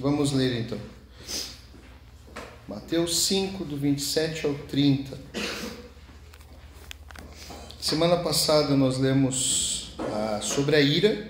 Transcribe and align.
Vamos 0.00 0.30
ler 0.30 0.60
então. 0.60 0.78
Mateus 2.68 3.26
5, 3.26 3.64
do 3.64 3.76
27 3.76 4.46
ao 4.46 4.54
30. 4.54 5.18
Semana 7.80 8.18
passada 8.18 8.76
nós 8.76 8.96
lemos 8.96 9.96
ah, 9.98 10.38
sobre 10.40 10.76
a 10.76 10.80
ira, 10.80 11.28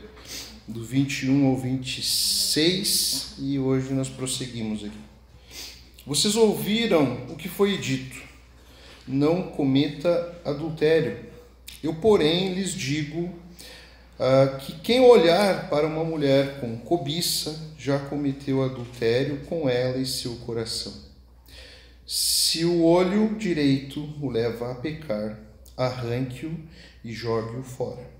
do 0.67 0.85
21 0.85 1.47
ao 1.47 1.57
26, 1.57 3.37
e 3.39 3.59
hoje 3.59 3.95
nós 3.95 4.11
prosseguimos 4.11 4.85
aqui. 4.85 5.01
Vocês 6.07 6.37
ouviram 6.37 7.25
o 7.31 7.37
que 7.37 7.49
foi 7.49 7.79
dito: 7.79 8.21
não 9.07 9.45
cometa 9.45 10.39
adultério. 10.45 11.25
Eu, 11.83 11.95
porém, 11.95 12.53
lhes 12.53 12.75
digo 12.75 13.35
ah, 14.21 14.59
que 14.61 14.75
quem 14.81 15.01
olhar 15.01 15.71
para 15.71 15.87
uma 15.87 16.05
mulher 16.05 16.61
com 16.61 16.77
cobiça 16.77 17.68
já 17.79 17.97
cometeu 17.97 18.65
adultério 18.65 19.39
com 19.47 19.69
ela 19.69 19.99
em 19.99 20.05
seu 20.05 20.35
coração. 20.39 20.93
Se 22.05 22.65
o 22.65 22.83
olho 22.83 23.37
direito 23.37 24.01
o 24.21 24.29
leva 24.29 24.73
a 24.73 24.75
pecar, 24.75 25.39
arranque-o 25.77 26.59
e 27.05 27.13
jogue-o 27.13 27.63
fora. 27.63 28.11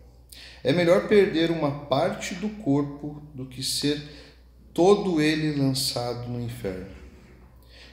É 0.63 0.73
melhor 0.73 1.09
perder 1.09 1.51
uma 1.51 1.87
parte 1.87 2.37
do 2.37 2.49
corpo 2.63 3.21
do 3.35 3.47
que 3.47 3.63
ser 3.63 4.01
todo 4.73 5.21
ele 5.21 5.61
lançado 5.61 6.29
no 6.29 6.41
inferno. 6.41 6.95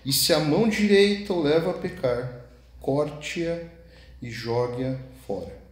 E 0.06 0.14
se 0.14 0.34
a 0.34 0.40
mão 0.40 0.70
direita 0.70 1.34
o 1.34 1.42
leva 1.42 1.72
a 1.72 1.74
pecar, 1.74 2.46
corte-a 2.80 3.60
e 4.22 4.30
jogue-a 4.30 5.00
fora. 5.26 5.65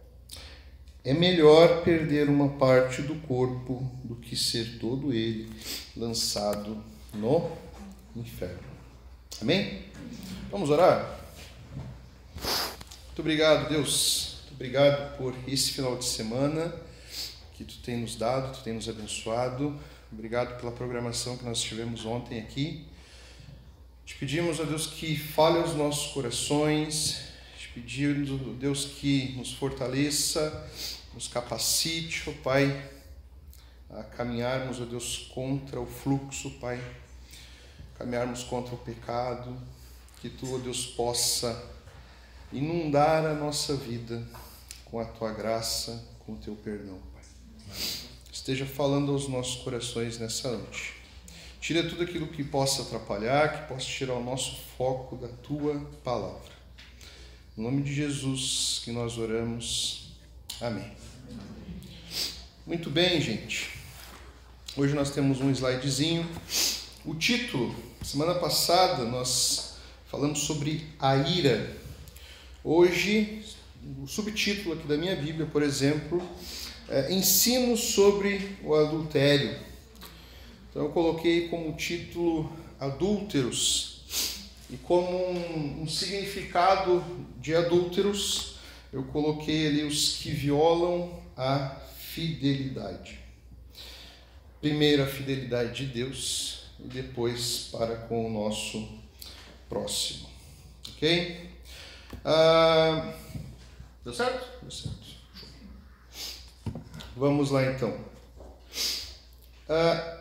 É 1.06 1.12
melhor 1.12 1.82
perder 1.82 2.30
uma 2.30 2.48
parte 2.48 3.02
do 3.02 3.14
corpo 3.16 3.86
do 4.02 4.16
que 4.16 4.34
ser 4.34 4.78
todo 4.78 5.12
ele 5.12 5.52
lançado 5.94 6.82
no 7.12 7.52
inferno. 8.16 8.64
Amém? 9.38 9.82
Vamos 10.50 10.70
orar? 10.70 11.20
Muito 12.38 13.18
obrigado, 13.18 13.68
Deus. 13.68 14.38
Muito 14.44 14.54
obrigado 14.54 15.18
por 15.18 15.34
esse 15.46 15.72
final 15.72 15.94
de 15.98 16.06
semana 16.06 16.74
que 17.52 17.64
tu 17.64 17.82
tem 17.82 17.98
nos 17.98 18.16
dado, 18.16 18.56
tu 18.56 18.64
tem 18.64 18.72
nos 18.72 18.88
abençoado. 18.88 19.78
Obrigado 20.10 20.58
pela 20.58 20.72
programação 20.72 21.36
que 21.36 21.44
nós 21.44 21.60
tivemos 21.60 22.06
ontem 22.06 22.38
aqui. 22.38 22.86
Te 24.06 24.14
pedimos, 24.14 24.58
ó 24.58 24.64
Deus, 24.64 24.86
que 24.86 25.14
fale 25.18 25.58
aos 25.58 25.74
nossos 25.74 26.14
corações, 26.14 27.34
pedindo, 27.74 28.54
Deus, 28.54 28.84
que 28.84 29.34
nos 29.36 29.52
fortaleça, 29.52 30.64
nos 31.14 31.28
capacite, 31.28 32.28
ó 32.28 32.32
Pai, 32.42 32.90
a 33.90 34.02
caminharmos, 34.02 34.80
ó 34.80 34.84
Deus, 34.84 35.30
contra 35.32 35.80
o 35.80 35.86
fluxo, 35.86 36.50
Pai, 36.60 36.82
caminharmos 37.96 38.42
contra 38.42 38.74
o 38.74 38.78
pecado, 38.78 39.56
que 40.20 40.28
Tu, 40.28 40.54
ó 40.54 40.58
Deus, 40.58 40.86
possa 40.86 41.70
inundar 42.52 43.24
a 43.24 43.34
nossa 43.34 43.76
vida 43.76 44.26
com 44.84 44.98
a 44.98 45.04
Tua 45.04 45.32
graça, 45.32 46.04
com 46.26 46.32
o 46.32 46.36
Teu 46.36 46.56
perdão, 46.56 46.98
Pai. 47.12 47.22
Esteja 48.32 48.66
falando 48.66 49.12
aos 49.12 49.28
nossos 49.28 49.62
corações 49.62 50.18
nessa 50.18 50.50
noite. 50.50 50.94
Tira 51.60 51.88
tudo 51.88 52.02
aquilo 52.02 52.26
que 52.26 52.44
possa 52.44 52.82
atrapalhar, 52.82 53.62
que 53.62 53.68
possa 53.68 53.86
tirar 53.86 54.14
o 54.14 54.22
nosso 54.22 54.56
foco 54.76 55.16
da 55.16 55.28
Tua 55.28 55.80
palavra. 56.02 56.52
Em 57.56 57.62
nome 57.62 57.82
de 57.82 57.94
Jesus 57.94 58.82
que 58.84 58.90
nós 58.90 59.16
oramos. 59.16 60.03
Amém. 60.60 60.90
Muito 62.64 62.88
bem, 62.88 63.20
gente. 63.20 63.70
Hoje 64.76 64.94
nós 64.94 65.10
temos 65.10 65.40
um 65.40 65.50
slidezinho. 65.50 66.28
O 67.04 67.14
título, 67.14 67.74
semana 68.02 68.36
passada 68.36 69.04
nós 69.04 69.74
falamos 70.06 70.38
sobre 70.40 70.86
a 71.00 71.16
ira. 71.16 71.76
Hoje, 72.62 73.44
o 74.00 74.06
subtítulo 74.06 74.74
aqui 74.74 74.86
da 74.86 74.96
minha 74.96 75.16
Bíblia, 75.16 75.44
por 75.44 75.62
exemplo, 75.62 76.22
é 76.88 77.12
Ensino 77.12 77.76
sobre 77.76 78.56
o 78.62 78.74
adultério. 78.74 79.58
Então 80.70 80.84
eu 80.84 80.90
coloquei 80.90 81.48
como 81.48 81.76
título 81.76 82.50
Adúlteros 82.78 84.02
e 84.70 84.76
como 84.76 85.16
um, 85.16 85.82
um 85.82 85.88
significado 85.88 87.04
de 87.40 87.54
adúlteros, 87.56 88.53
eu 88.94 89.02
coloquei 89.06 89.66
ali 89.66 89.82
os 89.82 90.18
que 90.18 90.30
violam 90.30 91.20
a 91.36 91.70
fidelidade. 91.98 93.18
Primeiro 94.60 95.02
a 95.02 95.06
fidelidade 95.06 95.84
de 95.84 95.92
Deus 95.92 96.66
e 96.78 96.86
depois 96.86 97.70
para 97.72 97.96
com 97.96 98.24
o 98.24 98.30
nosso 98.30 98.88
próximo. 99.68 100.28
Ok? 100.90 101.50
Ah, 102.24 103.14
deu 104.04 104.14
certo? 104.14 104.60
Deu 104.62 104.70
certo. 104.70 105.04
Vamos 107.16 107.50
lá 107.50 107.66
então. 107.66 107.98
Ah, 109.68 110.20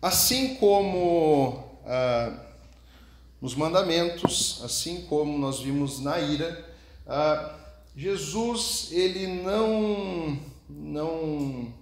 assim 0.00 0.54
como 0.54 1.80
ah, 1.84 2.44
nos 3.42 3.56
mandamentos, 3.56 4.60
assim 4.62 5.04
como 5.06 5.36
nós 5.36 5.58
vimos 5.58 5.98
na 5.98 6.20
ira, 6.20 6.64
ah, 7.08 7.63
Jesus 7.96 8.88
ele 8.90 9.26
não 9.26 10.38
não 10.68 11.72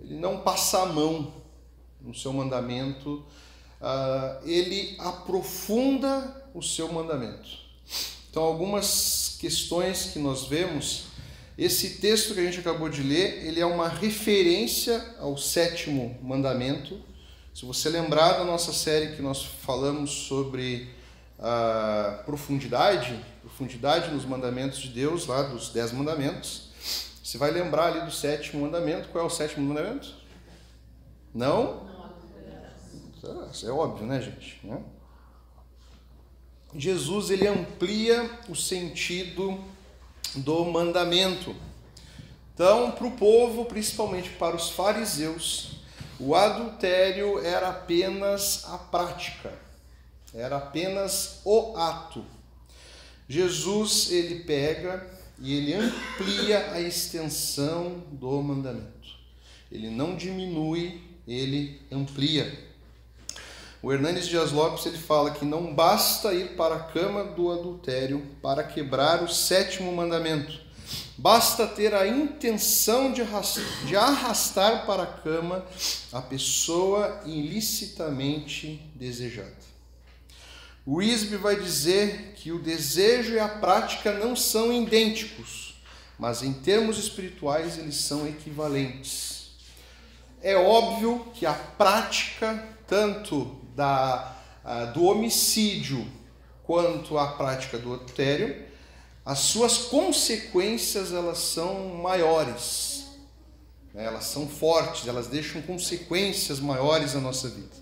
ele 0.00 0.18
não 0.18 0.38
passa 0.38 0.82
a 0.82 0.86
mão 0.86 1.32
no 2.00 2.14
seu 2.14 2.32
mandamento, 2.32 3.24
ah, 3.80 4.40
ele 4.44 4.96
aprofunda 4.98 6.50
o 6.52 6.62
seu 6.62 6.92
mandamento. 6.92 7.48
Então 8.30 8.42
algumas 8.42 9.36
questões 9.40 10.06
que 10.06 10.18
nós 10.18 10.46
vemos, 10.46 11.04
esse 11.56 12.00
texto 12.00 12.34
que 12.34 12.40
a 12.40 12.44
gente 12.44 12.58
acabou 12.58 12.88
de 12.88 13.02
ler, 13.02 13.46
ele 13.46 13.60
é 13.60 13.66
uma 13.66 13.88
referência 13.88 15.14
ao 15.20 15.36
sétimo 15.36 16.18
mandamento 16.22 17.00
se 17.54 17.66
você 17.66 17.90
lembrar 17.90 18.32
da 18.32 18.44
nossa 18.44 18.72
série 18.72 19.14
que 19.14 19.20
nós 19.20 19.44
falamos 19.44 20.10
sobre 20.10 20.88
a 21.38 22.22
profundidade, 22.24 23.22
profundidade 23.62 24.10
nos 24.10 24.24
mandamentos 24.24 24.78
de 24.80 24.88
Deus, 24.88 25.26
lá 25.26 25.42
dos 25.42 25.68
dez 25.68 25.92
mandamentos, 25.92 26.70
você 27.22 27.38
vai 27.38 27.50
lembrar 27.50 27.86
ali 27.86 28.00
do 28.00 28.10
sétimo 28.10 28.62
mandamento. 28.62 29.08
Qual 29.08 29.22
é 29.22 29.26
o 29.26 29.30
sétimo 29.30 29.66
mandamento? 29.66 30.14
Não? 31.32 31.86
É 33.62 33.70
óbvio, 33.70 34.06
né, 34.06 34.20
gente? 34.20 34.60
Jesus 36.74 37.30
ele 37.30 37.46
amplia 37.46 38.28
o 38.48 38.56
sentido 38.56 39.62
do 40.34 40.64
mandamento. 40.64 41.54
Então, 42.54 42.90
para 42.90 43.06
o 43.06 43.12
povo, 43.12 43.64
principalmente 43.66 44.30
para 44.30 44.56
os 44.56 44.70
fariseus, 44.70 45.76
o 46.18 46.34
adultério 46.34 47.38
era 47.44 47.68
apenas 47.68 48.64
a 48.66 48.76
prática, 48.76 49.52
era 50.34 50.56
apenas 50.56 51.40
o 51.44 51.76
ato. 51.76 52.24
Jesus 53.32 54.10
ele 54.10 54.40
pega 54.40 55.06
e 55.40 55.54
ele 55.54 55.74
amplia 55.74 56.72
a 56.72 56.80
extensão 56.80 58.02
do 58.12 58.42
mandamento. 58.42 58.90
Ele 59.70 59.88
não 59.88 60.14
diminui, 60.14 61.00
ele 61.26 61.80
amplia. 61.90 62.52
O 63.82 63.92
Hernandes 63.92 64.28
Dias 64.28 64.52
Lopes 64.52 64.84
ele 64.84 64.98
fala 64.98 65.30
que 65.30 65.44
não 65.44 65.74
basta 65.74 66.34
ir 66.34 66.56
para 66.56 66.74
a 66.74 66.80
cama 66.80 67.24
do 67.24 67.50
adultério 67.50 68.22
para 68.42 68.62
quebrar 68.62 69.22
o 69.22 69.28
sétimo 69.28 69.90
mandamento 69.92 70.60
Basta 71.16 71.66
ter 71.66 71.94
a 71.94 72.06
intenção 72.06 73.12
de 73.12 73.96
arrastar 73.96 74.86
para 74.86 75.04
a 75.04 75.06
cama 75.06 75.64
a 76.12 76.20
pessoa 76.20 77.22
ilicitamente 77.24 78.80
desejada. 78.94 79.71
O 80.84 80.96
Wisby 80.96 81.36
vai 81.36 81.56
dizer 81.56 82.32
que 82.34 82.50
o 82.50 82.58
desejo 82.58 83.34
e 83.34 83.38
a 83.38 83.48
prática 83.48 84.12
não 84.12 84.34
são 84.34 84.72
idênticos, 84.72 85.80
mas 86.18 86.42
em 86.42 86.52
termos 86.52 86.98
espirituais 86.98 87.78
eles 87.78 87.96
são 87.96 88.26
equivalentes. 88.26 89.52
É 90.42 90.56
óbvio 90.56 91.26
que 91.34 91.46
a 91.46 91.52
prática, 91.52 92.68
tanto 92.88 93.60
da, 93.76 94.36
do 94.92 95.04
homicídio 95.04 96.04
quanto 96.64 97.16
a 97.16 97.28
prática 97.28 97.78
do 97.78 97.94
adultério, 97.94 98.66
as 99.24 99.38
suas 99.38 99.78
consequências 99.78 101.12
elas 101.12 101.38
são 101.38 101.90
maiores, 101.90 103.04
né? 103.94 104.04
elas 104.04 104.24
são 104.24 104.48
fortes, 104.48 105.06
elas 105.06 105.28
deixam 105.28 105.62
consequências 105.62 106.58
maiores 106.58 107.14
na 107.14 107.20
nossa 107.20 107.48
vida. 107.48 107.81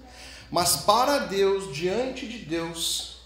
Mas 0.50 0.76
para 0.78 1.18
Deus, 1.18 1.74
diante 1.74 2.26
de 2.26 2.38
Deus, 2.38 3.18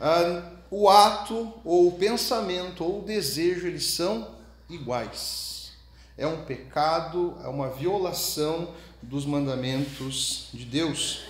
ah, 0.00 0.52
o 0.70 0.88
ato 0.88 1.52
ou 1.64 1.88
o 1.88 1.92
pensamento 1.92 2.84
ou 2.84 3.00
o 3.00 3.02
desejo 3.02 3.66
eles 3.66 3.86
são 3.86 4.28
iguais. 4.68 5.72
É 6.16 6.26
um 6.26 6.44
pecado, 6.44 7.36
é 7.42 7.48
uma 7.48 7.70
violação 7.70 8.74
dos 9.02 9.24
mandamentos 9.24 10.48
de 10.52 10.64
Deus. 10.64 11.20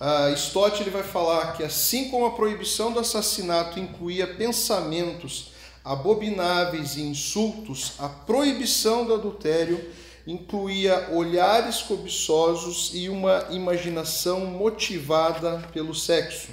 Uh, 0.00 0.34
Stott 0.34 0.82
ele 0.82 0.90
vai 0.90 1.04
falar 1.04 1.56
que 1.56 1.62
assim 1.62 2.10
como 2.10 2.26
a 2.26 2.32
proibição 2.32 2.92
do 2.92 2.98
assassinato 2.98 3.78
incluía 3.78 4.26
pensamentos 4.26 5.52
abomináveis 5.84 6.96
e 6.96 7.02
insultos, 7.02 7.92
a 7.98 8.08
proibição 8.08 9.06
do 9.06 9.14
adultério 9.14 9.92
incluía 10.26 11.10
olhares 11.10 11.82
cobiçosos 11.82 12.90
e 12.94 13.08
uma 13.08 13.46
imaginação 13.50 14.46
motivada 14.46 15.58
pelo 15.72 15.94
sexo. 15.94 16.48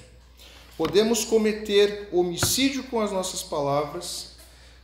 Podemos 0.77 1.23
cometer 1.23 2.09
homicídio 2.11 2.83
com 2.85 2.99
as 2.99 3.11
nossas 3.11 3.43
palavras, 3.43 4.35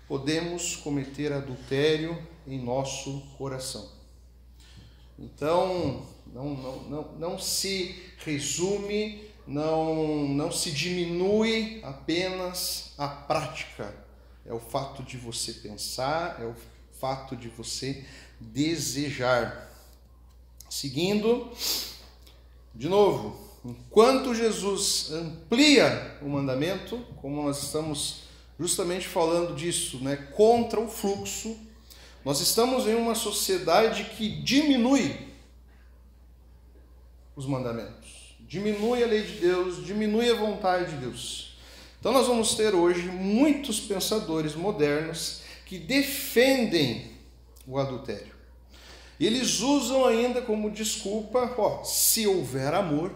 podemos 0.07 0.75
cometer 0.77 1.33
adultério 1.33 2.17
em 2.47 2.59
nosso 2.59 3.21
coração. 3.37 3.89
Então, 5.19 6.05
não, 6.33 6.53
não, 6.53 6.83
não, 6.83 7.11
não 7.17 7.39
se 7.39 7.95
resume, 8.23 9.27
não, 9.45 10.27
não 10.27 10.51
se 10.51 10.71
diminui 10.71 11.81
apenas 11.83 12.93
a 12.97 13.07
prática. 13.07 13.93
É 14.45 14.53
o 14.53 14.59
fato 14.59 15.03
de 15.03 15.17
você 15.17 15.53
pensar, 15.53 16.39
é 16.41 16.45
o 16.45 16.55
fato 16.99 17.35
de 17.35 17.47
você 17.49 18.05
desejar. 18.39 19.71
Seguindo, 20.69 21.49
de 22.75 22.87
novo, 22.87 23.39
enquanto 23.63 24.35
Jesus 24.35 25.11
amplia 25.11 26.17
o 26.21 26.29
mandamento, 26.29 26.99
como 27.21 27.43
nós 27.43 27.63
estamos 27.63 28.23
justamente 28.59 29.07
falando 29.07 29.55
disso, 29.55 29.97
né, 30.03 30.15
contra 30.35 30.79
o 30.79 30.87
fluxo, 30.87 31.57
nós 32.25 32.41
estamos 32.41 32.87
em 32.87 32.95
uma 32.95 33.15
sociedade 33.15 34.03
que 34.17 34.29
diminui 34.41 35.27
os 37.35 37.45
mandamentos, 37.45 38.35
diminui 38.41 39.03
a 39.03 39.07
lei 39.07 39.21
de 39.21 39.39
Deus, 39.39 39.85
diminui 39.85 40.29
a 40.29 40.35
vontade 40.35 40.91
de 40.91 40.97
Deus. 40.97 41.55
Então 41.99 42.11
nós 42.11 42.27
vamos 42.27 42.55
ter 42.55 42.73
hoje 42.73 43.03
muitos 43.03 43.79
pensadores 43.79 44.55
modernos 44.55 45.41
que 45.65 45.77
defendem 45.77 47.16
o 47.67 47.77
adultério. 47.77 48.33
E 49.19 49.25
eles 49.25 49.59
usam 49.59 50.05
ainda 50.05 50.41
como 50.41 50.71
desculpa, 50.71 51.53
ó, 51.57 51.83
se 51.83 52.25
houver 52.25 52.73
amor, 52.73 53.13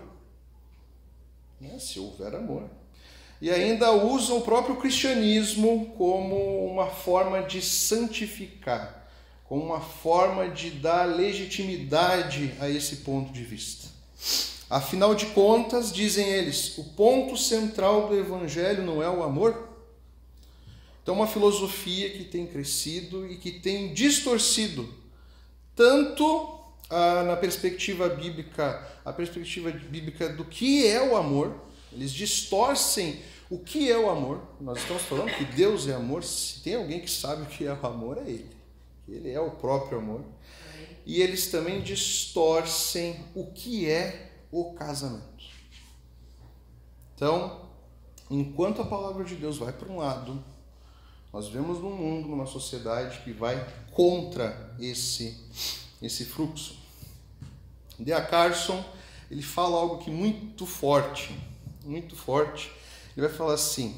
né, 1.60 1.80
se 1.80 2.00
houver 2.00 2.36
amor. 2.36 2.70
E 3.40 3.50
ainda 3.50 3.92
usam 3.92 4.38
o 4.38 4.42
próprio 4.42 4.76
cristianismo 4.76 5.94
como 5.98 6.66
uma 6.68 6.88
forma 6.88 7.42
de 7.44 7.62
santificar, 7.62 9.08
como 9.46 9.64
uma 9.64 9.82
forma 9.82 10.50
de 10.50 10.72
dar 10.72 11.06
legitimidade 11.06 12.54
a 12.60 12.70
esse 12.70 12.98
ponto 12.98 13.32
de 13.32 13.44
vista. 13.44 13.90
Afinal 14.70 15.14
de 15.14 15.28
contas, 15.28 15.92
dizem 15.92 16.28
eles, 16.28 16.78
o 16.78 16.84
ponto 16.96 17.36
central 17.36 18.08
do 18.08 18.18
evangelho 18.18 18.84
não 18.84 19.04
é 19.04 19.10
o 19.10 19.24
amor? 19.24 19.71
Então, 21.02 21.16
uma 21.16 21.28
filosofia 21.28 22.10
que 22.12 22.24
tem 22.26 22.46
crescido 22.46 23.26
e 23.26 23.38
que 23.38 23.52
tem 23.52 23.94
distorcido 23.94 24.88
tanto 25.76 26.60
ah, 26.90 27.24
na 27.24 27.36
perspectiva 27.36 28.10
bíblica, 28.10 28.88
a 29.04 29.12
perspectiva 29.12 29.72
bíblica 29.72 30.30
do 30.30 30.46
que 30.46 30.86
é 30.86 31.02
o 31.02 31.16
amor, 31.16 31.56
eles 31.92 32.12
distorcem 32.12 33.22
o 33.50 33.58
que 33.58 33.92
é 33.92 33.98
o 33.98 34.10
amor. 34.10 34.42
Nós 34.60 34.80
estamos 34.80 35.04
falando 35.04 35.36
que 35.36 35.46
Deus 35.46 35.88
é 35.88 35.94
amor. 35.94 36.24
Se 36.24 36.62
tem 36.62 36.76
alguém 36.76 37.02
que 37.02 37.10
sabe 37.10 37.44
o 37.44 37.46
que 37.46 37.66
é 37.66 37.74
o 37.74 37.86
amor, 37.86 38.18
é 38.18 38.30
Ele. 38.30 38.52
Ele 39.08 39.30
é 39.32 39.40
o 39.40 39.52
próprio 39.52 39.98
amor. 39.98 40.22
E 41.06 41.22
eles 41.22 41.50
também 41.50 41.82
distorcem 41.82 43.20
o 43.34 43.48
que 43.48 43.90
é 43.90 44.32
o 44.52 44.74
casamento. 44.74 45.46
Então, 47.16 47.70
enquanto 48.30 48.82
a 48.82 48.86
palavra 48.86 49.24
de 49.24 49.36
Deus 49.36 49.58
vai 49.58 49.74
para 49.74 49.92
um 49.92 49.98
lado 49.98 50.44
nós 51.34 51.48
vivemos 51.48 51.80
num 51.80 51.96
mundo, 51.96 52.28
numa 52.28 52.46
sociedade 52.46 53.20
que 53.20 53.32
vai 53.32 53.66
contra 53.92 54.76
esse, 54.80 55.38
esse 56.02 56.26
fluxo. 56.26 56.78
Dea 57.98 58.22
Carson, 58.22 58.84
ele 59.30 59.42
fala 59.42 59.78
algo 59.78 60.00
que 60.00 60.10
muito 60.10 60.66
forte, 60.66 61.34
muito 61.86 62.16
forte. 62.16 62.72
Ele 63.16 63.28
vai 63.28 63.36
falar 63.36 63.54
assim: 63.54 63.96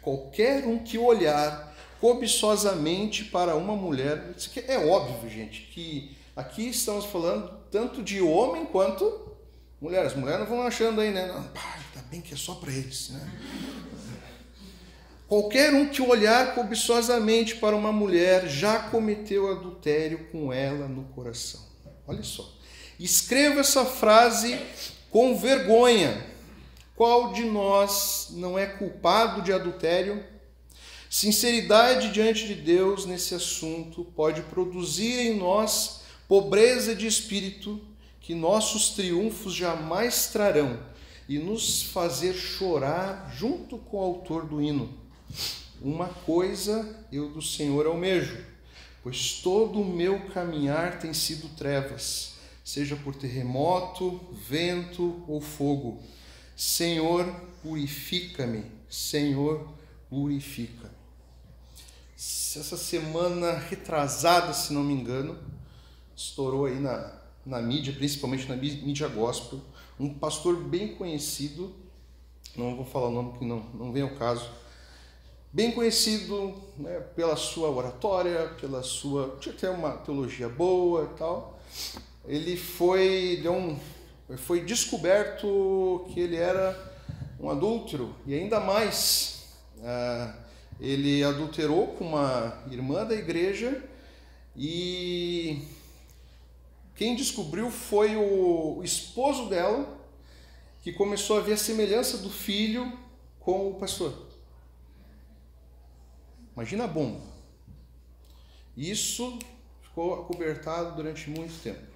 qualquer 0.00 0.66
um 0.66 0.78
que 0.78 0.98
olhar 0.98 1.72
cobiçosamente 2.00 3.26
para 3.26 3.54
uma 3.54 3.76
mulher, 3.76 4.34
isso 4.36 4.50
é 4.66 4.78
óbvio, 4.78 5.30
gente, 5.30 5.62
que 5.72 6.16
aqui 6.34 6.68
estamos 6.68 7.04
falando 7.04 7.48
tanto 7.70 8.02
de 8.02 8.20
homem 8.20 8.66
quanto 8.66 9.30
mulher. 9.80 10.06
As 10.06 10.16
mulheres 10.16 10.40
não 10.40 10.46
vão 10.46 10.62
achando 10.62 11.00
aí, 11.00 11.12
né? 11.12 11.26
Não, 11.28 11.44
pá, 11.44 11.76
ainda 11.76 12.08
bem 12.08 12.20
que 12.20 12.34
é 12.34 12.36
só 12.36 12.56
para 12.56 12.72
eles, 12.72 13.10
né? 13.10 13.32
Qualquer 15.32 15.72
um 15.72 15.88
que 15.88 16.02
olhar 16.02 16.54
cobiçosamente 16.54 17.56
para 17.56 17.74
uma 17.74 17.90
mulher 17.90 18.50
já 18.50 18.78
cometeu 18.78 19.50
adultério 19.50 20.26
com 20.30 20.52
ela 20.52 20.86
no 20.86 21.04
coração. 21.04 21.58
Olha 22.06 22.22
só. 22.22 22.46
Escreva 23.00 23.60
essa 23.60 23.86
frase 23.86 24.60
com 25.10 25.34
vergonha. 25.34 26.22
Qual 26.94 27.32
de 27.32 27.44
nós 27.44 28.28
não 28.32 28.58
é 28.58 28.66
culpado 28.66 29.40
de 29.40 29.54
adultério? 29.54 30.22
Sinceridade 31.08 32.12
diante 32.12 32.46
de 32.46 32.54
Deus 32.54 33.06
nesse 33.06 33.34
assunto 33.34 34.04
pode 34.14 34.42
produzir 34.42 35.18
em 35.18 35.38
nós 35.38 36.02
pobreza 36.28 36.94
de 36.94 37.06
espírito 37.06 37.80
que 38.20 38.34
nossos 38.34 38.90
triunfos 38.90 39.54
jamais 39.54 40.26
trarão 40.26 40.78
e 41.26 41.38
nos 41.38 41.84
fazer 41.84 42.34
chorar 42.34 43.32
junto 43.34 43.78
com 43.78 43.96
o 43.96 44.00
autor 44.02 44.44
do 44.44 44.60
hino. 44.60 45.00
Uma 45.80 46.08
coisa 46.08 47.06
eu 47.10 47.30
do 47.30 47.42
Senhor 47.42 47.86
almejo, 47.86 48.38
pois 49.02 49.40
todo 49.42 49.80
o 49.80 49.84
meu 49.84 50.26
caminhar 50.26 50.98
tem 50.98 51.12
sido 51.12 51.48
trevas, 51.56 52.34
seja 52.64 52.94
por 52.96 53.14
terremoto, 53.14 54.20
vento 54.48 55.24
ou 55.26 55.40
fogo. 55.40 56.00
Senhor, 56.56 57.26
purifica-me. 57.62 58.64
Senhor, 58.88 59.68
purifica-me. 60.08 60.94
Essa 62.14 62.76
semana 62.76 63.58
retrasada, 63.58 64.52
se 64.52 64.72
não 64.72 64.84
me 64.84 64.92
engano, 64.92 65.36
estourou 66.14 66.66
aí 66.66 66.78
na, 66.78 67.12
na 67.44 67.60
mídia, 67.60 67.92
principalmente 67.92 68.48
na 68.48 68.54
mídia 68.54 69.08
gospel, 69.08 69.60
um 69.98 70.14
pastor 70.14 70.56
bem 70.56 70.94
conhecido, 70.94 71.74
não 72.54 72.76
vou 72.76 72.84
falar 72.84 73.08
o 73.08 73.10
nome 73.10 73.38
que 73.38 73.44
não, 73.44 73.60
não 73.74 73.92
vem 73.92 74.02
ao 74.02 74.10
caso, 74.10 74.48
bem 75.52 75.70
conhecido 75.72 76.54
né, 76.78 77.00
pela 77.14 77.36
sua 77.36 77.68
oratória, 77.70 78.48
pela 78.60 78.82
sua. 78.82 79.36
tinha 79.38 79.54
até 79.54 79.68
uma 79.68 79.92
teologia 79.98 80.48
boa 80.48 81.10
e 81.12 81.18
tal. 81.18 81.60
Ele 82.26 82.56
foi, 82.56 83.40
deu 83.42 83.52
um, 83.52 83.78
foi 84.38 84.60
descoberto 84.60 86.06
que 86.12 86.20
ele 86.20 86.36
era 86.36 86.92
um 87.38 87.50
adúltero 87.50 88.14
e 88.26 88.34
ainda 88.34 88.60
mais. 88.60 89.44
Uh, 89.78 90.42
ele 90.80 91.22
adulterou 91.22 91.88
com 91.88 92.06
uma 92.06 92.62
irmã 92.70 93.04
da 93.04 93.14
igreja 93.14 93.82
e 94.56 95.62
quem 96.94 97.14
descobriu 97.14 97.70
foi 97.70 98.16
o 98.16 98.80
esposo 98.82 99.48
dela, 99.48 99.98
que 100.82 100.92
começou 100.92 101.38
a 101.38 101.40
ver 101.40 101.54
a 101.54 101.56
semelhança 101.56 102.18
do 102.18 102.30
filho 102.30 102.98
com 103.38 103.70
o 103.70 103.74
pastor. 103.74 104.31
Imagina 106.54 106.84
a 106.84 106.88
bomba. 106.88 107.20
Isso 108.76 109.38
ficou 109.82 110.14
acobertado 110.14 110.96
durante 110.96 111.28
muito 111.28 111.62
tempo. 111.62 111.92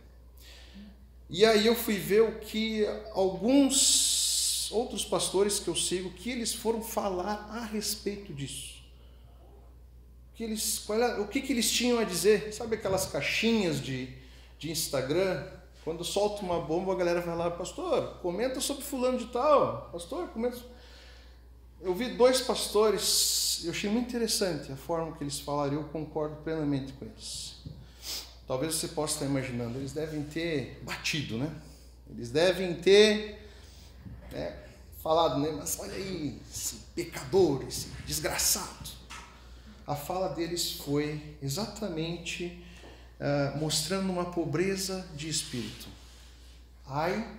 E 1.28 1.44
aí 1.44 1.66
eu 1.66 1.74
fui 1.74 1.96
ver 1.96 2.22
o 2.22 2.38
que 2.38 2.86
alguns 3.12 4.70
outros 4.70 5.04
pastores 5.04 5.58
que 5.58 5.68
eu 5.68 5.74
sigo, 5.74 6.10
que 6.10 6.30
eles 6.30 6.54
foram 6.54 6.82
falar 6.82 7.48
a 7.50 7.64
respeito 7.64 8.32
disso. 8.32 8.76
Que 10.34 10.44
eles, 10.44 10.88
era, 10.88 11.20
o 11.20 11.28
que, 11.28 11.40
que 11.40 11.52
eles 11.52 11.70
tinham 11.70 11.98
a 11.98 12.04
dizer? 12.04 12.52
Sabe 12.52 12.76
aquelas 12.76 13.06
caixinhas 13.06 13.80
de, 13.80 14.08
de 14.58 14.70
Instagram? 14.70 15.46
Quando 15.82 16.04
solta 16.04 16.42
uma 16.42 16.60
bomba, 16.60 16.92
a 16.92 16.96
galera 16.96 17.20
vai 17.20 17.36
lá, 17.36 17.50
pastor, 17.50 18.18
comenta 18.20 18.60
sobre 18.60 18.84
fulano 18.84 19.18
de 19.18 19.26
tal. 19.26 19.88
Pastor, 19.92 20.28
comenta. 20.28 20.58
Eu 21.80 21.94
vi 21.94 22.16
dois 22.16 22.40
pastores 22.40 23.46
eu 23.64 23.70
achei 23.70 23.88
muito 23.88 24.08
interessante 24.08 24.70
a 24.70 24.76
forma 24.76 25.16
que 25.16 25.24
eles 25.24 25.40
falaram, 25.40 25.74
eu 25.74 25.84
concordo 25.84 26.36
plenamente 26.36 26.92
com 26.92 27.04
eles. 27.04 27.56
Talvez 28.46 28.74
você 28.74 28.88
possa 28.88 29.14
estar 29.14 29.26
imaginando, 29.26 29.78
eles 29.78 29.92
devem 29.92 30.22
ter 30.24 30.80
batido, 30.84 31.38
né? 31.38 31.50
Eles 32.08 32.30
devem 32.30 32.74
ter 32.74 33.50
né, 34.30 34.56
falado, 35.02 35.40
né? 35.40 35.50
Mas 35.52 35.78
olha 35.80 35.94
aí, 35.94 36.40
esse 36.48 36.76
pecador, 36.94 37.64
esse 37.66 37.88
desgraçado. 38.06 38.90
A 39.86 39.96
fala 39.96 40.28
deles 40.28 40.72
foi 40.72 41.36
exatamente 41.42 42.64
uh, 43.20 43.58
mostrando 43.58 44.10
uma 44.10 44.26
pobreza 44.26 45.06
de 45.14 45.28
espírito. 45.28 45.88
Ai 46.86 47.38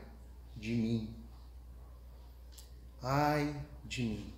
de 0.55 0.73
mim, 0.73 1.15
ai 3.01 3.55
de 3.87 4.03
mim. 4.03 4.33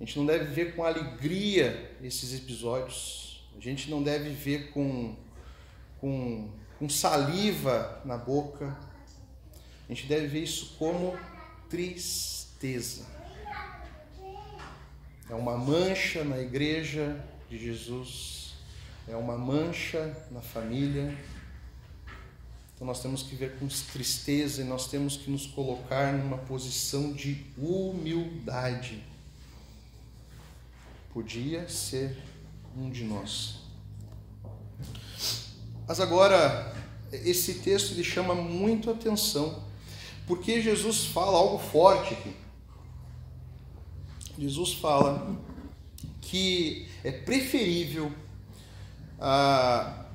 A 0.00 0.04
gente 0.04 0.18
não 0.18 0.26
deve 0.26 0.46
ver 0.46 0.74
com 0.74 0.82
alegria 0.82 1.94
esses 2.02 2.34
episódios. 2.34 3.44
A 3.56 3.60
gente 3.60 3.90
não 3.90 4.02
deve 4.02 4.30
ver 4.30 4.70
com, 4.70 5.14
com, 6.00 6.50
com 6.78 6.88
saliva 6.88 8.00
na 8.04 8.16
boca. 8.16 8.76
A 9.88 9.92
gente 9.92 10.06
deve 10.06 10.26
ver 10.26 10.42
isso 10.42 10.76
como 10.78 11.18
tristeza. 11.68 13.06
É 15.28 15.34
uma 15.34 15.56
mancha 15.56 16.24
na 16.24 16.38
igreja 16.38 17.24
de 17.48 17.58
Jesus, 17.58 18.54
é 19.06 19.14
uma 19.14 19.36
mancha 19.36 20.16
na 20.30 20.40
família. 20.40 21.16
Então 22.80 22.86
nós 22.86 23.02
temos 23.02 23.22
que 23.22 23.34
ver 23.34 23.58
com 23.58 23.68
tristeza 23.92 24.62
e 24.62 24.64
nós 24.64 24.88
temos 24.88 25.16
que 25.16 25.30
nos 25.30 25.46
colocar 25.46 26.14
numa 26.14 26.38
posição 26.38 27.12
de 27.12 27.44
humildade 27.58 29.10
podia 31.12 31.68
ser 31.68 32.16
um 32.76 32.88
de 32.88 33.04
nós. 33.04 33.58
Mas 35.86 36.00
agora, 36.00 36.74
esse 37.12 37.54
texto 37.54 37.92
ele 37.92 38.04
chama 38.04 38.34
muito 38.34 38.90
atenção, 38.90 39.62
porque 40.26 40.62
Jesus 40.62 41.06
fala 41.06 41.36
algo 41.36 41.58
forte 41.58 42.14
aqui. 42.14 42.36
Jesus 44.38 44.74
fala 44.74 45.36
que 46.20 46.88
é 47.02 47.10
preferível, 47.10 48.12
ah, 49.18 50.06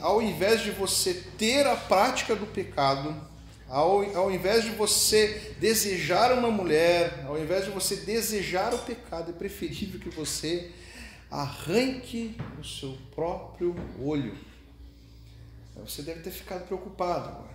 ao 0.00 0.20
invés 0.20 0.62
de 0.62 0.70
você 0.70 1.14
ter 1.36 1.66
a 1.66 1.76
prática 1.76 2.34
do 2.34 2.46
pecado, 2.46 3.14
ao, 3.68 4.16
ao 4.16 4.30
invés 4.30 4.64
de 4.64 4.70
você 4.70 5.54
desejar 5.60 6.32
uma 6.32 6.50
mulher, 6.50 7.24
ao 7.26 7.38
invés 7.38 7.64
de 7.64 7.70
você 7.70 7.96
desejar 7.96 8.74
o 8.74 8.78
pecado, 8.78 9.30
é 9.30 9.34
preferível 9.34 10.00
que 10.00 10.08
você 10.08 10.72
arranque 11.30 12.36
o 12.58 12.64
seu 12.64 12.96
próprio 13.14 13.76
olho. 14.00 14.34
Você 15.76 16.02
deve 16.02 16.20
ter 16.20 16.30
ficado 16.30 16.66
preocupado. 16.66 17.46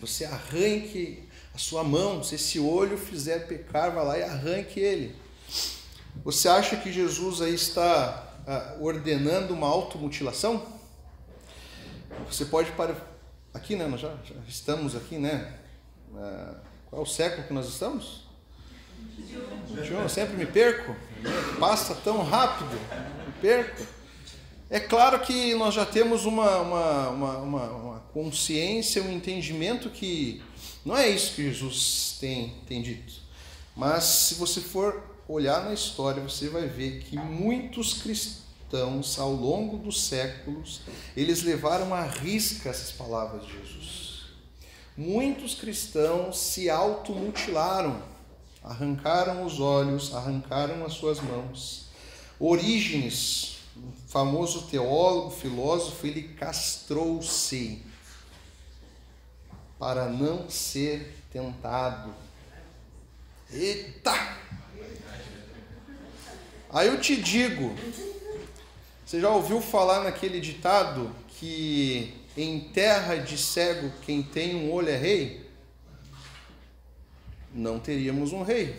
Você 0.00 0.24
arranque 0.24 1.28
a 1.54 1.58
sua 1.58 1.82
mão, 1.82 2.22
se 2.22 2.34
esse 2.34 2.58
olho 2.58 2.96
fizer 2.96 3.46
pecar, 3.46 3.92
vá 3.92 4.02
lá 4.02 4.18
e 4.18 4.22
arranque 4.22 4.80
ele. 4.80 5.14
Você 6.24 6.48
acha 6.48 6.76
que 6.76 6.92
Jesus 6.92 7.42
aí 7.42 7.54
está 7.54 8.34
ah, 8.46 8.76
ordenando 8.80 9.52
uma 9.52 9.66
automutilação? 9.66 10.75
Você 12.28 12.44
pode 12.44 12.72
Aqui, 13.56 13.74
né? 13.74 13.86
Nós 13.86 14.00
já, 14.00 14.10
já 14.22 14.34
estamos 14.46 14.94
aqui, 14.94 15.16
né? 15.16 15.54
É, 16.14 16.54
qual 16.90 17.00
é 17.00 17.04
o 17.04 17.08
século 17.08 17.46
que 17.46 17.54
nós 17.54 17.66
estamos? 17.66 18.26
21. 19.70 20.00
Eu 20.00 20.08
sempre 20.08 20.36
me 20.36 20.44
perco. 20.44 20.94
Passa 21.58 21.94
tão 21.94 22.22
rápido. 22.22 22.78
Me 23.26 23.32
perco. 23.40 23.86
É 24.68 24.78
claro 24.78 25.20
que 25.20 25.54
nós 25.54 25.74
já 25.74 25.86
temos 25.86 26.26
uma, 26.26 26.58
uma, 26.58 27.08
uma, 27.08 27.38
uma, 27.38 27.70
uma 27.70 28.00
consciência, 28.12 29.02
um 29.02 29.10
entendimento 29.10 29.88
que 29.88 30.42
não 30.84 30.96
é 30.96 31.08
isso 31.08 31.34
que 31.34 31.42
Jesus 31.44 32.16
tem, 32.20 32.54
tem 32.66 32.82
dito. 32.82 33.14
Mas 33.74 34.04
se 34.04 34.34
você 34.34 34.60
for 34.60 35.02
olhar 35.28 35.64
na 35.64 35.72
história, 35.72 36.22
você 36.22 36.48
vai 36.48 36.66
ver 36.66 37.00
que 37.00 37.16
muitos 37.16 37.94
cristãos 37.94 38.45
cristãos, 38.66 39.18
ao 39.18 39.32
longo 39.32 39.78
dos 39.78 40.02
séculos, 40.02 40.82
eles 41.16 41.42
levaram 41.42 41.94
à 41.94 42.02
risca 42.02 42.68
essas 42.68 42.90
palavras 42.90 43.46
de 43.46 43.52
Jesus. 43.52 44.26
Muitos 44.96 45.54
cristãos 45.54 46.38
se 46.38 46.68
automutilaram, 46.68 48.02
arrancaram 48.62 49.44
os 49.44 49.60
olhos, 49.60 50.14
arrancaram 50.14 50.84
as 50.84 50.94
suas 50.94 51.20
mãos. 51.20 51.86
Orígenes, 52.38 53.58
um 53.76 53.92
famoso 54.08 54.62
teólogo, 54.62 55.30
filósofo, 55.30 56.06
ele 56.06 56.22
castrou-se 56.22 57.82
para 59.78 60.06
não 60.06 60.50
ser 60.50 61.14
tentado. 61.30 62.12
Eita! 63.52 64.36
Aí 66.70 66.88
eu 66.88 67.00
te 67.00 67.16
digo, 67.16 67.74
você 69.06 69.20
já 69.20 69.30
ouviu 69.30 69.60
falar 69.60 70.02
naquele 70.02 70.40
ditado 70.40 71.14
que 71.28 72.12
em 72.36 72.58
terra 72.58 73.14
de 73.14 73.38
cego 73.38 73.92
quem 74.04 74.20
tem 74.20 74.56
um 74.56 74.72
olho 74.72 74.88
é 74.88 74.96
rei? 74.96 75.48
Não 77.54 77.78
teríamos 77.78 78.32
um 78.32 78.42
rei. 78.42 78.74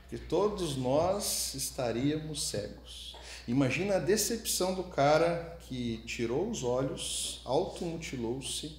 Porque 0.00 0.18
todos 0.18 0.76
nós 0.76 1.54
estaríamos 1.54 2.48
cegos. 2.48 3.16
Imagina 3.46 3.94
a 3.94 4.00
decepção 4.00 4.74
do 4.74 4.82
cara 4.82 5.56
que 5.60 6.02
tirou 6.04 6.50
os 6.50 6.64
olhos, 6.64 7.40
automutilou-se 7.44 8.76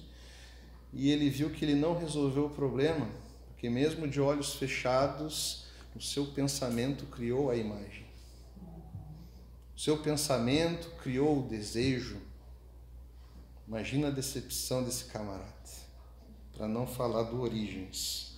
e 0.92 1.10
ele 1.10 1.30
viu 1.30 1.48
que 1.48 1.64
ele 1.64 1.74
não 1.74 1.98
resolveu 1.98 2.44
o 2.44 2.50
problema, 2.50 3.08
porque 3.48 3.70
mesmo 3.70 4.06
de 4.06 4.20
olhos 4.20 4.56
fechados, 4.56 5.64
o 5.96 6.02
seu 6.02 6.26
pensamento 6.26 7.06
criou 7.06 7.50
a 7.50 7.56
imagem. 7.56 8.09
Seu 9.80 9.96
pensamento 9.96 10.90
criou 11.02 11.38
o 11.38 11.48
desejo. 11.48 12.20
Imagina 13.66 14.08
a 14.08 14.10
decepção 14.10 14.84
desse 14.84 15.06
camarada, 15.06 15.70
para 16.54 16.68
não 16.68 16.86
falar 16.86 17.22
do 17.22 17.40
Origens. 17.40 18.34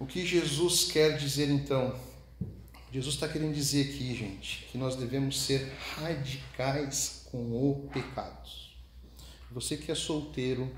O 0.00 0.04
que 0.04 0.26
Jesus 0.26 0.90
quer 0.90 1.16
dizer 1.16 1.48
então? 1.48 1.96
Jesus 2.90 3.14
está 3.14 3.28
querendo 3.28 3.54
dizer 3.54 3.88
aqui, 3.88 4.16
gente, 4.16 4.66
que 4.72 4.76
nós 4.76 4.96
devemos 4.96 5.40
ser 5.40 5.72
radicais 5.94 7.28
com 7.30 7.52
o 7.52 7.88
pecado. 7.92 8.50
Você 9.52 9.76
que 9.76 9.92
é 9.92 9.94
solteiro, 9.94 10.74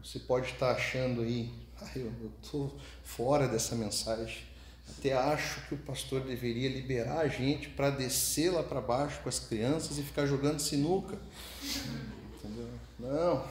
você 0.00 0.20
pode 0.20 0.52
estar 0.52 0.70
achando 0.70 1.22
aí, 1.22 1.52
ah, 1.80 1.90
eu 1.96 2.12
estou 2.40 2.78
fora 3.02 3.48
dessa 3.48 3.74
mensagem. 3.74 4.44
Até 4.88 5.12
acho 5.12 5.60
que 5.68 5.74
o 5.74 5.78
pastor 5.78 6.20
deveria 6.22 6.68
liberar 6.68 7.20
a 7.20 7.28
gente 7.28 7.68
para 7.68 7.90
descer 7.90 8.50
lá 8.50 8.62
para 8.62 8.80
baixo 8.80 9.20
com 9.22 9.28
as 9.28 9.38
crianças 9.38 9.98
e 9.98 10.02
ficar 10.02 10.26
jogando 10.26 10.60
sinuca. 10.60 11.18
Entendeu? 12.38 12.68
Não, 12.98 13.44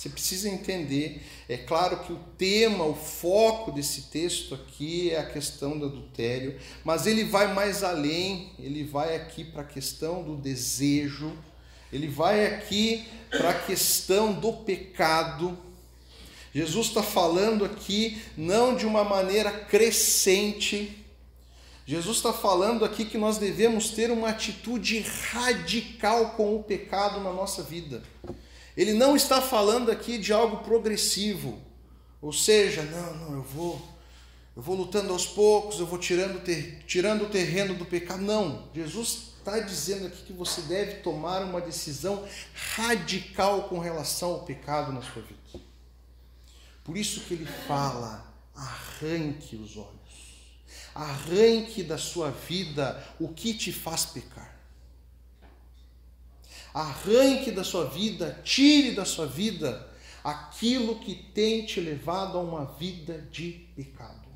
você 0.00 0.08
precisa 0.08 0.48
entender. 0.48 1.22
É 1.48 1.56
claro 1.56 2.00
que 2.04 2.12
o 2.12 2.18
tema, 2.38 2.84
o 2.84 2.94
foco 2.94 3.70
desse 3.70 4.02
texto 4.02 4.54
aqui 4.54 5.10
é 5.10 5.18
a 5.18 5.30
questão 5.30 5.78
do 5.78 5.86
adultério, 5.86 6.58
mas 6.82 7.06
ele 7.06 7.24
vai 7.24 7.52
mais 7.52 7.84
além, 7.84 8.52
ele 8.58 8.82
vai 8.82 9.14
aqui 9.14 9.44
para 9.44 9.62
a 9.62 9.66
questão 9.66 10.22
do 10.22 10.36
desejo, 10.36 11.36
ele 11.92 12.08
vai 12.08 12.46
aqui 12.46 13.06
para 13.30 13.50
a 13.50 13.62
questão 13.62 14.32
do 14.32 14.52
pecado 14.52 15.58
Jesus 16.52 16.88
está 16.88 17.02
falando 17.02 17.64
aqui 17.64 18.20
não 18.36 18.74
de 18.74 18.84
uma 18.86 19.04
maneira 19.04 19.50
crescente. 19.50 21.04
Jesus 21.86 22.18
está 22.18 22.32
falando 22.32 22.84
aqui 22.84 23.04
que 23.04 23.18
nós 23.18 23.38
devemos 23.38 23.90
ter 23.90 24.10
uma 24.10 24.28
atitude 24.28 25.00
radical 25.30 26.30
com 26.30 26.56
o 26.56 26.62
pecado 26.62 27.20
na 27.20 27.32
nossa 27.32 27.62
vida. 27.62 28.02
Ele 28.76 28.94
não 28.94 29.16
está 29.16 29.40
falando 29.40 29.90
aqui 29.90 30.18
de 30.18 30.32
algo 30.32 30.58
progressivo, 30.58 31.58
ou 32.22 32.32
seja, 32.32 32.82
não, 32.82 33.14
não, 33.14 33.34
eu 33.34 33.42
vou, 33.42 33.80
eu 34.56 34.62
vou 34.62 34.76
lutando 34.76 35.12
aos 35.12 35.26
poucos, 35.26 35.80
eu 35.80 35.86
vou 35.86 35.98
tirando, 35.98 36.40
ter, 36.40 36.82
tirando 36.86 37.22
o 37.22 37.28
terreno 37.28 37.74
do 37.74 37.84
pecado. 37.84 38.22
Não, 38.22 38.68
Jesus 38.74 39.30
está 39.38 39.58
dizendo 39.58 40.06
aqui 40.06 40.22
que 40.24 40.32
você 40.32 40.60
deve 40.62 40.96
tomar 41.00 41.42
uma 41.42 41.60
decisão 41.60 42.24
radical 42.76 43.64
com 43.64 43.78
relação 43.78 44.32
ao 44.32 44.40
pecado 44.40 44.92
na 44.92 45.02
sua 45.02 45.22
vida. 45.22 45.39
Por 46.90 46.96
isso 46.96 47.20
que 47.20 47.34
ele 47.34 47.46
fala: 47.46 48.34
arranque 48.52 49.54
os 49.54 49.76
olhos, 49.76 50.56
arranque 50.92 51.84
da 51.84 51.96
sua 51.96 52.32
vida 52.32 53.00
o 53.20 53.28
que 53.28 53.54
te 53.54 53.72
faz 53.72 54.06
pecar. 54.06 54.58
Arranque 56.74 57.52
da 57.52 57.62
sua 57.62 57.84
vida, 57.84 58.40
tire 58.42 58.90
da 58.90 59.04
sua 59.04 59.24
vida 59.28 59.88
aquilo 60.24 60.98
que 60.98 61.14
tem 61.14 61.64
te 61.64 61.80
levado 61.80 62.36
a 62.36 62.40
uma 62.40 62.64
vida 62.64 63.24
de 63.30 63.68
pecado. 63.76 64.28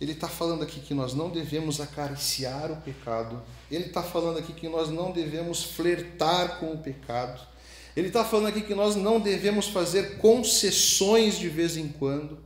Ele 0.00 0.12
está 0.12 0.26
falando 0.26 0.62
aqui 0.62 0.80
que 0.80 0.94
nós 0.94 1.12
não 1.12 1.28
devemos 1.28 1.82
acariciar 1.82 2.72
o 2.72 2.80
pecado. 2.80 3.42
Ele 3.70 3.84
está 3.84 4.02
falando 4.02 4.38
aqui 4.38 4.54
que 4.54 4.70
nós 4.70 4.88
não 4.88 5.12
devemos 5.12 5.64
flertar 5.64 6.60
com 6.60 6.72
o 6.72 6.78
pecado. 6.78 7.57
Ele 7.98 8.06
está 8.06 8.24
falando 8.24 8.46
aqui 8.46 8.60
que 8.60 8.76
nós 8.76 8.94
não 8.94 9.18
devemos 9.18 9.66
fazer 9.66 10.18
concessões 10.18 11.36
de 11.36 11.48
vez 11.48 11.76
em 11.76 11.88
quando. 11.88 12.38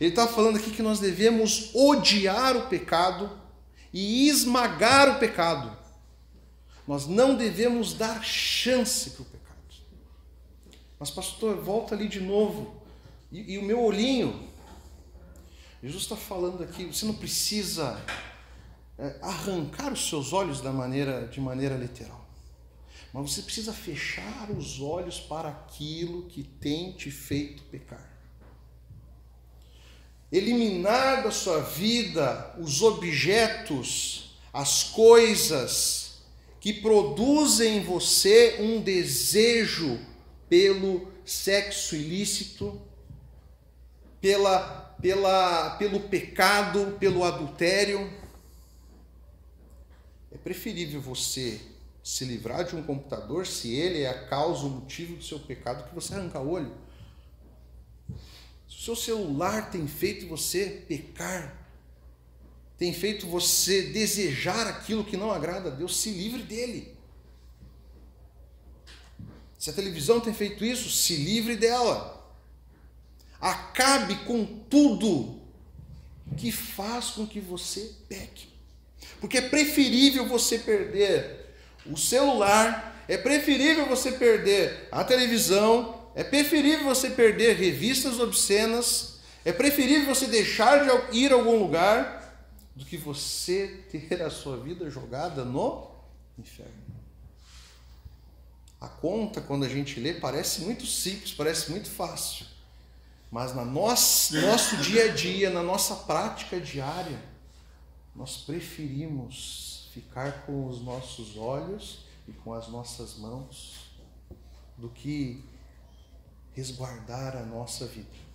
Ele 0.00 0.08
está 0.08 0.26
falando 0.26 0.56
aqui 0.56 0.70
que 0.70 0.80
nós 0.80 0.98
devemos 0.98 1.70
odiar 1.74 2.56
o 2.56 2.66
pecado 2.66 3.30
e 3.92 4.26
esmagar 4.26 5.14
o 5.14 5.18
pecado. 5.18 5.76
Nós 6.86 7.06
não 7.06 7.36
devemos 7.36 7.92
dar 7.92 8.24
chance 8.24 9.10
para 9.10 9.20
o 9.20 9.26
pecado. 9.26 9.58
Mas, 10.98 11.10
pastor, 11.10 11.60
volta 11.60 11.94
ali 11.94 12.08
de 12.08 12.20
novo. 12.20 12.74
E, 13.30 13.52
e 13.52 13.58
o 13.58 13.62
meu 13.62 13.82
olhinho. 13.82 14.48
Jesus 15.82 16.04
está 16.04 16.16
falando 16.16 16.64
aqui, 16.64 16.86
você 16.86 17.04
não 17.04 17.12
precisa 17.12 18.02
é, 18.98 19.14
arrancar 19.20 19.92
os 19.92 20.08
seus 20.08 20.32
olhos 20.32 20.62
da 20.62 20.72
maneira, 20.72 21.28
de 21.28 21.38
maneira 21.38 21.76
literal. 21.76 22.17
Mas 23.12 23.32
você 23.32 23.42
precisa 23.42 23.72
fechar 23.72 24.50
os 24.50 24.80
olhos 24.80 25.18
para 25.18 25.48
aquilo 25.48 26.26
que 26.26 26.42
tem 26.42 26.92
te 26.92 27.10
feito 27.10 27.62
pecar. 27.64 28.06
Eliminar 30.30 31.22
da 31.22 31.30
sua 31.30 31.60
vida 31.60 32.54
os 32.58 32.82
objetos, 32.82 34.38
as 34.52 34.84
coisas 34.84 36.22
que 36.60 36.72
produzem 36.72 37.78
em 37.78 37.82
você 37.82 38.58
um 38.60 38.80
desejo 38.82 39.98
pelo 40.48 41.10
sexo 41.24 41.96
ilícito, 41.96 42.80
pela, 44.20 44.96
pela, 45.00 45.76
pelo 45.76 46.00
pecado, 46.00 46.96
pelo 46.98 47.24
adultério. 47.24 48.12
É 50.30 50.36
preferível 50.36 51.00
você 51.00 51.58
se 52.08 52.24
livrar 52.24 52.64
de 52.64 52.74
um 52.74 52.82
computador 52.82 53.46
se 53.46 53.74
ele 53.74 54.00
é 54.00 54.08
a 54.08 54.26
causa, 54.28 54.64
o 54.64 54.70
motivo 54.70 55.16
do 55.16 55.22
seu 55.22 55.38
pecado, 55.38 55.86
que 55.86 55.94
você 55.94 56.14
arrancar 56.14 56.40
o 56.40 56.48
olho. 56.48 56.74
Se 58.66 58.76
o 58.76 58.80
seu 58.80 58.96
celular 58.96 59.70
tem 59.70 59.86
feito 59.86 60.26
você 60.26 60.82
pecar, 60.88 61.68
tem 62.78 62.94
feito 62.94 63.26
você 63.26 63.82
desejar 63.82 64.66
aquilo 64.66 65.04
que 65.04 65.18
não 65.18 65.30
agrada 65.30 65.68
a 65.68 65.74
Deus, 65.74 66.00
se 66.00 66.10
livre 66.10 66.42
dele. 66.42 66.96
Se 69.58 69.68
a 69.68 69.74
televisão 69.74 70.18
tem 70.18 70.32
feito 70.32 70.64
isso, 70.64 70.88
se 70.88 71.14
livre 71.14 71.58
dela. 71.58 72.26
Acabe 73.38 74.16
com 74.24 74.46
tudo 74.46 75.42
que 76.38 76.50
faz 76.50 77.10
com 77.10 77.26
que 77.26 77.38
você 77.38 77.92
peque. 78.08 78.48
Porque 79.20 79.36
é 79.36 79.42
preferível 79.42 80.26
você 80.26 80.58
perder 80.58 81.47
o 81.90 81.96
celular, 81.96 83.04
é 83.08 83.16
preferível 83.16 83.86
você 83.86 84.12
perder 84.12 84.88
a 84.92 85.02
televisão, 85.02 86.10
é 86.14 86.22
preferível 86.22 86.84
você 86.84 87.10
perder 87.10 87.56
revistas 87.56 88.18
obscenas, 88.20 89.18
é 89.44 89.52
preferível 89.52 90.14
você 90.14 90.26
deixar 90.26 90.84
de 90.84 91.16
ir 91.18 91.32
a 91.32 91.34
algum 91.34 91.58
lugar 91.58 92.18
do 92.74 92.84
que 92.84 92.96
você 92.96 93.84
ter 93.90 94.22
a 94.22 94.30
sua 94.30 94.56
vida 94.56 94.90
jogada 94.90 95.44
no 95.44 95.90
inferno. 96.38 96.72
A 98.80 98.86
conta, 98.86 99.40
quando 99.40 99.64
a 99.64 99.68
gente 99.68 99.98
lê, 99.98 100.14
parece 100.14 100.60
muito 100.60 100.86
simples, 100.86 101.32
parece 101.32 101.70
muito 101.70 101.88
fácil. 101.90 102.46
Mas 103.30 103.54
no 103.54 103.64
nosso, 103.64 104.40
nosso 104.40 104.76
dia 104.78 105.06
a 105.06 105.08
dia, 105.08 105.50
na 105.50 105.62
nossa 105.62 105.94
prática 105.96 106.60
diária, 106.60 107.20
nós 108.14 108.36
preferimos 108.38 109.67
ficar 109.92 110.46
com 110.46 110.66
os 110.66 110.80
nossos 110.82 111.36
olhos 111.36 112.00
e 112.26 112.32
com 112.32 112.52
as 112.52 112.68
nossas 112.68 113.16
mãos 113.16 113.88
do 114.76 114.88
que 114.88 115.44
resguardar 116.54 117.36
a 117.36 117.44
nossa 117.44 117.86
vida. 117.86 118.28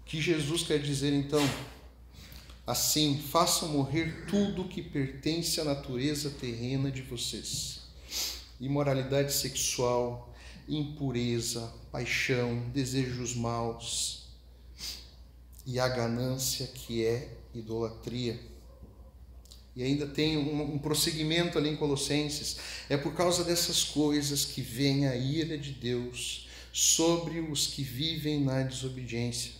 O 0.00 0.04
que 0.04 0.20
Jesus 0.20 0.62
quer 0.62 0.78
dizer 0.78 1.12
então? 1.12 1.42
Assim, 2.66 3.18
façam 3.18 3.68
morrer 3.68 4.26
tudo 4.26 4.68
que 4.68 4.82
pertence 4.82 5.60
à 5.60 5.64
natureza 5.64 6.30
terrena 6.30 6.90
de 6.90 7.02
vocês: 7.02 7.80
imoralidade 8.60 9.32
sexual, 9.32 10.32
impureza, 10.68 11.72
paixão, 11.90 12.70
desejos 12.70 13.34
maus 13.34 14.22
e 15.66 15.78
a 15.78 15.88
ganância 15.88 16.66
que 16.66 17.04
é 17.04 17.41
idolatria. 17.54 18.38
E 19.74 19.82
ainda 19.82 20.06
tem 20.06 20.36
um, 20.36 20.74
um, 20.74 20.78
prosseguimento 20.78 21.56
ali 21.56 21.70
em 21.70 21.76
Colossenses. 21.76 22.58
É 22.88 22.96
por 22.96 23.14
causa 23.14 23.42
dessas 23.42 23.84
coisas 23.84 24.44
que 24.44 24.60
vem 24.60 25.06
a 25.06 25.16
ira 25.16 25.56
de 25.56 25.72
Deus 25.72 26.48
sobre 26.72 27.40
os 27.40 27.66
que 27.66 27.82
vivem 27.82 28.42
na 28.42 28.62
desobediência. 28.62 29.52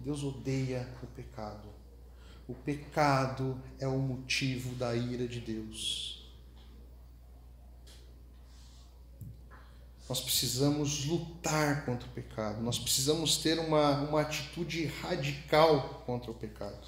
Deus 0.00 0.22
odeia 0.22 0.88
o 1.02 1.06
pecado. 1.06 1.68
O 2.48 2.54
pecado 2.54 3.60
é 3.78 3.88
o 3.88 3.98
motivo 3.98 4.74
da 4.74 4.94
ira 4.94 5.26
de 5.26 5.40
Deus. 5.40 6.15
Nós 10.08 10.20
precisamos 10.20 11.04
lutar 11.06 11.84
contra 11.84 12.06
o 12.06 12.10
pecado, 12.12 12.62
nós 12.62 12.78
precisamos 12.78 13.38
ter 13.38 13.58
uma, 13.58 14.02
uma 14.02 14.20
atitude 14.20 14.86
radical 14.86 16.04
contra 16.06 16.30
o 16.30 16.34
pecado. 16.34 16.78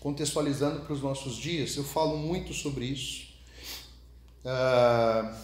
Contextualizando 0.00 0.80
para 0.80 0.94
os 0.94 1.02
nossos 1.02 1.36
dias, 1.36 1.76
eu 1.76 1.84
falo 1.84 2.16
muito 2.16 2.54
sobre 2.54 2.86
isso. 2.86 3.28
Uh, 4.42 5.36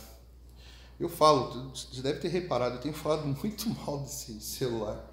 eu 0.98 1.10
falo, 1.10 1.70
você 1.74 2.00
deve 2.00 2.18
ter 2.20 2.28
reparado, 2.28 2.76
eu 2.76 2.80
tenho 2.80 2.94
falado 2.94 3.26
muito 3.42 3.68
mal 3.68 3.98
desse 3.98 4.40
celular, 4.40 5.04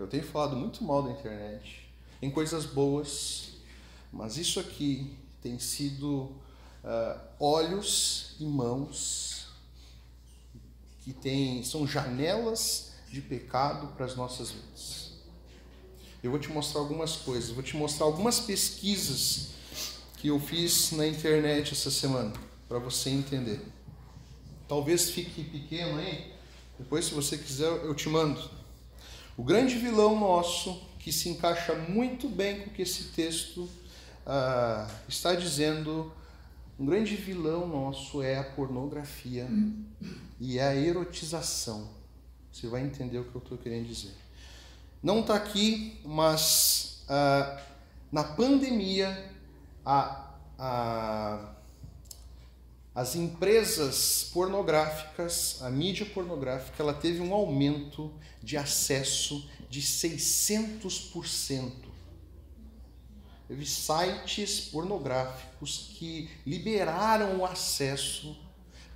eu 0.00 0.08
tenho 0.08 0.24
falado 0.24 0.56
muito 0.56 0.82
mal 0.82 1.04
da 1.04 1.12
internet, 1.12 1.88
em 2.20 2.28
coisas 2.28 2.66
boas, 2.66 3.50
mas 4.12 4.36
isso 4.36 4.58
aqui 4.58 5.16
tem 5.40 5.60
sido 5.60 6.32
uh, 6.82 7.20
olhos 7.38 8.34
e 8.40 8.44
mãos 8.44 9.29
que 11.02 11.12
tem, 11.12 11.62
são 11.64 11.86
janelas 11.86 12.92
de 13.10 13.20
pecado 13.20 13.88
para 13.96 14.06
as 14.06 14.14
nossas 14.16 14.50
vidas. 14.50 15.10
Eu 16.22 16.30
vou 16.30 16.38
te 16.38 16.50
mostrar 16.50 16.80
algumas 16.80 17.16
coisas, 17.16 17.50
vou 17.50 17.62
te 17.62 17.76
mostrar 17.76 18.06
algumas 18.06 18.40
pesquisas 18.40 19.48
que 20.18 20.28
eu 20.28 20.38
fiz 20.38 20.92
na 20.92 21.06
internet 21.06 21.72
essa 21.72 21.90
semana, 21.90 22.32
para 22.68 22.78
você 22.78 23.08
entender. 23.10 23.60
Talvez 24.68 25.10
fique 25.10 25.42
pequeno 25.42 25.98
aí, 25.98 26.32
depois, 26.80 27.04
se 27.04 27.14
você 27.14 27.36
quiser, 27.36 27.68
eu 27.68 27.94
te 27.94 28.08
mando. 28.08 28.42
O 29.36 29.44
grande 29.44 29.76
vilão 29.76 30.18
nosso, 30.18 30.80
que 30.98 31.12
se 31.12 31.28
encaixa 31.28 31.74
muito 31.74 32.26
bem 32.26 32.60
com 32.60 32.70
o 32.70 32.72
que 32.72 32.82
esse 32.82 33.04
texto 33.04 33.68
ah, 34.26 34.88
está 35.06 35.34
dizendo, 35.34 36.10
um 36.80 36.86
grande 36.86 37.14
vilão 37.14 37.68
nosso 37.68 38.22
é 38.22 38.38
a 38.38 38.42
pornografia 38.42 39.46
e 40.40 40.58
é 40.58 40.66
a 40.66 40.74
erotização. 40.74 41.90
Você 42.50 42.66
vai 42.68 42.82
entender 42.82 43.18
o 43.18 43.24
que 43.24 43.34
eu 43.34 43.42
estou 43.42 43.58
querendo 43.58 43.86
dizer. 43.86 44.14
Não 45.02 45.20
está 45.20 45.34
aqui, 45.34 46.00
mas 46.02 47.04
ah, 47.06 47.60
na 48.10 48.24
pandemia, 48.24 49.30
a, 49.84 50.30
a, 50.58 51.52
as 52.94 53.14
empresas 53.14 54.30
pornográficas, 54.32 55.58
a 55.60 55.68
mídia 55.68 56.06
pornográfica, 56.06 56.82
ela 56.82 56.94
teve 56.94 57.20
um 57.20 57.34
aumento 57.34 58.10
de 58.42 58.56
acesso 58.56 59.46
de 59.68 59.82
600%. 59.82 61.89
Teve 63.50 63.66
sites 63.66 64.60
pornográficos 64.60 65.90
que 65.98 66.30
liberaram 66.46 67.38
o 67.38 67.44
acesso 67.44 68.38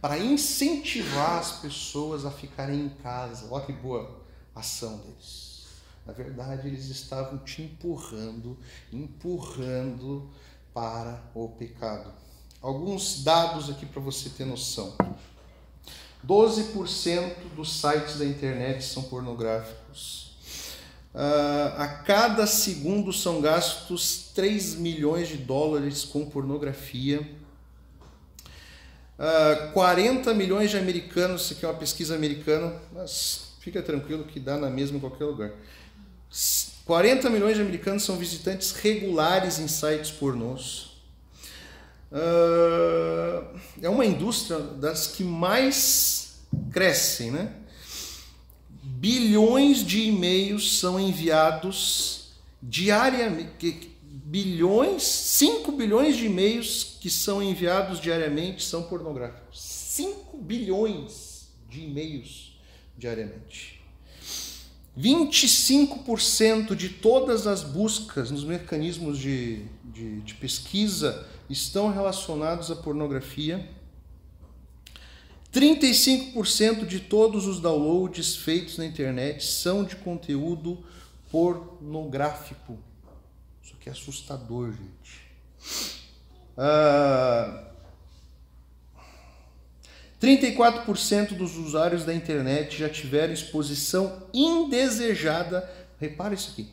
para 0.00 0.16
incentivar 0.16 1.40
as 1.40 1.58
pessoas 1.58 2.24
a 2.24 2.30
ficarem 2.30 2.82
em 2.82 2.88
casa. 2.88 3.48
Olha 3.50 3.66
que 3.66 3.72
boa 3.72 4.22
ação 4.54 4.98
deles. 4.98 5.64
Na 6.06 6.12
verdade, 6.12 6.68
eles 6.68 6.84
estavam 6.84 7.38
te 7.38 7.62
empurrando, 7.62 8.56
empurrando 8.92 10.30
para 10.72 11.20
o 11.34 11.48
pecado. 11.48 12.12
Alguns 12.62 13.24
dados 13.24 13.68
aqui 13.68 13.84
para 13.84 14.00
você 14.00 14.30
ter 14.30 14.44
noção. 14.44 14.96
12% 16.24 17.56
dos 17.56 17.80
sites 17.80 18.20
da 18.20 18.24
internet 18.24 18.84
são 18.84 19.02
pornográficos. 19.02 20.23
Uh, 21.14 21.78
a 21.78 21.86
cada 22.04 22.44
segundo 22.44 23.12
são 23.12 23.40
gastos 23.40 24.32
3 24.34 24.74
milhões 24.74 25.28
de 25.28 25.36
dólares 25.36 26.04
com 26.04 26.26
pornografia. 26.26 27.20
Uh, 29.16 29.20
ah, 29.20 29.70
40 29.72 30.34
milhões 30.34 30.72
de 30.72 30.76
americanos, 30.76 31.42
isso 31.42 31.52
aqui 31.52 31.64
é 31.64 31.68
uma 31.68 31.78
pesquisa 31.78 32.16
americana, 32.16 32.74
mas 32.92 33.52
fica 33.60 33.80
tranquilo 33.80 34.24
que 34.24 34.40
dá 34.40 34.56
na 34.56 34.68
mesma 34.68 34.96
em 34.96 35.00
qualquer 35.00 35.24
lugar. 35.24 35.52
40 36.84 37.30
milhões 37.30 37.54
de 37.54 37.62
americanos 37.62 38.02
são 38.02 38.16
visitantes 38.16 38.72
regulares 38.72 39.60
em 39.60 39.68
sites 39.68 40.10
pornôs. 40.10 41.00
Uh, 42.10 43.56
é 43.80 43.88
uma 43.88 44.04
indústria 44.04 44.58
das 44.58 45.06
que 45.06 45.22
mais 45.22 46.40
crescem, 46.72 47.30
né? 47.30 47.52
Bilhões 49.04 49.84
de 49.84 50.00
e-mails 50.00 50.78
são 50.78 50.98
enviados 50.98 52.28
diariamente, 52.62 53.90
bilhões, 54.00 55.02
5 55.02 55.72
bilhões 55.72 56.16
de 56.16 56.24
e-mails 56.24 56.96
que 56.98 57.10
são 57.10 57.42
enviados 57.42 58.00
diariamente 58.00 58.64
são 58.64 58.84
pornográficos. 58.84 59.60
5 59.60 60.38
bilhões 60.38 61.48
de 61.68 61.82
e-mails 61.82 62.58
diariamente. 62.96 63.78
25% 64.98 66.74
de 66.74 66.88
todas 66.88 67.46
as 67.46 67.62
buscas 67.62 68.30
nos 68.30 68.42
mecanismos 68.42 69.18
de, 69.18 69.66
de, 69.84 70.22
de 70.22 70.34
pesquisa 70.36 71.28
estão 71.50 71.92
relacionados 71.92 72.70
à 72.70 72.76
pornografia. 72.76 73.68
35% 75.54 76.84
de 76.84 76.98
todos 76.98 77.46
os 77.46 77.60
downloads 77.60 78.34
feitos 78.36 78.76
na 78.76 78.84
internet 78.84 79.44
são 79.44 79.84
de 79.84 79.94
conteúdo 79.94 80.84
pornográfico. 81.30 82.76
Isso 83.62 83.74
aqui 83.78 83.88
é 83.88 83.92
assustador, 83.92 84.72
gente. 84.72 85.24
Ah, 86.58 87.68
34% 90.20 91.36
dos 91.36 91.56
usuários 91.56 92.04
da 92.04 92.12
internet 92.12 92.76
já 92.76 92.88
tiveram 92.88 93.32
exposição 93.32 94.24
indesejada. 94.34 95.70
Repara 96.00 96.34
isso 96.34 96.50
aqui 96.50 96.68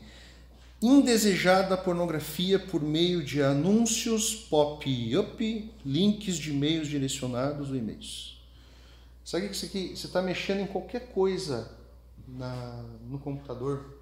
indesejada 0.82 1.78
pornografia 1.78 2.58
por 2.58 2.82
meio 2.82 3.24
de 3.24 3.44
anúncios 3.44 4.34
pop-up, 4.34 5.72
links 5.86 6.38
de 6.38 6.50
e-mails 6.50 6.88
direcionados 6.88 7.70
ou 7.70 7.76
e-mails. 7.76 8.41
Sabe 9.24 9.48
que 9.48 9.56
isso 9.56 9.66
aqui? 9.66 9.96
Você 9.96 10.08
está 10.08 10.22
mexendo 10.22 10.62
em 10.62 10.68
qualquer 10.68 11.12
coisa 11.12 11.78
na, 12.28 12.84
no 13.04 13.20
computador 13.20 14.00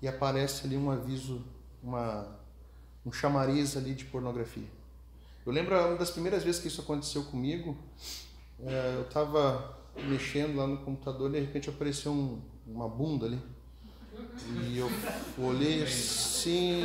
e 0.00 0.08
aparece 0.08 0.66
ali 0.66 0.76
um 0.76 0.90
aviso, 0.90 1.44
uma, 1.82 2.38
um 3.04 3.12
chamariz 3.12 3.76
ali 3.76 3.94
de 3.94 4.04
pornografia. 4.04 4.68
Eu 5.44 5.52
lembro 5.52 5.78
uma 5.78 5.96
das 5.96 6.10
primeiras 6.10 6.42
vezes 6.42 6.60
que 6.60 6.68
isso 6.68 6.80
aconteceu 6.80 7.22
comigo, 7.24 7.76
é, 8.60 8.94
eu 8.96 9.02
estava 9.02 9.78
mexendo 10.08 10.56
lá 10.56 10.66
no 10.66 10.78
computador 10.78 11.30
e 11.30 11.34
de 11.34 11.40
repente 11.40 11.70
apareceu 11.70 12.12
um, 12.12 12.40
uma 12.66 12.88
bunda 12.88 13.26
ali 13.26 13.40
e 14.64 14.78
eu 14.78 14.90
olhei 15.38 15.82
assim. 15.82 16.82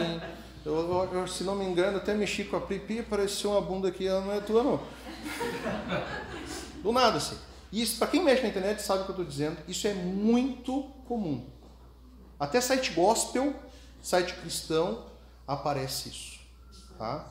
Eu, 0.65 1.09
eu, 1.11 1.27
se 1.27 1.43
não 1.43 1.55
me 1.55 1.65
engano, 1.65 1.97
até 1.97 2.13
mexi 2.13 2.43
com 2.43 2.55
a 2.55 2.61
pipi, 2.61 2.99
apareceu 2.99 3.51
uma 3.51 3.61
bunda 3.61 3.87
aqui, 3.87 4.05
ela 4.05 4.21
não 4.21 4.33
é 4.33 4.39
tua, 4.39 4.63
não. 4.63 4.79
Do 6.83 6.91
nada, 6.91 7.17
assim. 7.17 7.37
Isso, 7.71 7.97
para 7.97 8.07
quem 8.07 8.23
mexe 8.23 8.43
na 8.43 8.49
internet 8.49 8.81
sabe 8.81 9.01
o 9.01 9.05
que 9.05 9.11
eu 9.11 9.13
estou 9.13 9.25
dizendo, 9.25 9.57
isso 9.67 9.87
é 9.87 9.93
muito 9.93 10.83
comum. 11.07 11.45
Até 12.39 12.59
site 12.59 12.91
gospel, 12.91 13.53
site 14.01 14.33
cristão, 14.33 15.05
aparece 15.47 16.09
isso. 16.09 16.39
Tá? 16.97 17.25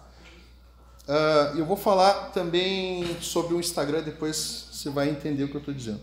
Uh, 1.07 1.59
eu 1.59 1.66
vou 1.66 1.76
falar 1.76 2.31
também 2.31 3.20
sobre 3.20 3.55
o 3.55 3.61
Instagram, 3.61 4.03
depois 4.03 4.68
você 4.70 4.88
vai 4.88 5.11
entender 5.11 5.44
o 5.44 5.48
que 5.48 5.57
eu 5.57 5.61
estou 5.61 5.74
dizendo. 5.74 6.00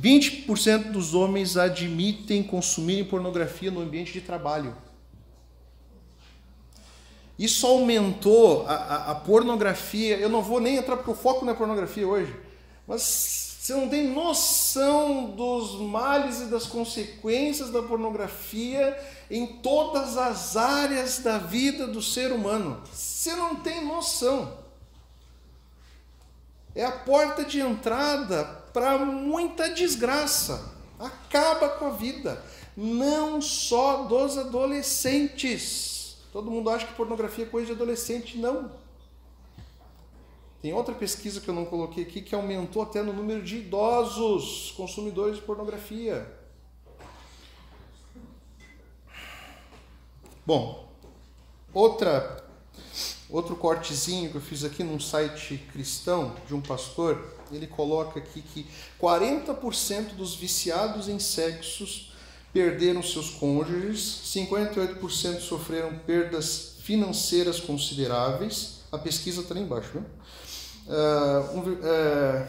20% 0.00 0.90
dos 0.90 1.14
homens 1.14 1.56
admitem 1.56 2.42
consumirem 2.42 3.04
pornografia 3.04 3.70
no 3.70 3.80
ambiente 3.80 4.12
de 4.12 4.20
trabalho. 4.20 4.76
Isso 7.38 7.66
aumentou 7.66 8.66
a, 8.66 8.74
a, 8.74 9.10
a, 9.12 9.14
pornografia. 9.14 10.16
Eu 10.16 10.28
não 10.28 10.42
vou 10.42 10.60
nem 10.60 10.76
entrar 10.76 10.96
porque 10.96 11.10
o 11.10 11.14
foco 11.14 11.44
não 11.44 11.52
é 11.52 11.56
pornografia 11.56 12.06
hoje. 12.06 12.34
Mas 12.86 13.51
você 13.62 13.74
não 13.74 13.88
tem 13.88 14.08
noção 14.08 15.26
dos 15.36 15.78
males 15.80 16.40
e 16.40 16.46
das 16.46 16.66
consequências 16.66 17.70
da 17.70 17.80
pornografia 17.80 19.00
em 19.30 19.46
todas 19.58 20.18
as 20.18 20.56
áreas 20.56 21.20
da 21.20 21.38
vida 21.38 21.86
do 21.86 22.02
ser 22.02 22.32
humano. 22.32 22.82
Você 22.92 23.36
não 23.36 23.54
tem 23.54 23.84
noção. 23.84 24.58
É 26.74 26.84
a 26.84 26.90
porta 26.90 27.44
de 27.44 27.60
entrada 27.60 28.42
para 28.72 28.98
muita 28.98 29.70
desgraça. 29.70 30.72
Acaba 30.98 31.68
com 31.68 31.86
a 31.86 31.90
vida. 31.90 32.42
Não 32.76 33.40
só 33.40 34.02
dos 34.02 34.36
adolescentes. 34.38 36.16
Todo 36.32 36.50
mundo 36.50 36.68
acha 36.68 36.84
que 36.84 36.94
pornografia 36.94 37.44
é 37.44 37.48
coisa 37.48 37.68
de 37.68 37.74
adolescente. 37.74 38.36
Não. 38.38 38.81
Tem 40.62 40.72
outra 40.72 40.94
pesquisa 40.94 41.40
que 41.40 41.48
eu 41.48 41.54
não 41.54 41.64
coloquei 41.64 42.04
aqui 42.04 42.22
que 42.22 42.36
aumentou 42.36 42.82
até 42.82 43.02
no 43.02 43.12
número 43.12 43.42
de 43.42 43.56
idosos 43.56 44.72
consumidores 44.76 45.36
de 45.36 45.42
pornografia. 45.42 46.32
Bom, 50.46 50.88
outra 51.74 52.40
outro 53.28 53.56
cortezinho 53.56 54.30
que 54.30 54.36
eu 54.36 54.40
fiz 54.40 54.62
aqui 54.62 54.84
num 54.84 55.00
site 55.00 55.56
cristão 55.72 56.36
de 56.46 56.54
um 56.54 56.60
pastor 56.60 57.34
ele 57.50 57.66
coloca 57.66 58.18
aqui 58.18 58.42
que 58.42 58.66
40% 59.00 60.14
dos 60.14 60.34
viciados 60.36 61.08
em 61.08 61.18
sexos 61.18 62.12
perderam 62.52 63.02
seus 63.02 63.30
cônjuges, 63.30 64.22
58% 64.26 65.40
sofreram 65.40 65.98
perdas 66.00 66.76
financeiras 66.82 67.58
consideráveis. 67.58 68.82
A 68.92 68.98
pesquisa 68.98 69.40
está 69.40 69.54
ali 69.54 69.62
embaixo, 69.62 69.98
né? 69.98 70.04
Uh, 70.86 71.58
um, 71.58 71.72
uh, 71.72 72.46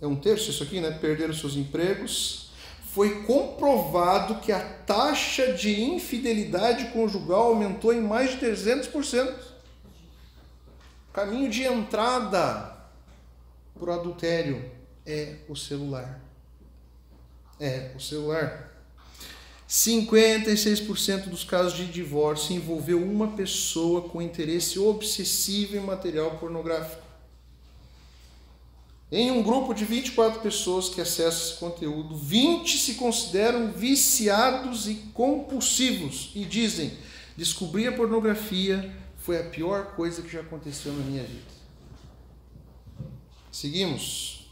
é 0.00 0.06
um 0.06 0.16
terço 0.16 0.50
isso 0.50 0.62
aqui, 0.62 0.80
né? 0.80 0.90
Perderam 0.90 1.32
seus 1.32 1.56
empregos. 1.56 2.50
Foi 2.92 3.22
comprovado 3.22 4.40
que 4.40 4.52
a 4.52 4.60
taxa 4.60 5.52
de 5.52 5.80
infidelidade 5.80 6.92
conjugal 6.92 7.48
aumentou 7.48 7.92
em 7.92 8.00
mais 8.00 8.32
de 8.32 8.46
300%. 8.46 9.32
Caminho 11.12 11.50
de 11.50 11.62
entrada 11.64 12.76
para 13.78 13.90
o 13.90 13.92
adultério 13.92 14.70
é 15.06 15.36
o 15.48 15.56
celular. 15.56 16.20
É 17.58 17.92
o 17.96 18.00
celular. 18.00 18.72
56% 19.68 21.30
dos 21.30 21.44
casos 21.44 21.74
de 21.78 21.86
divórcio 21.86 22.54
envolveu 22.54 23.02
uma 23.02 23.28
pessoa 23.28 24.02
com 24.02 24.20
interesse 24.20 24.78
obsessivo 24.78 25.76
em 25.76 25.80
material 25.80 26.38
pornográfico. 26.38 27.01
Em 29.14 29.30
um 29.30 29.42
grupo 29.42 29.74
de 29.74 29.84
24 29.84 30.40
pessoas 30.40 30.88
que 30.88 30.98
acessam 30.98 31.50
esse 31.50 31.60
conteúdo, 31.60 32.16
20 32.16 32.78
se 32.78 32.94
consideram 32.94 33.70
viciados 33.70 34.88
e 34.88 34.94
compulsivos 35.12 36.30
e 36.34 36.46
dizem: 36.46 36.96
descobrir 37.36 37.88
a 37.88 37.92
pornografia 37.92 38.90
foi 39.18 39.38
a 39.38 39.44
pior 39.44 39.94
coisa 39.94 40.22
que 40.22 40.30
já 40.30 40.40
aconteceu 40.40 40.94
na 40.94 41.04
minha 41.04 41.22
vida. 41.22 41.52
Seguimos. 43.52 44.50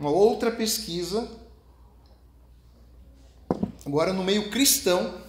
Uma 0.00 0.10
outra 0.10 0.50
pesquisa, 0.50 1.30
agora 3.84 4.14
no 4.14 4.24
meio 4.24 4.50
cristão, 4.50 5.20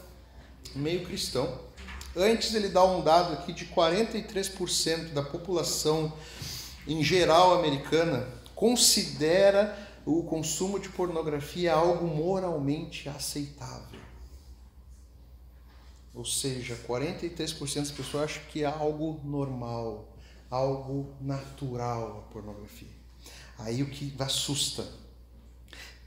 no 0.74 0.82
meio 0.82 1.04
cristão. 1.04 1.62
Antes 2.16 2.54
ele 2.54 2.70
dá 2.70 2.86
um 2.86 3.04
dado 3.04 3.34
aqui 3.34 3.52
de 3.52 3.66
43% 3.66 5.10
da 5.10 5.22
população 5.22 6.14
em 6.88 7.04
geral 7.04 7.54
americana 7.56 8.28
considera 8.56 9.78
o 10.06 10.24
consumo 10.24 10.80
de 10.80 10.90
pornografia 10.90 11.74
algo 11.74 12.08
moralmente 12.08 13.08
aceitável. 13.08 14.00
Ou 16.14 16.26
seja, 16.26 16.76
43% 16.88 17.76
das 17.76 17.92
pessoas 17.92 18.24
acham 18.26 18.44
que 18.50 18.64
é 18.64 18.68
algo 18.68 19.20
normal, 19.24 20.08
algo 20.50 21.16
natural 21.20 22.20
a 22.20 22.32
pornografia. 22.32 22.92
Aí 23.58 23.82
o 23.82 23.90
que 23.90 24.14
assusta: 24.20 24.88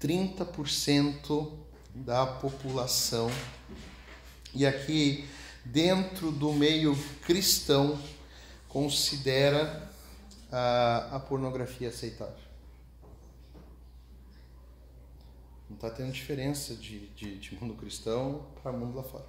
30% 0.00 1.52
da 1.94 2.26
população, 2.26 3.30
e 4.54 4.64
aqui 4.66 5.26
dentro 5.64 6.30
do 6.30 6.52
meio 6.52 6.96
cristão, 7.22 7.98
considera 8.68 9.85
a, 10.56 11.16
a 11.16 11.20
pornografia 11.20 11.90
aceitável. 11.90 12.46
Não 15.68 15.76
está 15.76 15.90
tendo 15.90 16.12
diferença 16.12 16.74
de, 16.74 17.08
de, 17.08 17.38
de 17.38 17.54
mundo 17.56 17.74
cristão 17.74 18.46
para 18.62 18.72
mundo 18.72 18.96
lá 18.96 19.02
fora. 19.02 19.26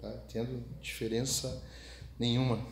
Tá 0.00 0.10
tendo 0.32 0.64
diferença 0.80 1.62
nenhuma. 2.18 2.66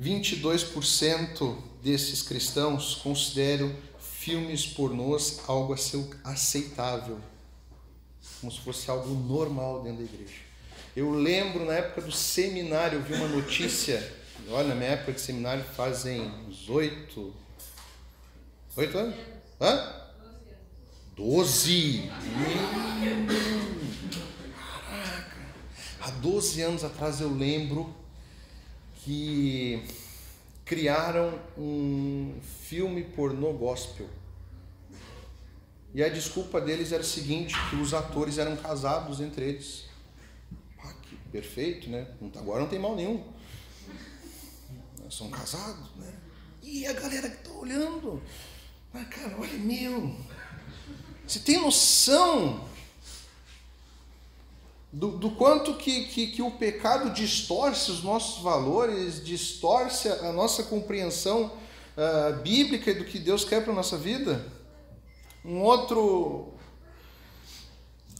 22% 0.00 1.56
desses 1.82 2.22
cristãos 2.22 2.96
consideram 2.96 3.74
filmes 3.98 4.66
pornôs 4.66 5.40
algo 5.48 5.74
aceitável, 6.22 7.18
como 8.40 8.52
se 8.52 8.60
fosse 8.60 8.90
algo 8.90 9.12
normal 9.12 9.82
dentro 9.82 10.04
da 10.04 10.12
igreja. 10.12 10.40
Eu 10.94 11.10
lembro 11.10 11.64
na 11.64 11.74
época 11.74 12.02
do 12.02 12.12
seminário, 12.12 12.98
eu 12.98 13.02
vi 13.02 13.14
uma 13.14 13.28
notícia, 13.28 14.23
olha, 14.50 14.68
na 14.68 14.74
minha 14.74 14.90
época 14.90 15.12
de 15.12 15.20
seminário 15.20 15.64
fazem 15.64 16.22
uns 16.48 16.68
oito, 16.68 17.34
oito 18.76 18.98
anos? 18.98 19.16
Hã? 19.60 20.04
Doze! 21.16 22.10
Caraca! 24.54 25.36
Há 26.00 26.10
12 26.10 26.62
anos 26.62 26.84
atrás 26.84 27.20
eu 27.20 27.32
lembro 27.32 27.94
que 28.96 29.82
criaram 30.64 31.38
um 31.56 32.34
filme 32.42 33.04
pornô 33.04 33.52
gospel. 33.52 34.08
E 35.94 36.02
a 36.02 36.08
desculpa 36.08 36.60
deles 36.60 36.90
era 36.90 37.02
o 37.02 37.06
seguinte, 37.06 37.54
que 37.70 37.76
os 37.76 37.94
atores 37.94 38.38
eram 38.38 38.56
casados 38.56 39.20
entre 39.20 39.44
eles. 39.50 39.84
Ah, 40.82 40.92
que 41.02 41.14
perfeito, 41.30 41.88
né? 41.88 42.08
Agora 42.36 42.60
não 42.60 42.68
tem 42.68 42.80
mal 42.80 42.96
nenhum. 42.96 43.22
São 45.10 45.30
casados, 45.30 45.94
né? 45.96 46.12
E 46.62 46.86
a 46.86 46.92
galera 46.92 47.28
que 47.28 47.36
está 47.36 47.52
olhando. 47.52 48.22
Ah, 48.92 49.04
cara, 49.04 49.36
olha 49.38 49.58
meu. 49.58 50.16
Você 51.26 51.38
tem 51.38 51.60
noção 51.60 52.64
do, 54.94 55.18
do 55.18 55.30
quanto 55.32 55.74
que, 55.74 56.04
que, 56.04 56.28
que, 56.28 56.42
o 56.42 56.52
pecado 56.52 57.10
distorce 57.10 57.90
os 57.90 58.02
nossos 58.02 58.42
valores, 58.42 59.24
distorce 59.24 60.08
a 60.08 60.32
nossa 60.32 60.62
compreensão 60.62 61.46
uh, 61.96 62.40
bíblica 62.42 62.92
e 62.92 62.94
do 62.94 63.04
que 63.04 63.18
Deus 63.18 63.44
quer 63.44 63.62
para 63.62 63.72
a 63.72 63.76
nossa 63.76 63.98
vida. 63.98 64.46
Um 65.44 65.62
outro, 65.62 66.52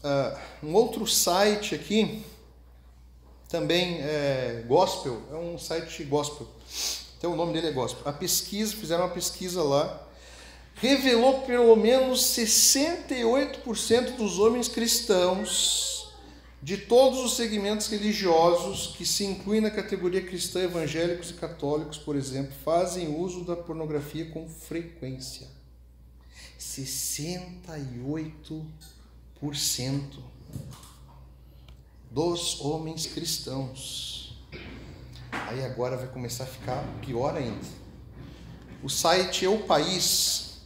uh, 0.03 0.39
um 0.63 0.75
outro 0.75 1.07
site 1.07 1.75
aqui, 1.77 2.25
também 3.49 4.01
é 4.01 4.65
gospel, 4.67 5.23
é 5.31 5.37
um 5.37 5.57
site 5.57 6.03
gospel, 6.03 6.49
então 7.17 7.33
o 7.33 7.37
nome 7.37 7.53
dele 7.53 7.69
é 7.69 7.73
gospel. 7.73 8.07
A 8.07 8.13
pesquisa, 8.13 8.77
fizeram 8.77 9.05
uma 9.05 9.15
pesquisa 9.15 9.63
lá, 9.63 10.03
revelou 10.75 11.43
pelo 11.43 11.77
menos 11.77 12.21
68% 12.21 14.17
dos 14.17 14.39
homens 14.39 14.69
cristãos 14.69 15.95
de 16.65 16.79
todos 16.79 17.21
os 17.21 17.37
segmentos 17.37 17.87
religiosos 17.89 18.97
que 18.97 19.05
se 19.05 19.25
incluem 19.25 19.61
na 19.61 19.71
categoria 19.71 20.23
cristã, 20.23 20.63
evangélicos 20.63 21.29
e 21.31 21.35
católicos, 21.35 21.99
por 21.99 22.17
exemplo, 22.17 22.55
fazem 22.65 23.21
uso 23.21 23.45
da 23.45 23.55
pornografia 23.55 24.31
com 24.31 24.49
frequência. 24.49 25.47
68% 26.59 28.63
dos 32.11 32.63
homens 32.63 33.07
cristãos. 33.07 34.24
Aí 35.49 35.65
agora 35.65 35.97
vai 35.97 36.07
começar 36.07 36.45
a 36.45 36.47
ficar 36.47 36.83
pior 37.01 37.37
ainda. 37.37 37.67
O 38.83 38.89
site 38.89 39.45
Eu 39.45 39.59
País, 39.61 40.59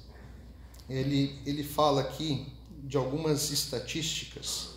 ele, 0.89 1.39
ele 1.47 1.65
fala 1.65 2.03
aqui 2.03 2.53
de 2.85 2.97
algumas 2.97 3.51
estatísticas 3.51 4.71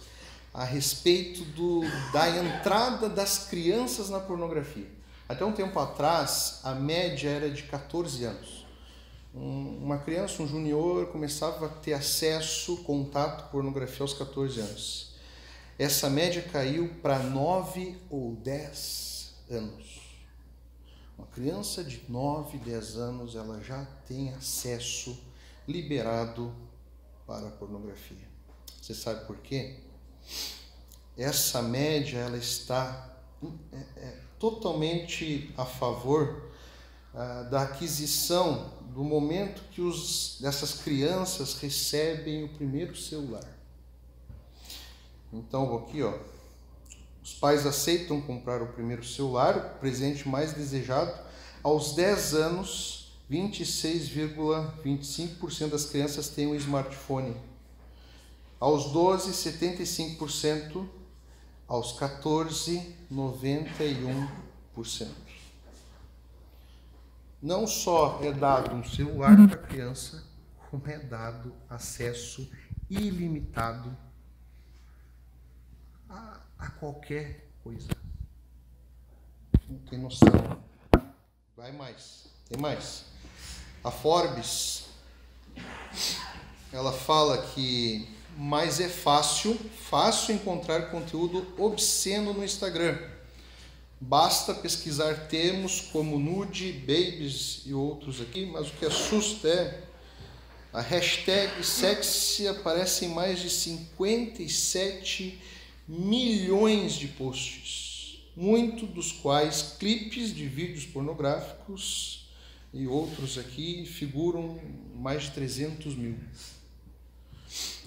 a 0.53 0.63
respeito 0.63 1.43
do, 1.43 1.81
da 2.11 2.29
entrada 2.29 3.07
das 3.07 3.47
crianças 3.47 4.09
na 4.09 4.19
pornografia. 4.19 4.87
Até 5.29 5.45
um 5.45 5.53
tempo 5.53 5.79
atrás, 5.79 6.59
a 6.63 6.73
média 6.73 7.29
era 7.29 7.49
de 7.49 7.63
14 7.63 8.25
anos. 8.25 8.65
Um, 9.33 9.79
uma 9.81 9.97
criança, 9.97 10.43
um 10.43 10.47
junior, 10.47 11.07
começava 11.07 11.67
a 11.67 11.69
ter 11.69 11.93
acesso, 11.93 12.77
contato 12.83 13.49
pornografia 13.49 14.03
aos 14.03 14.13
14 14.13 14.59
anos. 14.59 15.15
Essa 15.79 16.09
média 16.09 16.41
caiu 16.41 16.89
para 17.01 17.19
9 17.19 17.97
ou 18.09 18.35
10 18.35 19.10
anos. 19.51 20.01
Uma 21.17 21.27
criança 21.27 21.83
de 21.83 22.03
9, 22.09 22.57
10 22.57 22.97
anos, 22.97 23.35
ela 23.35 23.61
já 23.61 23.85
tem 24.07 24.33
acesso 24.33 25.17
liberado 25.67 26.53
para 27.27 27.47
a 27.47 27.51
pornografia. 27.51 28.29
Você 28.81 28.93
sabe 28.93 29.25
por 29.25 29.37
quê? 29.37 29.77
essa 31.17 31.61
média 31.61 32.17
ela 32.17 32.37
está 32.37 33.17
é, 33.71 33.77
é, 33.97 34.17
totalmente 34.39 35.53
a 35.57 35.65
favor 35.65 36.51
ah, 37.13 37.43
da 37.43 37.63
aquisição 37.63 38.71
do 38.93 39.03
momento 39.03 39.61
que 39.71 39.81
os, 39.81 40.37
dessas 40.41 40.73
crianças 40.73 41.55
recebem 41.55 42.43
o 42.43 42.49
primeiro 42.49 42.95
celular. 42.95 43.47
Então, 45.31 45.77
aqui, 45.77 46.01
ó, 46.03 46.17
os 47.23 47.33
pais 47.33 47.65
aceitam 47.65 48.21
comprar 48.21 48.61
o 48.61 48.67
primeiro 48.67 49.03
celular, 49.03 49.57
o 49.57 49.79
presente 49.79 50.27
mais 50.27 50.53
desejado, 50.53 51.13
aos 51.63 51.95
10 51.95 52.33
anos, 52.33 53.13
26,25% 53.29 55.69
das 55.69 55.85
crianças 55.85 56.27
têm 56.29 56.47
um 56.47 56.55
smartphone 56.55 57.35
aos 58.61 58.91
12, 58.91 59.31
75%. 59.31 60.87
Aos 61.67 61.93
14, 61.93 62.95
91%. 63.11 64.27
Não 67.41 67.65
só 67.65 68.19
é 68.21 68.31
dado 68.31 68.75
um 68.75 68.83
celular 68.83 69.35
para 69.47 69.55
a 69.55 69.57
criança, 69.57 70.23
como 70.69 70.87
é 70.87 70.99
dado 70.99 71.53
acesso 71.69 72.47
ilimitado 72.89 73.97
a, 76.09 76.40
a 76.61 76.69
qualquer 76.69 77.47
coisa. 77.63 77.89
Não 79.67 79.79
tem 79.79 79.97
noção. 79.97 80.61
Vai 81.57 81.71
mais. 81.71 82.27
Tem 82.47 82.59
mais. 82.59 83.05
A 83.83 83.89
Forbes 83.89 84.85
ela 86.71 86.93
fala 86.93 87.41
que 87.47 88.07
mas 88.37 88.79
é 88.79 88.87
fácil, 88.87 89.59
fácil 89.89 90.35
encontrar 90.35 90.89
conteúdo 90.89 91.53
obsceno 91.57 92.31
no 92.33 92.45
Instagram. 92.45 92.97
Basta 93.99 94.53
pesquisar 94.53 95.27
termos 95.27 95.81
como 95.91 96.17
nude, 96.17 96.71
babies 96.71 97.63
e 97.65 97.73
outros 97.73 98.21
aqui, 98.21 98.45
mas 98.45 98.69
o 98.69 98.73
que 98.73 98.85
assusta 98.85 99.47
é 99.47 99.83
a 100.71 100.79
hashtag 100.79 101.63
sexy 101.63 102.47
aparece 102.47 103.05
em 103.05 103.09
mais 103.09 103.39
de 103.39 103.49
57 103.49 105.41
milhões 105.87 106.93
de 106.93 107.07
posts, 107.07 108.23
muito 108.35 108.85
dos 108.85 109.11
quais 109.11 109.75
clipes 109.77 110.33
de 110.33 110.47
vídeos 110.47 110.85
pornográficos 110.85 112.29
e 112.73 112.87
outros 112.87 113.37
aqui 113.37 113.85
figuram 113.85 114.59
mais 114.95 115.23
de 115.23 115.31
300 115.31 115.95
mil. 115.95 116.17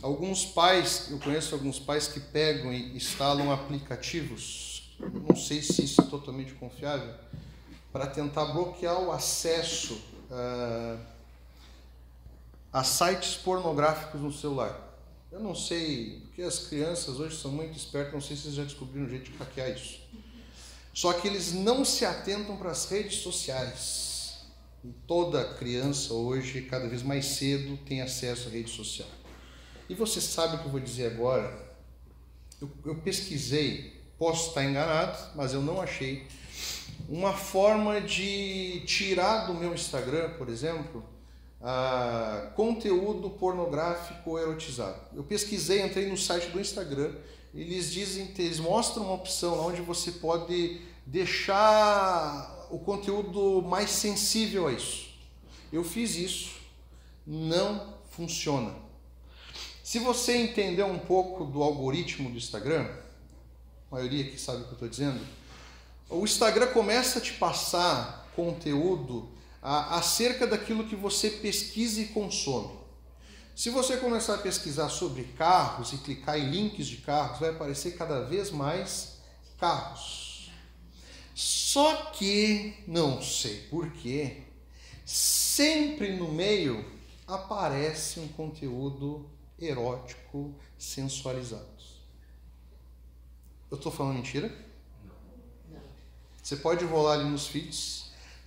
Alguns 0.02 0.44
pais, 0.44 1.08
eu 1.10 1.18
conheço 1.18 1.54
alguns 1.54 1.78
pais 1.78 2.06
que 2.06 2.20
pegam 2.20 2.72
e 2.72 2.94
instalam 2.94 3.50
aplicativos, 3.50 4.94
não 5.26 5.34
sei 5.34 5.62
se 5.62 5.84
isso 5.84 6.02
é 6.02 6.04
totalmente 6.04 6.52
confiável, 6.52 7.14
para 7.90 8.06
tentar 8.06 8.46
bloquear 8.46 9.00
o 9.00 9.10
acesso 9.10 9.94
uh, 10.30 10.98
a 12.72 12.84
sites 12.84 13.36
pornográficos 13.36 14.20
no 14.20 14.32
celular. 14.32 14.93
Eu 15.34 15.40
não 15.40 15.52
sei, 15.52 16.20
porque 16.26 16.42
as 16.42 16.60
crianças 16.60 17.18
hoje 17.18 17.36
são 17.36 17.50
muito 17.50 17.76
espertas, 17.76 18.12
não 18.12 18.20
sei 18.20 18.36
se 18.36 18.42
vocês 18.42 18.54
já 18.54 18.62
descobriram 18.62 19.04
um 19.04 19.10
jeito 19.10 19.32
de 19.32 19.36
hackear 19.36 19.68
isso. 19.70 19.98
Só 20.92 21.12
que 21.12 21.26
eles 21.26 21.52
não 21.52 21.84
se 21.84 22.04
atentam 22.04 22.56
para 22.56 22.70
as 22.70 22.88
redes 22.88 23.16
sociais. 23.16 24.44
E 24.84 24.92
toda 25.08 25.54
criança 25.54 26.14
hoje, 26.14 26.62
cada 26.62 26.86
vez 26.86 27.02
mais 27.02 27.26
cedo, 27.26 27.76
tem 27.78 28.00
acesso 28.00 28.46
à 28.46 28.52
rede 28.52 28.70
social. 28.70 29.08
E 29.88 29.94
você 29.96 30.20
sabe 30.20 30.54
o 30.54 30.58
que 30.60 30.66
eu 30.66 30.70
vou 30.70 30.78
dizer 30.78 31.06
agora? 31.06 31.74
Eu, 32.60 32.70
eu 32.86 32.94
pesquisei, 32.94 34.00
posso 34.16 34.50
estar 34.50 34.62
enganado, 34.62 35.18
mas 35.34 35.52
eu 35.52 35.60
não 35.60 35.80
achei 35.80 36.28
uma 37.08 37.32
forma 37.32 38.00
de 38.00 38.84
tirar 38.86 39.46
do 39.48 39.54
meu 39.54 39.74
Instagram, 39.74 40.30
por 40.38 40.48
exemplo, 40.48 41.04
uh, 41.64 42.50
conteúdo 42.54 43.30
pornográfico 43.30 44.38
erotizado. 44.38 45.00
Eu 45.14 45.24
pesquisei, 45.24 45.82
entrei 45.82 46.08
no 46.08 46.16
site 46.16 46.50
do 46.50 46.60
Instagram, 46.60 47.14
eles 47.54 47.90
dizem, 47.90 48.30
eles 48.36 48.60
mostram 48.60 49.04
uma 49.04 49.14
opção 49.14 49.66
onde 49.66 49.80
você 49.80 50.12
pode 50.12 50.80
deixar 51.06 52.66
o 52.70 52.78
conteúdo 52.78 53.62
mais 53.62 53.90
sensível 53.90 54.68
a 54.68 54.72
isso. 54.72 55.08
Eu 55.72 55.82
fiz 55.82 56.16
isso, 56.16 56.56
não 57.26 57.94
funciona. 58.10 58.74
Se 59.82 59.98
você 59.98 60.36
entender 60.36 60.84
um 60.84 60.98
pouco 60.98 61.44
do 61.44 61.62
algoritmo 61.62 62.30
do 62.30 62.36
Instagram, 62.36 62.86
a 63.90 63.94
maioria 63.94 64.24
que 64.24 64.38
sabe 64.38 64.62
o 64.62 64.64
que 64.64 64.70
eu 64.70 64.74
estou 64.74 64.88
dizendo, 64.88 65.20
o 66.08 66.24
Instagram 66.24 66.68
começa 66.68 67.18
a 67.18 67.22
te 67.22 67.34
passar 67.34 68.28
conteúdo 68.34 69.33
acerca 69.64 70.46
daquilo 70.46 70.86
que 70.86 70.94
você 70.94 71.30
pesquisa 71.30 72.00
e 72.00 72.08
consome. 72.08 72.78
Se 73.56 73.70
você 73.70 73.96
começar 73.96 74.34
a 74.34 74.38
pesquisar 74.38 74.90
sobre 74.90 75.24
carros 75.24 75.92
e 75.94 75.98
clicar 75.98 76.38
em 76.38 76.50
links 76.50 76.86
de 76.86 76.98
carros, 76.98 77.40
vai 77.40 77.50
aparecer 77.50 77.96
cada 77.96 78.20
vez 78.24 78.50
mais 78.50 79.18
carros. 79.58 80.50
Só 81.34 82.10
que, 82.12 82.74
não 82.86 83.22
sei 83.22 83.56
porquê, 83.70 84.42
sempre 85.04 86.14
no 86.16 86.30
meio 86.30 86.84
aparece 87.26 88.20
um 88.20 88.28
conteúdo 88.28 89.28
erótico 89.58 90.54
sensualizados. 90.78 92.02
Eu 93.70 93.78
estou 93.78 93.90
falando 93.90 94.16
mentira? 94.16 94.54
Não. 95.70 95.80
Você 96.42 96.56
pode 96.56 96.84
rolar 96.84 97.14
ali 97.14 97.30
nos 97.30 97.46
feeds. 97.46 98.03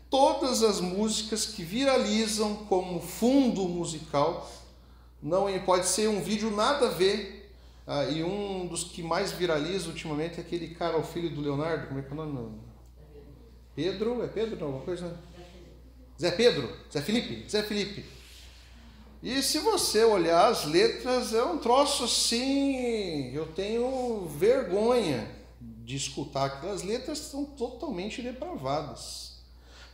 Todas 0.09 0.63
as 0.63 0.79
músicas 0.79 1.45
que 1.45 1.63
viralizam 1.63 2.55
como 2.67 3.01
fundo 3.01 3.67
musical, 3.67 4.49
não 5.21 5.47
pode 5.65 5.87
ser 5.87 6.07
um 6.07 6.21
vídeo 6.21 6.49
nada 6.51 6.87
a 6.87 6.89
ver. 6.89 7.51
Ah, 7.85 8.05
e 8.05 8.23
um 8.23 8.67
dos 8.67 8.83
que 8.83 9.01
mais 9.01 9.31
viraliza 9.31 9.87
ultimamente 9.87 10.39
é 10.39 10.41
aquele 10.41 10.75
cara, 10.75 10.97
o 10.97 11.03
filho 11.03 11.29
do 11.29 11.41
Leonardo, 11.41 11.87
como 11.87 11.99
é 11.99 12.03
que 12.03 12.11
é 12.11 12.13
o 12.13 12.25
nome? 12.25 12.59
Pedro, 13.75 14.23
é 14.23 14.27
Pedro? 14.27 14.65
Alguma 14.65 14.83
coisa? 14.83 15.17
Zé 16.19 16.31
Pedro, 16.31 16.69
Zé 16.91 17.01
Felipe, 17.01 17.49
Zé 17.49 17.63
Felipe. 17.63 18.03
E 19.21 19.41
se 19.41 19.59
você 19.59 20.03
olhar 20.03 20.47
as 20.47 20.65
letras, 20.65 21.33
é 21.33 21.43
um 21.43 21.57
troço 21.57 22.03
assim. 22.03 23.33
Eu 23.33 23.47
tenho 23.47 24.27
vergonha 24.27 25.29
de 25.59 25.95
escutar 25.95 26.45
aquelas 26.45 26.83
letras 26.83 27.19
são 27.19 27.45
totalmente 27.45 28.21
depravadas. 28.21 29.26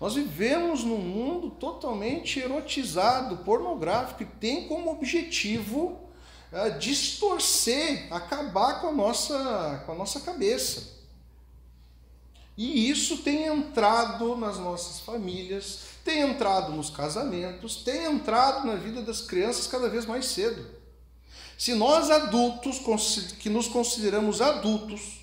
Nós 0.04 0.16
vivemos 0.16 0.84
num 0.84 0.98
mundo 0.98 1.50
totalmente 1.52 2.38
erotizado, 2.38 3.38
pornográfico, 3.38 4.24
e 4.24 4.26
tem 4.26 4.68
como 4.68 4.92
objetivo 4.92 5.98
é, 6.52 6.72
distorcer, 6.72 8.13
acabar 8.13 8.82
com 8.82 8.88
a 8.88 8.92
nossa, 8.92 9.82
com 9.86 9.94
a 9.94 9.96
nossa 9.96 10.20
cabeça. 10.20 10.89
E 12.58 12.89
isso 12.89 13.20
tem 13.20 13.46
entrado 13.46 14.36
nas 14.36 14.60
nossas 14.60 15.00
famílias, 15.00 15.84
tem 16.04 16.20
entrado 16.20 16.74
nos 16.74 16.89
casamentos, 16.89 17.78
tem 17.78 18.04
entrado 18.04 18.68
na 18.68 18.76
vida 18.76 19.02
das 19.02 19.22
crianças 19.22 19.68
cada 19.68 19.88
vez 19.88 20.06
mais 20.06 20.26
cedo. 20.26 20.68
Se 21.58 21.74
nós 21.74 22.12
adultos, 22.12 22.78
que 23.39 23.50
nos 23.50 23.70
consideramos 23.70 24.42
adultos, 24.42 25.23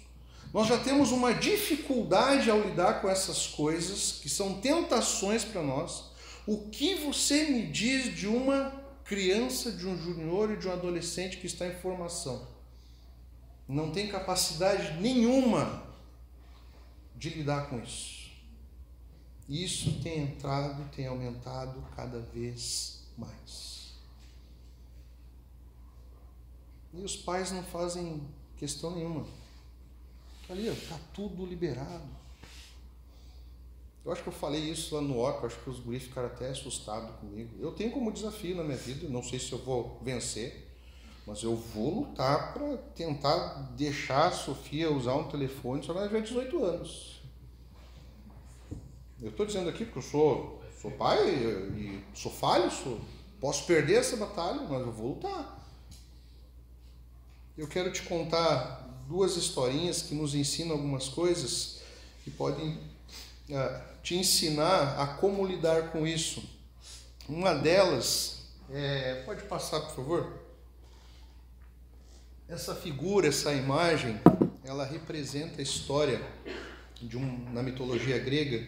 nós 0.52 0.66
já 0.66 0.78
temos 0.78 1.12
uma 1.12 1.32
dificuldade 1.32 2.50
ao 2.50 2.60
lidar 2.60 3.00
com 3.00 3.08
essas 3.08 3.46
coisas, 3.46 4.18
que 4.20 4.28
são 4.28 4.60
tentações 4.60 5.44
para 5.44 5.62
nós, 5.62 6.10
o 6.46 6.68
que 6.68 6.96
você 6.96 7.44
me 7.44 7.66
diz 7.66 8.14
de 8.14 8.26
uma 8.26 8.70
criança, 9.04 9.70
de 9.70 9.86
um 9.86 9.96
junior 9.96 10.50
e 10.50 10.56
de 10.56 10.66
um 10.66 10.72
adolescente 10.72 11.36
que 11.36 11.46
está 11.46 11.66
em 11.66 11.74
formação? 11.74 12.48
Não 13.68 13.92
tem 13.92 14.08
capacidade 14.08 15.00
nenhuma 15.00 15.84
de 17.14 17.28
lidar 17.28 17.68
com 17.68 17.78
isso. 17.78 18.30
Isso 19.48 20.00
tem 20.00 20.22
entrado, 20.22 20.88
tem 20.90 21.06
aumentado 21.06 21.84
cada 21.94 22.18
vez 22.20 23.04
mais. 23.16 23.94
E 26.92 27.02
os 27.02 27.16
pais 27.16 27.52
não 27.52 27.62
fazem 27.62 28.26
questão 28.56 28.96
nenhuma. 28.96 29.24
Ali, 30.50 30.66
está 30.66 30.98
tudo 31.14 31.46
liberado. 31.46 32.08
Eu 34.04 34.10
acho 34.10 34.22
que 34.22 34.28
eu 34.28 34.32
falei 34.32 34.60
isso 34.60 34.96
lá 34.96 35.00
no 35.00 35.20
OCA, 35.20 35.46
acho 35.46 35.60
que 35.60 35.70
os 35.70 35.78
guris 35.78 36.02
ficaram 36.02 36.26
até 36.26 36.48
assustados 36.48 37.14
comigo. 37.20 37.54
Eu 37.60 37.70
tenho 37.72 37.92
como 37.92 38.10
desafio 38.10 38.56
na 38.56 38.64
minha 38.64 38.76
vida, 38.76 39.08
não 39.08 39.22
sei 39.22 39.38
se 39.38 39.52
eu 39.52 39.58
vou 39.58 40.00
vencer, 40.02 40.68
mas 41.24 41.44
eu 41.44 41.54
vou 41.54 42.00
lutar 42.00 42.52
para 42.52 42.76
tentar 42.96 43.70
deixar 43.76 44.26
a 44.26 44.32
Sofia 44.32 44.90
usar 44.90 45.14
um 45.14 45.28
telefone 45.28 45.84
só 45.84 45.92
ela 45.92 46.08
tiver 46.08 46.22
18 46.22 46.64
anos. 46.64 47.22
Eu 49.22 49.28
estou 49.28 49.46
dizendo 49.46 49.68
aqui 49.68 49.84
porque 49.84 49.98
eu 49.98 50.02
sou, 50.02 50.60
sou 50.80 50.90
pai 50.92 51.28
e 51.28 52.04
sou 52.12 52.32
falho, 52.32 52.68
sou, 52.72 52.98
posso 53.38 53.66
perder 53.66 54.00
essa 54.00 54.16
batalha, 54.16 54.62
mas 54.62 54.80
eu 54.80 54.90
vou 54.90 55.10
lutar. 55.10 55.64
Eu 57.56 57.68
quero 57.68 57.92
te 57.92 58.02
contar 58.02 58.89
duas 59.10 59.36
historinhas 59.36 60.02
que 60.02 60.14
nos 60.14 60.36
ensinam 60.36 60.76
algumas 60.76 61.08
coisas 61.08 61.80
que 62.22 62.30
podem 62.30 62.78
uh, 63.48 63.82
te 64.04 64.14
ensinar 64.14 65.00
a 65.00 65.04
como 65.04 65.44
lidar 65.44 65.90
com 65.90 66.06
isso. 66.06 66.48
Uma 67.28 67.52
delas, 67.52 68.44
é, 68.70 69.22
pode 69.26 69.42
passar 69.42 69.80
por 69.80 69.96
favor? 69.96 70.40
Essa 72.48 72.72
figura, 72.72 73.26
essa 73.26 73.52
imagem, 73.52 74.20
ela 74.64 74.84
representa 74.84 75.58
a 75.58 75.62
história 75.62 76.22
de 77.02 77.16
um, 77.16 77.50
na 77.52 77.64
mitologia 77.64 78.16
grega 78.16 78.64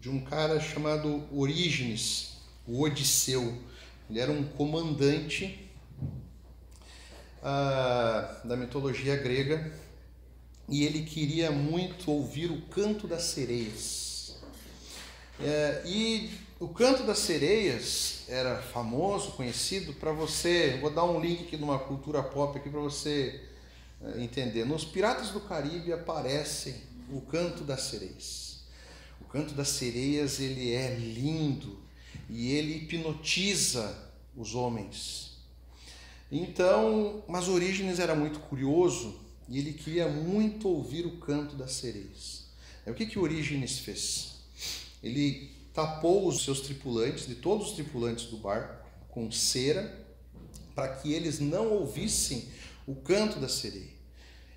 de 0.00 0.08
um 0.08 0.24
cara 0.24 0.60
chamado 0.60 1.24
Orígenes, 1.30 2.38
o 2.66 2.80
Odisseu. 2.80 3.62
Ele 4.08 4.18
era 4.18 4.32
um 4.32 4.44
comandante 4.44 5.70
ah, 7.44 8.40
da 8.42 8.56
mitologia 8.56 9.16
grega 9.16 9.70
e 10.68 10.84
ele 10.84 11.02
queria 11.02 11.50
muito 11.50 12.10
ouvir 12.10 12.50
o 12.50 12.62
canto 12.62 13.06
das 13.06 13.24
sereias. 13.24 14.36
É, 15.38 15.82
e 15.84 16.30
o 16.58 16.68
canto 16.68 17.02
das 17.02 17.18
sereias 17.18 18.22
era 18.28 18.62
famoso, 18.62 19.32
conhecido 19.32 19.92
para 19.92 20.10
você. 20.12 20.78
Vou 20.80 20.90
dar 20.90 21.04
um 21.04 21.20
link 21.20 21.42
aqui 21.42 21.56
de 21.56 21.62
uma 21.62 21.78
cultura 21.78 22.22
pop 22.22 22.58
aqui 22.58 22.70
para 22.70 22.80
você 22.80 23.42
é, 24.02 24.22
entender. 24.22 24.64
Nos 24.64 24.84
Piratas 24.84 25.30
do 25.30 25.40
Caribe 25.40 25.92
aparece 25.92 26.76
o 27.10 27.20
canto 27.20 27.62
das 27.62 27.82
sereias. 27.82 28.64
O 29.20 29.24
canto 29.24 29.52
das 29.52 29.68
sereias 29.68 30.40
ele 30.40 30.72
é 30.72 30.94
lindo 30.94 31.78
e 32.30 32.52
ele 32.52 32.76
hipnotiza 32.76 33.94
os 34.34 34.54
homens. 34.54 35.23
Então, 36.36 37.22
mas 37.28 37.46
Orígenes 37.46 38.00
era 38.00 38.12
muito 38.12 38.40
curioso 38.40 39.20
e 39.48 39.56
ele 39.56 39.72
queria 39.72 40.08
muito 40.08 40.68
ouvir 40.68 41.06
o 41.06 41.18
canto 41.18 41.54
das 41.54 41.74
sereias. 41.74 42.46
O 42.84 42.92
que 42.92 43.06
que 43.06 43.20
Orígenes 43.20 43.78
fez? 43.78 44.32
Ele 45.00 45.48
tapou 45.72 46.26
os 46.26 46.42
seus 46.42 46.60
tripulantes, 46.62 47.28
de 47.28 47.36
todos 47.36 47.68
os 47.68 47.74
tripulantes 47.74 48.24
do 48.26 48.36
barco, 48.36 48.84
com 49.10 49.30
cera, 49.30 50.04
para 50.74 50.88
que 50.96 51.12
eles 51.12 51.38
não 51.38 51.68
ouvissem 51.70 52.48
o 52.84 52.96
canto 52.96 53.38
da 53.38 53.48
sereia. 53.48 53.94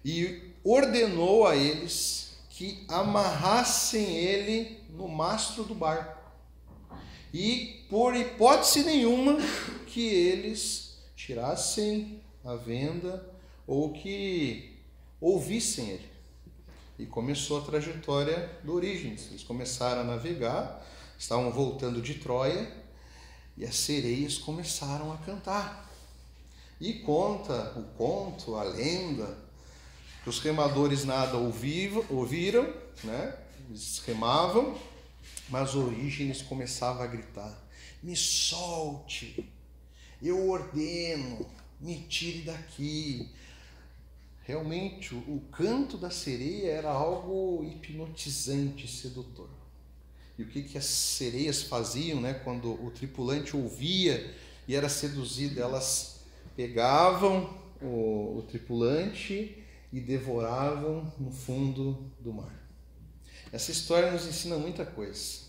E 0.03 0.53
ordenou 0.63 1.45
a 1.45 1.55
eles 1.55 2.39
que 2.49 2.85
amarrassem 2.87 4.15
ele 4.17 4.79
no 4.89 5.07
mastro 5.07 5.63
do 5.63 5.75
barco. 5.75 6.17
E, 7.31 7.85
por 7.87 8.15
hipótese 8.15 8.83
nenhuma, 8.83 9.37
que 9.85 10.01
eles 10.01 10.86
tirassem 11.27 12.21
a 12.45 12.55
venda 12.55 13.29
ou 13.67 13.91
que 13.91 14.79
ouvissem 15.19 15.89
ele. 15.89 16.09
E 16.97 17.05
começou 17.05 17.59
a 17.59 17.65
trajetória 17.65 18.57
do 18.63 18.73
Orígenes. 18.73 19.27
Eles 19.27 19.43
começaram 19.43 20.01
a 20.01 20.03
navegar 20.05 20.83
estavam 21.19 21.51
voltando 21.51 22.01
de 22.01 22.13
Troia 22.15 22.71
e 23.57 23.65
as 23.65 23.75
sereias 23.75 24.37
começaram 24.37 25.11
a 25.11 25.17
cantar. 25.17 25.91
E 26.79 26.93
conta 26.93 27.73
o 27.75 27.83
conto, 27.97 28.55
a 28.55 28.63
lenda, 28.63 29.37
que 30.23 30.29
os 30.29 30.39
remadores 30.39 31.03
nada 31.03 31.37
ouviram, 31.37 32.73
né? 33.03 33.35
eles 33.67 33.99
remavam, 34.05 34.77
mas 35.49 35.75
Orígenes 35.75 36.41
começava 36.41 37.03
a 37.03 37.07
gritar: 37.07 37.51
Me 38.01 38.15
solte, 38.15 39.51
eu 40.21 40.49
ordeno, 40.49 41.45
me 41.79 41.99
tire 42.03 42.41
daqui. 42.41 43.29
Realmente, 44.43 45.13
o 45.13 45.41
canto 45.51 45.97
da 45.97 46.09
sereia 46.09 46.71
era 46.71 46.89
algo 46.89 47.63
hipnotizante, 47.63 48.87
sedutor. 48.87 49.49
E 50.37 50.43
o 50.43 50.47
que, 50.47 50.63
que 50.63 50.77
as 50.77 50.85
sereias 50.85 51.63
faziam 51.63 52.21
né, 52.21 52.33
quando 52.33 52.71
o 52.71 52.91
tripulante 52.91 53.57
ouvia 53.57 54.33
e 54.67 54.75
era 54.75 54.87
seduzido? 54.87 55.59
Elas 55.59 56.21
pegavam 56.55 57.57
o, 57.81 58.37
o 58.37 58.45
tripulante 58.47 59.63
e 59.91 59.99
devoravam 59.99 61.11
no 61.19 61.31
fundo 61.31 62.11
do 62.19 62.33
mar. 62.33 62.53
Essa 63.51 63.71
história 63.71 64.11
nos 64.11 64.25
ensina 64.25 64.57
muita 64.57 64.85
coisa. 64.85 65.47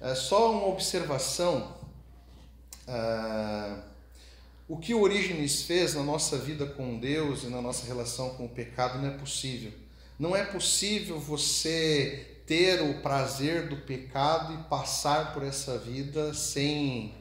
É 0.00 0.14
só 0.14 0.52
uma 0.52 0.66
observação. 0.66 1.76
Ah, 2.86 3.87
o 4.68 4.76
que 4.76 4.92
Orígenes 4.92 5.62
fez 5.62 5.94
na 5.94 6.02
nossa 6.02 6.36
vida 6.36 6.66
com 6.66 6.98
Deus 6.98 7.42
e 7.42 7.46
na 7.46 7.62
nossa 7.62 7.86
relação 7.86 8.34
com 8.34 8.44
o 8.44 8.48
pecado 8.50 8.98
não 8.98 9.08
é 9.08 9.16
possível. 9.16 9.72
Não 10.18 10.36
é 10.36 10.44
possível 10.44 11.18
você 11.18 12.38
ter 12.46 12.82
o 12.82 13.00
prazer 13.00 13.68
do 13.68 13.76
pecado 13.78 14.52
e 14.52 14.68
passar 14.68 15.32
por 15.32 15.42
essa 15.42 15.78
vida 15.78 16.34
sem, 16.34 17.14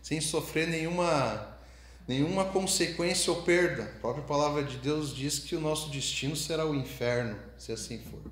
sem 0.00 0.20
sofrer 0.20 0.68
nenhuma, 0.68 1.58
nenhuma 2.06 2.44
consequência 2.44 3.32
ou 3.32 3.42
perda. 3.42 3.82
A 3.82 4.00
própria 4.00 4.24
palavra 4.24 4.62
de 4.62 4.76
Deus 4.76 5.14
diz 5.14 5.40
que 5.40 5.56
o 5.56 5.60
nosso 5.60 5.90
destino 5.90 6.36
será 6.36 6.64
o 6.64 6.74
inferno, 6.74 7.36
se 7.58 7.72
assim 7.72 7.98
for. 7.98 8.30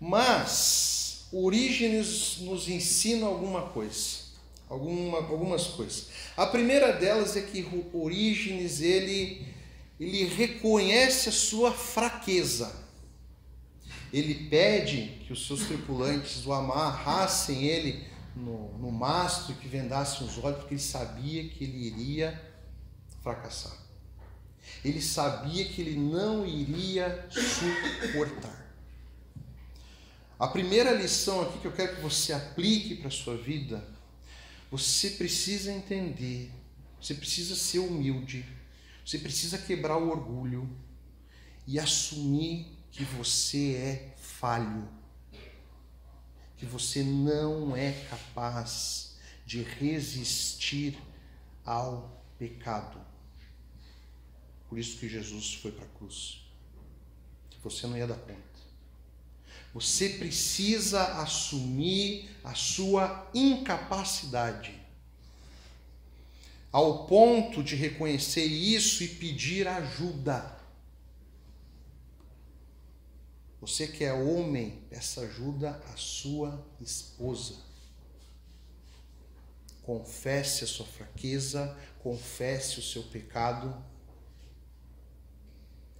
Mas 0.00 1.26
Orígenes 1.30 2.38
nos 2.40 2.68
ensina 2.68 3.26
alguma 3.26 3.62
coisa, 3.62 4.18
alguma, 4.68 5.18
algumas 5.18 5.66
coisas. 5.66 6.08
A 6.36 6.46
primeira 6.46 6.92
delas 6.92 7.36
é 7.36 7.40
que 7.40 7.66
Orígenes 7.92 8.80
ele, 8.80 9.46
ele 9.98 10.24
reconhece 10.24 11.28
a 11.28 11.32
sua 11.32 11.72
fraqueza 11.72 12.86
ele 14.12 14.48
pede 14.48 15.20
que 15.26 15.32
os 15.32 15.46
seus 15.46 15.66
tripulantes 15.66 16.46
o 16.46 16.52
amarrassem 16.52 17.64
ele 17.64 18.06
no, 18.34 18.76
no 18.78 18.90
mastro 18.90 19.54
que 19.54 19.68
vendassem 19.68 20.26
os 20.26 20.38
olhos, 20.42 20.58
porque 20.58 20.74
ele 20.74 20.80
sabia 20.80 21.48
que 21.48 21.64
ele 21.64 21.86
iria 21.86 22.40
fracassar. 23.22 23.76
Ele 24.84 25.00
sabia 25.00 25.64
que 25.64 25.80
ele 25.80 25.96
não 25.96 26.46
iria 26.46 27.26
suportar. 27.30 28.64
A 30.38 30.48
primeira 30.48 30.92
lição 30.92 31.42
aqui 31.42 31.58
que 31.58 31.66
eu 31.66 31.72
quero 31.72 31.96
que 31.96 32.02
você 32.02 32.32
aplique 32.32 32.96
para 32.96 33.08
a 33.08 33.10
sua 33.10 33.36
vida, 33.36 33.82
você 34.70 35.10
precisa 35.10 35.72
entender, 35.72 36.50
você 37.00 37.14
precisa 37.14 37.54
ser 37.54 37.78
humilde, 37.78 38.44
você 39.04 39.18
precisa 39.18 39.58
quebrar 39.58 39.96
o 39.98 40.10
orgulho 40.10 40.68
e 41.66 41.78
assumir 41.78 42.76
que 42.90 43.04
você 43.04 43.74
é 43.74 44.14
falho, 44.16 44.88
que 46.56 46.66
você 46.66 47.02
não 47.02 47.76
é 47.76 47.92
capaz 48.10 49.16
de 49.44 49.62
resistir 49.62 50.98
ao 51.64 52.24
pecado. 52.38 53.00
Por 54.68 54.78
isso 54.78 54.98
que 54.98 55.08
Jesus 55.08 55.54
foi 55.54 55.70
para 55.70 55.84
a 55.84 55.88
cruz. 55.88 56.44
Você 57.62 57.86
não 57.86 57.96
ia 57.96 58.06
dar 58.06 58.16
conta. 58.16 58.45
Você 59.76 60.08
precisa 60.08 61.20
assumir 61.20 62.30
a 62.42 62.54
sua 62.54 63.30
incapacidade, 63.34 64.74
ao 66.72 67.06
ponto 67.06 67.62
de 67.62 67.76
reconhecer 67.76 68.46
isso 68.46 69.04
e 69.04 69.08
pedir 69.08 69.68
ajuda. 69.68 70.58
Você 73.60 73.86
que 73.86 74.02
é 74.02 74.14
homem, 74.14 74.82
peça 74.88 75.20
ajuda 75.20 75.78
à 75.92 75.96
sua 75.98 76.66
esposa. 76.80 77.56
Confesse 79.82 80.64
a 80.64 80.66
sua 80.66 80.86
fraqueza, 80.86 81.76
confesse 81.98 82.78
o 82.78 82.82
seu 82.82 83.02
pecado. 83.02 83.76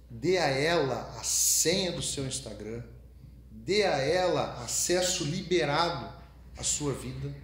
Dê 0.09 0.39
a 0.39 0.47
ela 0.47 1.15
a 1.19 1.23
senha 1.23 1.91
do 1.91 2.01
seu 2.01 2.25
Instagram. 2.25 2.96
Dê 3.67 3.83
a 3.83 3.97
ela 3.97 4.63
acesso 4.63 5.25
liberado 5.25 6.09
à 6.57 6.63
sua 6.63 6.93
vida. 6.93 7.35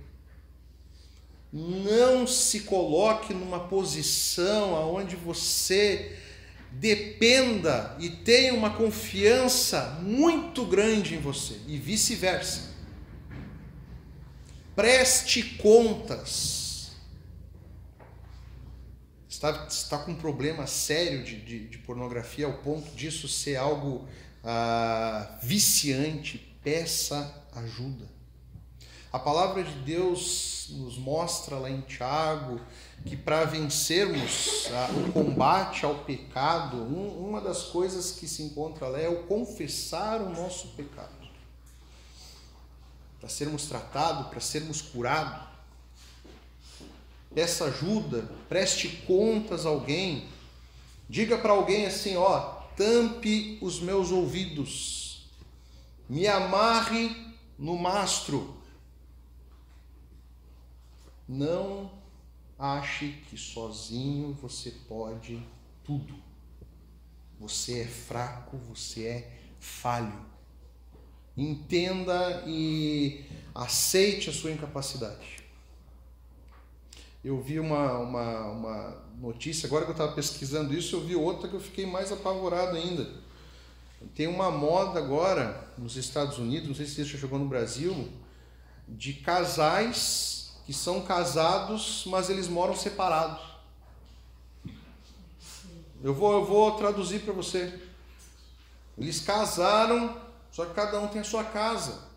Não 1.52 2.26
se 2.26 2.62
coloque 2.62 3.34
numa 3.34 3.68
posição 3.68 4.74
aonde 4.74 5.18
você 5.18 6.18
dependa 6.72 7.98
e 8.00 8.10
tenha 8.10 8.54
uma 8.54 8.70
confiança 8.70 10.00
muito 10.02 10.66
grande 10.66 11.16
em 11.16 11.20
você 11.20 11.60
e 11.68 11.78
vice-versa. 11.78 12.74
Preste 14.74 15.44
contas. 15.58 16.94
Está, 19.28 19.68
está 19.70 19.98
com 19.98 20.12
um 20.12 20.16
problema 20.16 20.66
sério 20.68 21.22
de, 21.22 21.36
de, 21.42 21.68
de 21.68 21.78
pornografia 21.80 22.46
ao 22.46 22.60
ponto 22.60 22.90
disso 22.96 23.28
ser 23.28 23.58
algo 23.58 24.08
ah, 24.44 25.38
viciante. 25.42 26.38
Peça 26.64 27.44
ajuda. 27.56 28.06
A 29.12 29.20
palavra 29.20 29.64
de 29.64 29.76
Deus 29.82 30.70
nos 30.72 30.98
mostra 30.98 31.58
lá 31.58 31.70
em 31.70 31.82
Tiago 31.82 32.60
que 33.06 33.16
para 33.16 33.44
vencermos 33.46 34.68
ah, 34.72 34.90
o 35.08 35.12
combate 35.12 35.86
ao 35.86 36.00
pecado, 36.00 36.78
um, 36.78 37.30
uma 37.30 37.42
das 37.42 37.64
coisas 37.64 38.12
que 38.12 38.28
se 38.28 38.42
encontra 38.42 38.88
lá 38.88 39.00
é 39.00 39.10
o 39.10 39.24
confessar 39.24 40.22
o 40.22 40.30
nosso 40.30 40.70
pecado. 40.70 41.12
Para 43.20 43.30
sermos 43.30 43.68
tratados, 43.68 44.28
para 44.28 44.40
sermos 44.40 44.82
curados. 44.82 45.48
Peça 47.36 47.66
ajuda, 47.66 48.30
preste 48.48 48.88
contas 49.08 49.66
a 49.66 49.70
alguém. 49.70 50.28
Diga 51.10 51.38
para 51.38 51.52
alguém 51.52 51.86
assim, 51.86 52.16
ó, 52.16 52.53
tampe 52.76 53.58
os 53.62 53.80
meus 53.80 54.12
ouvidos. 54.12 55.30
Me 56.10 56.28
amarre 56.28 57.34
no 57.58 57.78
mastro. 57.78 58.58
Não 61.28 61.92
ache 62.58 63.24
que 63.30 63.38
sozinho 63.38 64.34
você 64.34 64.72
pode 64.88 65.42
tudo. 65.84 66.16
Você 67.40 67.82
é 67.82 67.88
fraco, 67.88 68.58
você 68.58 69.06
é 69.06 69.40
falho. 69.60 70.26
Entenda 71.36 72.44
e 72.46 73.26
aceite 73.56 74.30
a 74.30 74.34
sua 74.34 74.52
incapacidade. 74.52 75.43
Eu 77.24 77.42
vi 77.42 77.58
uma, 77.58 78.00
uma, 78.00 78.46
uma 78.48 79.04
notícia, 79.18 79.68
agora 79.68 79.86
que 79.86 79.92
eu 79.92 79.94
estava 79.94 80.12
pesquisando 80.12 80.74
isso, 80.74 80.98
eu 80.98 81.02
vi 81.02 81.16
outra 81.16 81.48
que 81.48 81.56
eu 81.56 81.60
fiquei 81.60 81.86
mais 81.86 82.12
apavorado 82.12 82.76
ainda. 82.76 83.10
Tem 84.14 84.28
uma 84.28 84.52
moda 84.52 85.00
agora 85.00 85.72
nos 85.78 85.96
Estados 85.96 86.38
Unidos, 86.38 86.68
não 86.68 86.76
sei 86.76 86.86
se 86.86 87.02
isso 87.02 87.18
chegou 87.18 87.40
no 87.40 87.48
Brasil, 87.48 88.10
de 88.88 89.14
casais 89.14 90.52
que 90.66 90.74
são 90.74 91.02
casados, 91.02 92.04
mas 92.08 92.30
eles 92.30 92.50
moram 92.50 92.76
separados. 92.76 93.42
Eu 96.04 96.14
vou, 96.14 96.34
eu 96.34 96.46
vou 96.46 96.72
traduzir 96.76 97.22
para 97.22 97.32
você. 97.32 97.82
Eles 98.98 99.22
casaram, 99.22 100.18
só 100.52 100.66
que 100.66 100.74
cada 100.74 101.00
um 101.00 101.08
tem 101.08 101.22
a 101.22 101.24
sua 101.24 101.46
casa. 101.46 102.08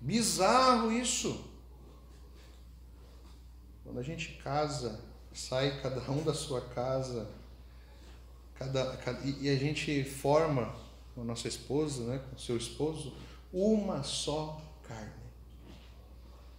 Bizarro 0.00 0.90
isso. 0.90 1.51
Quando 3.92 4.00
a 4.00 4.08
gente 4.08 4.40
casa, 4.42 4.98
sai 5.34 5.82
cada 5.82 6.00
um 6.10 6.24
da 6.24 6.32
sua 6.32 6.62
casa, 6.62 7.28
cada, 8.54 8.96
cada 8.96 9.20
e 9.22 9.50
a 9.50 9.54
gente 9.54 10.02
forma 10.02 10.74
com 11.14 11.20
a 11.20 11.24
nossa 11.24 11.46
esposa, 11.46 12.02
né, 12.04 12.18
com 12.18 12.34
o 12.34 12.38
seu 12.38 12.56
esposo, 12.56 13.12
uma 13.52 14.02
só 14.02 14.58
carne 14.88 15.12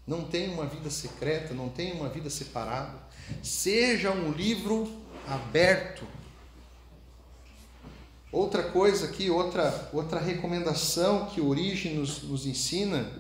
não 0.06 0.26
tem 0.26 0.54
uma 0.54 0.68
vida 0.68 0.92
secreta, 0.92 1.56
não 1.56 1.70
tem 1.70 1.94
uma 1.94 2.08
vida 2.08 2.30
separada. 2.30 3.00
Seja 3.42 4.12
um 4.12 4.32
livro 4.32 4.88
aberto. 5.28 6.06
Outra 8.32 8.62
coisa 8.62 9.08
aqui, 9.08 9.32
outra, 9.32 9.90
outra 9.92 10.20
recomendação 10.20 11.26
que 11.28 11.42
Origem 11.42 11.96
nos, 11.96 12.22
nos 12.22 12.46
ensina, 12.46 13.12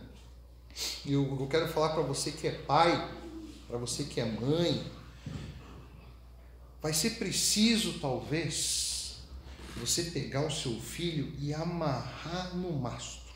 e 1.03 1.13
eu, 1.13 1.23
eu 1.39 1.47
quero 1.47 1.67
falar 1.67 1.89
para 1.89 2.03
você 2.03 2.31
que 2.31 2.47
é 2.47 2.51
pai, 2.51 3.22
para 3.73 3.79
você 3.79 4.03
que 4.03 4.21
é 4.21 4.25
mãe, 4.25 4.85
vai 6.79 6.93
ser 6.93 7.17
preciso 7.17 7.99
talvez 7.99 9.15
você 9.77 10.11
pegar 10.11 10.45
o 10.45 10.51
seu 10.51 10.79
filho 10.79 11.33
e 11.39 11.51
amarrar 11.55 12.55
no 12.55 12.71
mastro 12.73 13.33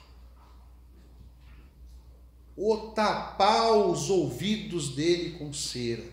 ou 2.55 2.91
tapar 2.91 3.71
os 3.71 4.11
ouvidos 4.11 4.89
dele 4.93 5.39
com 5.39 5.51
cera. 5.51 6.05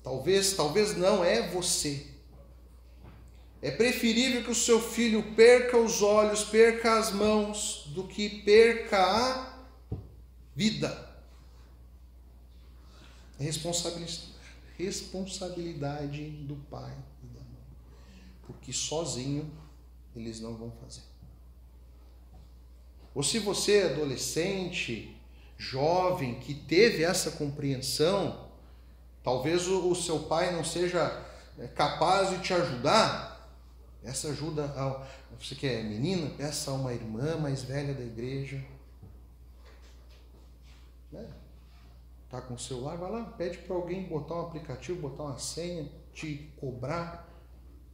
Talvez, 0.00 0.52
talvez 0.52 0.96
não 0.96 1.24
é 1.24 1.48
você. 1.48 2.06
É 3.60 3.72
preferível 3.72 4.44
que 4.44 4.52
o 4.52 4.54
seu 4.54 4.80
filho 4.80 5.34
perca 5.34 5.76
os 5.76 6.02
olhos, 6.02 6.44
perca 6.44 7.00
as 7.00 7.10
mãos, 7.10 7.90
do 7.96 8.06
que 8.06 8.28
perca 8.44 8.96
a 9.02 9.58
vida. 10.54 11.07
Responsabilidade, 13.38 16.30
do 16.46 16.56
pai 16.70 16.96
e 17.22 17.26
da 17.26 17.40
mãe. 17.40 17.66
Porque 18.46 18.72
sozinho 18.72 19.50
eles 20.14 20.40
não 20.40 20.56
vão 20.56 20.70
fazer. 20.82 21.02
Ou 23.14 23.22
se 23.22 23.38
você 23.38 23.78
é 23.78 23.92
adolescente, 23.92 25.16
jovem, 25.56 26.38
que 26.38 26.54
teve 26.54 27.02
essa 27.02 27.32
compreensão, 27.32 28.48
talvez 29.22 29.66
o, 29.66 29.90
o 29.90 29.94
seu 29.94 30.20
pai 30.20 30.52
não 30.52 30.64
seja 30.64 31.24
é, 31.58 31.66
capaz 31.66 32.30
de 32.30 32.38
te 32.38 32.54
ajudar. 32.54 33.36
Essa 34.04 34.28
ajuda, 34.28 34.72
ao, 34.76 35.06
você 35.38 35.54
que 35.54 35.66
é 35.66 35.82
menina, 35.82 36.30
peça 36.30 36.70
a 36.70 36.74
uma 36.74 36.92
irmã 36.92 37.36
mais 37.36 37.64
velha 37.64 37.92
da 37.92 38.04
igreja. 38.04 38.64
Né? 41.10 41.26
Tá 42.28 42.42
com 42.42 42.54
o 42.54 42.58
celular, 42.58 42.96
vai 42.96 43.10
lá, 43.10 43.24
pede 43.24 43.58
para 43.58 43.74
alguém 43.74 44.02
botar 44.02 44.34
um 44.34 44.42
aplicativo, 44.42 45.00
botar 45.00 45.22
uma 45.24 45.38
senha, 45.38 45.90
te 46.12 46.52
cobrar, 46.58 47.26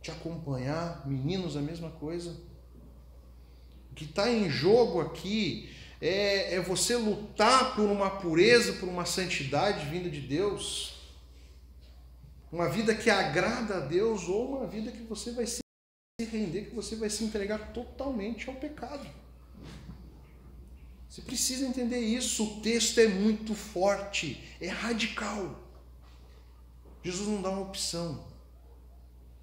te 0.02 0.10
acompanhar. 0.10 1.06
Meninos, 1.06 1.56
a 1.56 1.60
mesma 1.60 1.90
coisa. 1.90 2.36
O 3.90 3.94
que 3.94 4.04
está 4.04 4.28
em 4.28 4.50
jogo 4.50 5.00
aqui 5.00 5.70
é, 6.00 6.56
é 6.56 6.60
você 6.60 6.96
lutar 6.96 7.76
por 7.76 7.88
uma 7.88 8.10
pureza, 8.10 8.72
por 8.74 8.88
uma 8.88 9.04
santidade 9.04 9.86
vinda 9.86 10.10
de 10.10 10.20
Deus, 10.20 11.14
uma 12.50 12.68
vida 12.68 12.94
que 12.94 13.08
agrada 13.08 13.76
a 13.76 13.80
Deus 13.80 14.28
ou 14.28 14.56
uma 14.56 14.66
vida 14.66 14.90
que 14.90 15.02
você 15.02 15.30
vai 15.30 15.46
se 15.46 15.60
render, 16.20 16.66
que 16.66 16.74
você 16.74 16.96
vai 16.96 17.08
se 17.08 17.22
entregar 17.22 17.72
totalmente 17.72 18.48
ao 18.48 18.56
pecado. 18.56 19.06
Você 21.14 21.22
precisa 21.22 21.64
entender 21.64 22.00
isso. 22.00 22.42
O 22.42 22.60
texto 22.60 22.98
é 22.98 23.06
muito 23.06 23.54
forte, 23.54 24.42
é 24.60 24.66
radical. 24.66 25.62
Jesus 27.04 27.28
não 27.28 27.40
dá 27.40 27.50
uma 27.50 27.60
opção, 27.60 28.26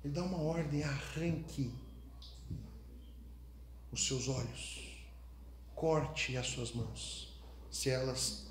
ele 0.03 0.13
dá 0.13 0.22
uma 0.22 0.41
ordem: 0.41 0.84
arranque 0.84 1.72
os 3.89 4.05
seus 4.05 4.28
olhos, 4.28 4.97
corte 5.74 6.36
as 6.36 6.47
suas 6.47 6.74
mãos, 6.74 7.39
se 7.72 7.89
elas 7.89 8.47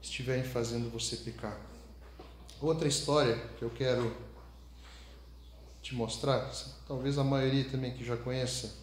estiverem 0.00 0.44
fazendo 0.44 0.88
você 0.88 1.16
pecar. 1.16 1.60
Outra 2.60 2.86
história 2.86 3.44
que 3.58 3.64
eu 3.64 3.70
quero 3.70 4.16
te 5.82 5.96
mostrar, 5.96 6.48
talvez 6.86 7.18
a 7.18 7.24
maioria 7.24 7.68
também 7.68 7.92
que 7.92 8.04
já 8.04 8.16
conheça. 8.16 8.81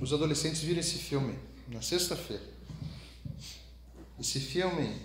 Os 0.00 0.12
adolescentes 0.14 0.62
viram 0.62 0.80
esse 0.80 0.96
filme 0.96 1.38
na 1.68 1.82
sexta-feira. 1.82 2.42
Esse 4.18 4.40
filme 4.40 4.96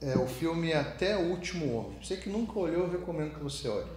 é 0.00 0.16
o 0.16 0.26
filme 0.26 0.72
Até 0.72 1.16
o 1.16 1.30
Último 1.30 1.76
Homem. 1.76 1.98
Você 2.02 2.16
que 2.16 2.30
nunca 2.30 2.58
olhou, 2.58 2.84
eu 2.84 2.90
recomendo 2.90 3.34
que 3.34 3.40
você 3.40 3.68
olhe. 3.68 3.90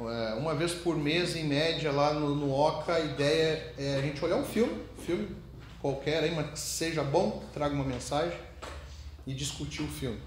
É, 0.00 0.34
uma 0.34 0.54
vez 0.54 0.72
por 0.72 0.96
mês, 0.96 1.36
em 1.36 1.44
média, 1.44 1.92
lá 1.92 2.14
no, 2.14 2.34
no 2.34 2.52
Oca, 2.52 2.94
a 2.94 3.00
ideia 3.00 3.74
é 3.78 3.96
a 3.96 4.02
gente 4.02 4.24
olhar 4.24 4.36
um 4.36 4.44
filme, 4.44 4.82
filme 5.04 5.36
qualquer 5.80 6.24
aí, 6.24 6.34
mas 6.34 6.50
que 6.50 6.58
seja 6.58 7.04
bom, 7.04 7.44
traga 7.52 7.74
uma 7.74 7.84
mensagem 7.84 8.38
e 9.26 9.34
discutir 9.34 9.82
o 9.82 9.88
filme. 9.88 10.20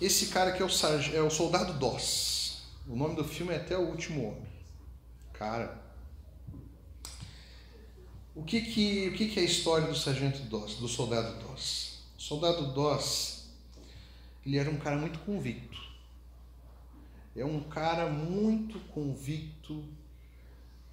Esse 0.00 0.26
cara 0.26 0.50
aqui 0.50 0.62
é 0.62 0.66
o, 0.66 0.70
é 1.14 1.22
o 1.22 1.30
Soldado 1.30 1.74
Doss. 1.74 2.37
O 2.88 2.96
nome 2.96 3.16
do 3.16 3.24
filme 3.24 3.52
é 3.52 3.56
Até 3.56 3.76
o 3.76 3.82
Último 3.82 4.28
Homem. 4.28 4.48
Cara, 5.34 5.78
o 8.34 8.42
que 8.42 8.62
que, 8.62 9.08
o 9.08 9.14
que 9.14 9.28
que 9.28 9.40
é 9.40 9.42
a 9.42 9.46
história 9.46 9.86
do 9.86 9.94
Sargento 9.94 10.38
Doss, 10.44 10.76
do 10.76 10.88
Soldado 10.88 11.38
Doss? 11.38 11.98
O 12.16 12.22
Soldado 12.22 12.72
Doss, 12.72 13.50
ele 14.44 14.56
era 14.56 14.70
um 14.70 14.78
cara 14.78 14.96
muito 14.96 15.18
convicto. 15.18 15.78
É 17.36 17.44
um 17.44 17.60
cara 17.60 18.08
muito 18.08 18.80
convicto 18.88 19.84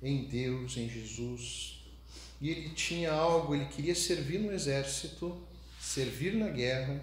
em 0.03 0.25
Deus, 0.25 0.75
em 0.75 0.89
Jesus. 0.89 1.81
E 2.41 2.49
ele 2.49 2.71
tinha 2.71 3.13
algo, 3.13 3.55
ele 3.55 3.67
queria 3.67 3.95
servir 3.95 4.39
no 4.39 4.51
exército, 4.51 5.41
servir 5.79 6.35
na 6.35 6.49
guerra, 6.49 7.01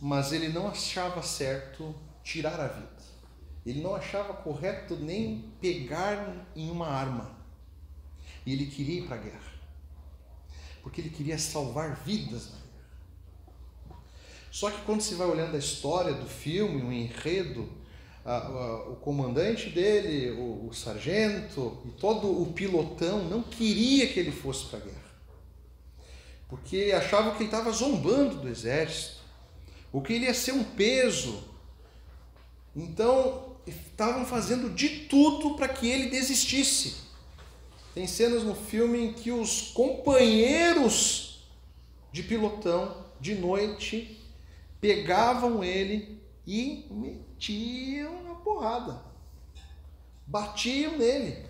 mas 0.00 0.32
ele 0.32 0.50
não 0.50 0.68
achava 0.68 1.20
certo 1.20 1.92
tirar 2.22 2.60
a 2.60 2.68
vida. 2.68 2.97
Ele 3.64 3.80
não 3.80 3.94
achava 3.94 4.32
correto 4.34 4.96
nem 4.96 5.52
pegar 5.60 6.46
em 6.56 6.70
uma 6.70 6.88
arma. 6.88 7.36
E 8.46 8.52
ele 8.52 8.66
queria 8.66 9.00
ir 9.00 9.06
para 9.06 9.16
a 9.16 9.20
guerra. 9.20 9.52
Porque 10.82 11.00
ele 11.00 11.10
queria 11.10 11.38
salvar 11.38 11.96
vidas 11.96 12.46
na 12.46 12.56
guerra. 12.56 12.68
Só 14.50 14.70
que 14.70 14.80
quando 14.82 15.02
você 15.02 15.14
vai 15.14 15.26
olhando 15.26 15.54
a 15.54 15.58
história 15.58 16.14
do 16.14 16.26
filme, 16.26 16.82
o 16.82 16.92
enredo, 16.92 17.68
a, 18.24 18.36
a, 18.36 18.88
o 18.90 18.96
comandante 18.96 19.70
dele, 19.70 20.30
o, 20.32 20.68
o 20.68 20.74
sargento 20.74 21.78
e 21.84 21.90
todo 21.90 22.42
o 22.42 22.52
pilotão 22.52 23.24
não 23.24 23.42
queria 23.42 24.06
que 24.08 24.18
ele 24.18 24.32
fosse 24.32 24.66
para 24.66 24.78
a 24.78 24.82
guerra. 24.82 25.08
Porque 26.48 26.92
achavam 26.96 27.32
que 27.32 27.38
ele 27.38 27.44
estava 27.44 27.70
zombando 27.70 28.36
do 28.36 28.48
exército, 28.48 29.18
ou 29.92 30.00
que 30.00 30.14
ele 30.14 30.24
ia 30.24 30.34
ser 30.34 30.52
um 30.52 30.64
peso. 30.64 31.42
Então, 32.74 33.47
estavam 33.68 34.24
fazendo 34.24 34.70
de 34.70 34.88
tudo 35.06 35.54
para 35.54 35.68
que 35.68 35.88
ele 35.88 36.10
desistisse. 36.10 36.96
Tem 37.94 38.06
cenas 38.06 38.44
no 38.44 38.54
filme 38.54 39.06
em 39.06 39.12
que 39.12 39.30
os 39.30 39.72
companheiros 39.72 41.48
de 42.12 42.22
pilotão, 42.22 43.04
de 43.20 43.34
noite, 43.34 44.18
pegavam 44.80 45.64
ele 45.64 46.20
e 46.46 46.86
metiam 46.90 48.22
na 48.22 48.34
porrada. 48.36 49.02
Batiam 50.26 50.96
nele. 50.96 51.46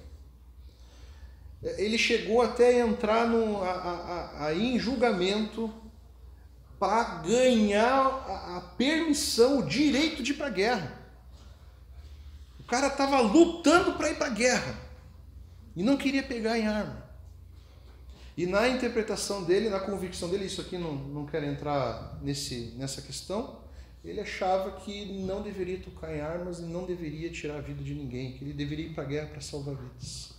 Ele 1.62 1.98
chegou 1.98 2.40
até 2.40 2.80
a 2.80 2.86
entrar 2.86 3.26
no, 3.26 3.62
a, 3.62 3.70
a, 3.70 4.46
a, 4.46 4.54
em 4.54 4.78
julgamento 4.78 5.72
para 6.78 7.16
ganhar 7.22 8.06
a, 8.06 8.56
a 8.56 8.60
permissão, 8.76 9.58
o 9.58 9.66
direito 9.66 10.22
de 10.22 10.32
ir 10.32 10.34
para 10.36 10.46
a 10.46 10.50
guerra. 10.50 10.97
Cara 12.68 12.86
estava 12.88 13.20
lutando 13.20 13.94
para 13.94 14.10
ir 14.10 14.16
para 14.16 14.26
a 14.26 14.30
guerra 14.30 14.78
e 15.74 15.82
não 15.82 15.96
queria 15.96 16.22
pegar 16.22 16.56
em 16.58 16.66
arma. 16.66 17.08
E 18.36 18.46
na 18.46 18.68
interpretação 18.68 19.42
dele, 19.42 19.68
na 19.68 19.80
convicção 19.80 20.28
dele, 20.28 20.44
isso 20.44 20.60
aqui 20.60 20.78
não, 20.78 20.94
não 20.94 21.26
quero 21.26 21.44
entrar 21.44 22.20
nesse, 22.22 22.74
nessa 22.76 23.02
questão, 23.02 23.58
ele 24.04 24.20
achava 24.20 24.80
que 24.80 25.06
não 25.06 25.42
deveria 25.42 25.78
tocar 25.80 26.14
em 26.14 26.20
armas 26.20 26.60
e 26.60 26.62
não 26.62 26.84
deveria 26.86 27.30
tirar 27.30 27.56
a 27.56 27.60
vida 27.60 27.82
de 27.82 27.94
ninguém, 27.94 28.34
que 28.34 28.44
ele 28.44 28.52
deveria 28.52 28.86
ir 28.86 28.94
para 28.94 29.02
a 29.02 29.06
guerra 29.06 29.26
para 29.26 29.40
salvar 29.40 29.74
vidas. 29.74 30.30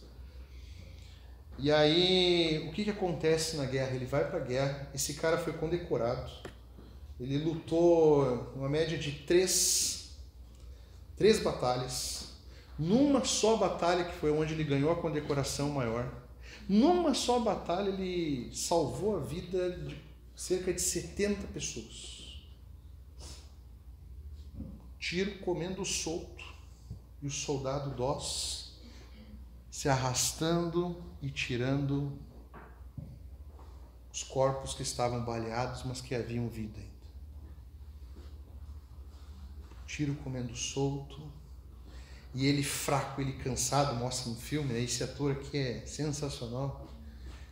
E 1.58 1.70
aí, 1.70 2.66
o 2.70 2.72
que, 2.72 2.86
que 2.86 2.90
acontece 2.90 3.58
na 3.58 3.66
guerra? 3.66 3.94
Ele 3.94 4.06
vai 4.06 4.30
para 4.30 4.38
a 4.38 4.44
guerra, 4.44 4.88
esse 4.96 5.16
cara 5.16 5.38
foi 5.38 5.52
condecorado, 5.52 6.32
ele 7.20 7.38
lutou 7.38 8.54
uma 8.56 8.70
média 8.70 8.98
de 8.98 9.12
três, 9.12 9.99
três 11.20 11.44
batalhas, 11.44 12.30
numa 12.78 13.26
só 13.26 13.58
batalha, 13.58 14.06
que 14.06 14.16
foi 14.16 14.32
onde 14.32 14.54
ele 14.54 14.64
ganhou 14.64 14.90
a 14.90 14.96
condecoração 14.96 15.70
maior, 15.70 16.10
numa 16.68 17.14
só 17.14 17.42
batalha 17.42 17.90
ele 17.90 18.50
salvou 18.56 19.18
a 19.18 19.20
vida 19.20 19.70
de 19.72 20.02
cerca 20.34 20.74
de 20.74 20.82
70 20.82 21.48
pessoas. 21.48 22.40
Tiro 24.98 25.40
comendo 25.40 25.84
solto 25.84 26.46
e 27.22 27.28
o 27.28 27.32
soldado 27.32 27.92
dós 27.96 28.80
se 29.70 29.90
arrastando 29.90 31.04
e 31.22 31.30
tirando 31.30 32.18
os 34.12 34.24
corpos 34.24 34.74
que 34.74 34.84
estavam 34.84 35.24
baleados, 35.26 35.84
mas 35.84 36.00
que 36.00 36.16
haviam 36.16 36.48
vida 36.48 36.80
ainda. 36.80 36.90
Tiro 39.90 40.14
comendo 40.24 40.56
solto 40.56 41.20
e 42.36 42.46
ele 42.46 42.62
fraco, 42.62 43.20
ele 43.20 43.34
cansado, 43.34 43.96
mostra 43.96 44.30
no 44.30 44.38
filme, 44.38 44.72
né? 44.72 44.80
esse 44.80 45.04
ator 45.04 45.32
aqui 45.32 45.58
é 45.58 45.84
sensacional. 45.84 46.88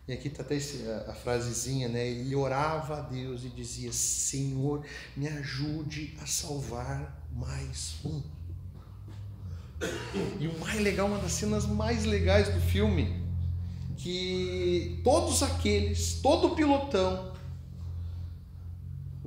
E 0.07 0.13
aqui 0.13 0.27
está 0.27 0.43
até 0.43 0.53
esse, 0.53 0.88
a, 0.88 1.09
a, 1.11 1.13
frasezinha, 1.15 1.89
né? 1.89 2.07
Ele 2.07 2.35
orava 2.35 2.99
a 2.99 3.01
Deus 3.01 3.43
e 3.43 3.49
dizia: 3.49 3.91
Senhor, 3.91 4.85
me 5.17 5.27
ajude 5.27 6.15
a 6.21 6.27
salvar 6.27 7.27
mais 7.33 7.95
um. 8.05 8.21
E 10.39 10.47
o 10.47 10.59
mais 10.59 10.79
legal, 10.79 11.07
uma 11.07 11.17
das 11.17 11.31
cenas 11.31 11.65
mais 11.65 12.05
legais 12.05 12.53
do 12.53 12.61
filme, 12.61 13.21
que 13.97 15.01
todos 15.03 15.41
aqueles, 15.41 16.21
todo 16.21 16.53
o 16.53 16.55
pilotão, 16.55 17.33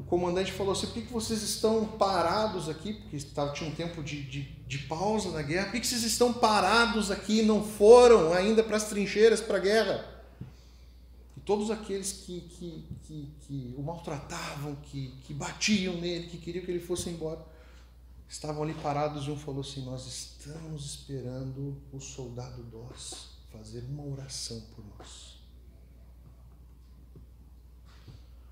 o 0.00 0.02
comandante 0.04 0.50
falou 0.52 0.72
assim: 0.72 0.86
por 0.86 0.94
que, 0.94 1.12
vocês 1.12 1.42
estão 1.42 1.84
parados 1.84 2.68
aqui? 2.68 2.94
Porque 2.94 3.18
tinha 3.52 3.70
um 3.70 3.74
tempo 3.74 4.02
de, 4.02 4.22
de, 4.22 4.42
de 4.66 4.78
pausa 4.78 5.30
na 5.30 5.42
guerra. 5.42 5.70
Por 5.70 5.80
que, 5.80 5.86
vocês 5.86 6.02
estão 6.02 6.32
parados 6.32 7.10
aqui 7.10 7.40
e 7.40 7.42
não 7.42 7.62
foram 7.62 8.32
ainda 8.32 8.62
para 8.62 8.76
as 8.76 8.88
trincheiras, 8.88 9.40
para 9.40 9.58
a 9.58 9.60
guerra? 9.60 10.20
todos 11.44 11.68
aqueles 11.68 12.12
que, 12.12 12.42
que, 12.42 12.84
que, 13.02 13.28
que 13.40 13.74
o 13.76 13.82
maltratavam, 13.82 14.76
que, 14.84 15.08
que 15.22 15.34
batiam 15.34 15.96
nele, 15.96 16.28
que 16.28 16.38
queriam 16.38 16.64
que 16.64 16.70
ele 16.70 16.78
fosse 16.78 17.10
embora, 17.10 17.44
estavam 18.28 18.62
ali 18.62 18.74
parados 18.74 19.26
e 19.26 19.30
um 19.32 19.36
falou 19.36 19.60
assim: 19.60 19.84
Nós 19.84 20.06
estamos 20.06 20.84
esperando 20.84 21.76
o 21.92 21.98
soldado 21.98 22.62
Dós 22.62 23.30
fazer 23.50 23.84
uma 23.90 24.04
oração 24.04 24.60
por 24.76 24.84
nós. 24.96 25.29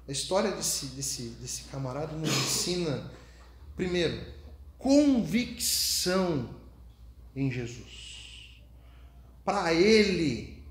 A 0.08 0.12
história 0.12 0.52
desse, 0.52 0.86
desse, 0.86 1.28
desse 1.40 1.64
camarada 1.64 2.16
nos 2.16 2.30
ensina, 2.30 3.10
primeiro, 3.76 4.24
convicção 4.78 6.48
em 7.36 7.50
Jesus. 7.50 8.62
Para 9.44 9.74
ele, 9.74 10.62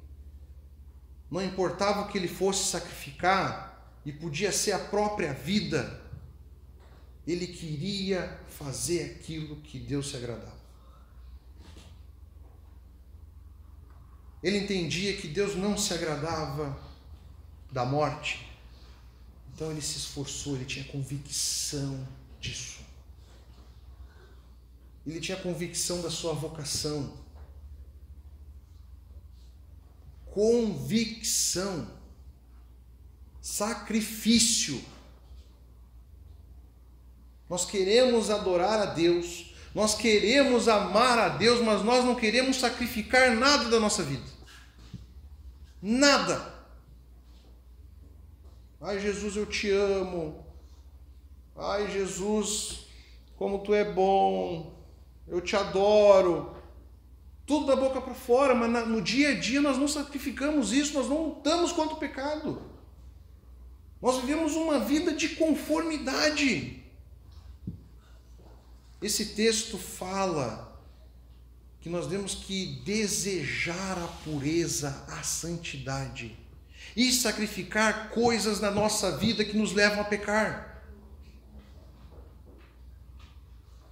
não 1.29 1.43
importava 1.43 2.01
o 2.01 2.07
que 2.07 2.17
ele 2.17 2.27
fosse 2.27 2.71
sacrificar, 2.71 3.67
e 4.07 4.11
podia 4.11 4.53
ser 4.53 4.71
a 4.71 4.79
própria 4.79 5.33
vida, 5.33 6.01
ele 7.27 7.45
queria 7.45 8.39
fazer 8.47 9.17
aquilo 9.17 9.57
que 9.57 9.77
Deus 9.77 10.09
se 10.09 10.15
agradava. 10.15 10.55
Ele 14.41 14.59
entendia 14.59 15.17
que 15.17 15.27
Deus 15.27 15.57
não 15.57 15.77
se 15.77 15.93
agradava 15.93 16.79
da 17.69 17.83
morte, 17.83 18.47
então 19.57 19.71
ele 19.71 19.81
se 19.81 19.97
esforçou, 19.97 20.55
ele 20.55 20.65
tinha 20.65 20.85
convicção 20.85 22.07
disso. 22.39 22.77
Ele 25.03 25.19
tinha 25.19 25.35
convicção 25.35 25.99
da 25.99 26.11
sua 26.11 26.31
vocação. 26.33 27.11
Convicção. 30.27 31.89
Sacrifício. 33.41 34.79
Nós 37.49 37.65
queremos 37.65 38.29
adorar 38.29 38.79
a 38.79 38.85
Deus, 38.85 39.55
nós 39.73 39.95
queremos 39.95 40.67
amar 40.67 41.17
a 41.17 41.29
Deus, 41.29 41.61
mas 41.61 41.83
nós 41.83 42.05
não 42.05 42.13
queremos 42.13 42.59
sacrificar 42.59 43.35
nada 43.35 43.71
da 43.71 43.79
nossa 43.79 44.03
vida. 44.03 44.29
Nada. 45.81 46.56
Ai, 48.81 48.99
Jesus, 48.99 49.35
eu 49.35 49.45
te 49.45 49.69
amo. 49.71 50.45
Ai, 51.55 51.89
Jesus, 51.91 52.87
como 53.35 53.59
tu 53.59 53.73
é 53.73 53.83
bom 53.83 54.77
eu 55.27 55.41
te 55.41 55.55
adoro. 55.55 56.55
Tudo 57.45 57.67
da 57.67 57.75
boca 57.75 58.01
para 58.01 58.13
fora, 58.13 58.55
mas 58.55 58.87
no 58.87 59.01
dia 59.01 59.29
a 59.29 59.39
dia 59.39 59.61
nós 59.61 59.77
não 59.77 59.87
sacrificamos 59.87 60.73
isso, 60.73 60.93
nós 60.93 61.07
não 61.07 61.29
lutamos 61.29 61.71
contra 61.71 61.95
o 61.95 61.99
pecado. 61.99 62.61
Nós 64.01 64.19
vivemos 64.19 64.55
uma 64.55 64.79
vida 64.79 65.13
de 65.13 65.29
conformidade. 65.29 66.83
Esse 69.01 69.33
texto 69.35 69.77
fala 69.77 70.81
que 71.79 71.89
nós 71.89 72.07
temos 72.07 72.35
que 72.35 72.81
desejar 72.83 73.97
a 73.97 74.07
pureza, 74.23 75.05
a 75.07 75.23
santidade 75.23 76.37
e 76.97 77.13
sacrificar 77.13 78.09
coisas 78.09 78.59
na 78.59 78.71
nossa 78.71 79.15
vida 79.15 79.45
que 79.45 79.55
nos 79.55 79.71
levam 79.71 80.01
a 80.01 80.03
pecar. 80.03 80.83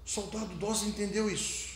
O 0.03 0.09
soldado 0.09 0.55
Dós 0.55 0.81
entendeu 0.81 1.29
isso. 1.29 1.75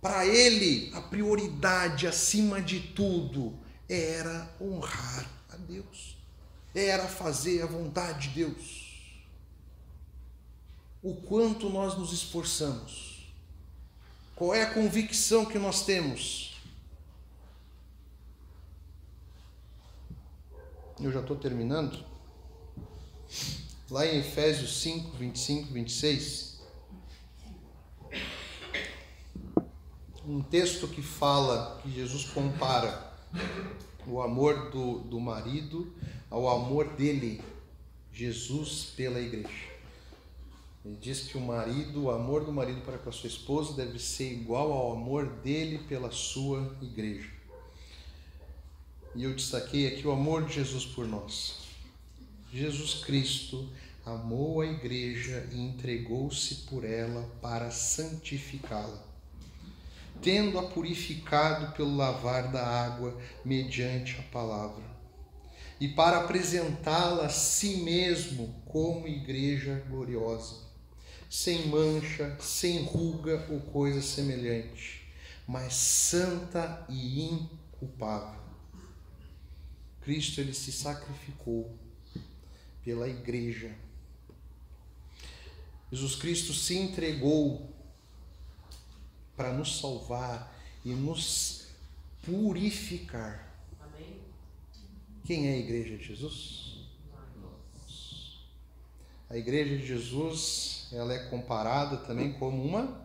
Para 0.00 0.26
ele, 0.26 0.90
a 0.96 1.00
prioridade 1.00 2.08
acima 2.08 2.60
de 2.60 2.80
tudo 2.80 3.56
era 3.88 4.52
honrar 4.60 5.30
a 5.48 5.56
Deus, 5.56 6.16
era 6.74 7.06
fazer 7.06 7.62
a 7.62 7.66
vontade 7.66 8.30
de 8.30 8.34
Deus. 8.34 9.22
O 11.00 11.14
quanto 11.14 11.70
nós 11.70 11.96
nos 11.96 12.12
esforçamos, 12.12 13.32
qual 14.34 14.52
é 14.52 14.64
a 14.64 14.74
convicção 14.74 15.44
que 15.44 15.58
nós 15.58 15.84
temos? 15.84 16.51
Eu 21.02 21.10
já 21.10 21.18
estou 21.18 21.36
terminando 21.36 21.98
lá 23.90 24.06
em 24.06 24.20
Efésios 24.20 24.80
5, 24.82 25.16
25, 25.16 25.72
26, 25.72 26.62
um 30.24 30.40
texto 30.40 30.86
que 30.86 31.02
fala, 31.02 31.80
que 31.82 31.90
Jesus 31.90 32.26
compara 32.26 33.12
o 34.06 34.22
amor 34.22 34.70
do, 34.70 35.00
do 35.00 35.18
marido 35.18 35.92
ao 36.30 36.48
amor 36.48 36.94
dele, 36.94 37.42
Jesus, 38.12 38.92
pela 38.96 39.18
igreja. 39.18 39.72
Ele 40.84 40.96
diz 41.00 41.22
que 41.22 41.36
o 41.36 41.40
marido, 41.40 42.04
o 42.04 42.10
amor 42.12 42.44
do 42.44 42.52
marido 42.52 42.80
para 42.82 42.96
com 42.96 43.08
a 43.08 43.12
sua 43.12 43.26
esposa 43.26 43.72
deve 43.74 43.98
ser 43.98 44.32
igual 44.32 44.70
ao 44.72 44.92
amor 44.92 45.26
dele 45.26 45.78
pela 45.88 46.12
sua 46.12 46.76
igreja. 46.80 47.41
E 49.14 49.24
eu 49.24 49.34
destaquei 49.34 49.86
aqui 49.86 50.06
o 50.06 50.12
amor 50.12 50.46
de 50.46 50.54
Jesus 50.54 50.86
por 50.86 51.06
nós. 51.06 51.56
Jesus 52.50 53.04
Cristo 53.04 53.68
amou 54.04 54.60
a 54.60 54.66
igreja 54.66 55.48
e 55.52 55.60
entregou-se 55.60 56.54
por 56.66 56.84
ela 56.84 57.22
para 57.40 57.70
santificá-la, 57.70 59.02
tendo-a 60.20 60.62
purificado 60.62 61.74
pelo 61.76 61.96
lavar 61.96 62.50
da 62.50 62.66
água 62.66 63.16
mediante 63.44 64.18
a 64.18 64.22
palavra, 64.24 64.82
e 65.78 65.88
para 65.88 66.18
apresentá-la 66.18 67.26
a 67.26 67.30
si 67.30 67.76
mesmo 67.78 68.62
como 68.66 69.06
igreja 69.06 69.84
gloriosa, 69.88 70.56
sem 71.28 71.68
mancha, 71.68 72.36
sem 72.40 72.82
ruga 72.82 73.46
ou 73.50 73.60
coisa 73.60 74.02
semelhante, 74.02 75.06
mas 75.46 75.74
santa 75.74 76.84
e 76.88 77.24
inculpável. 77.24 78.41
Cristo 80.04 80.40
ele 80.40 80.52
se 80.52 80.72
sacrificou 80.72 81.76
pela 82.84 83.08
igreja. 83.08 83.74
Jesus 85.90 86.16
Cristo 86.16 86.52
se 86.52 86.76
entregou 86.76 87.70
para 89.36 89.52
nos 89.52 89.80
salvar 89.80 90.58
e 90.84 90.90
nos 90.92 91.68
purificar. 92.24 93.52
Amém. 93.80 94.20
Quem 95.24 95.48
é 95.48 95.54
a 95.54 95.58
igreja 95.58 95.96
de 95.96 96.04
Jesus? 96.04 96.62
A 99.28 99.36
igreja 99.36 99.78
de 99.78 99.86
Jesus, 99.86 100.88
ela 100.92 101.14
é 101.14 101.30
comparada 101.30 101.96
também 101.96 102.34
como 102.34 102.62
uma 102.62 103.02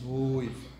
noiva. 0.00 0.75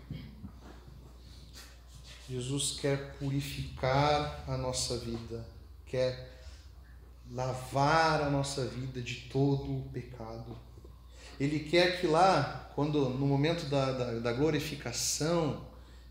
Jesus 2.29 2.77
quer 2.79 3.13
purificar 3.13 4.43
a 4.47 4.57
nossa 4.57 4.97
vida, 4.97 5.45
quer 5.85 6.43
lavar 7.31 8.21
a 8.21 8.29
nossa 8.29 8.65
vida 8.65 9.01
de 9.01 9.15
todo 9.29 9.77
o 9.77 9.89
pecado. 9.93 10.57
Ele 11.39 11.59
quer 11.59 12.01
que 12.01 12.07
lá, 12.07 12.69
quando 12.75 13.09
no 13.09 13.25
momento 13.25 13.69
da, 13.69 13.91
da, 13.91 14.19
da 14.19 14.33
glorificação, 14.33 15.65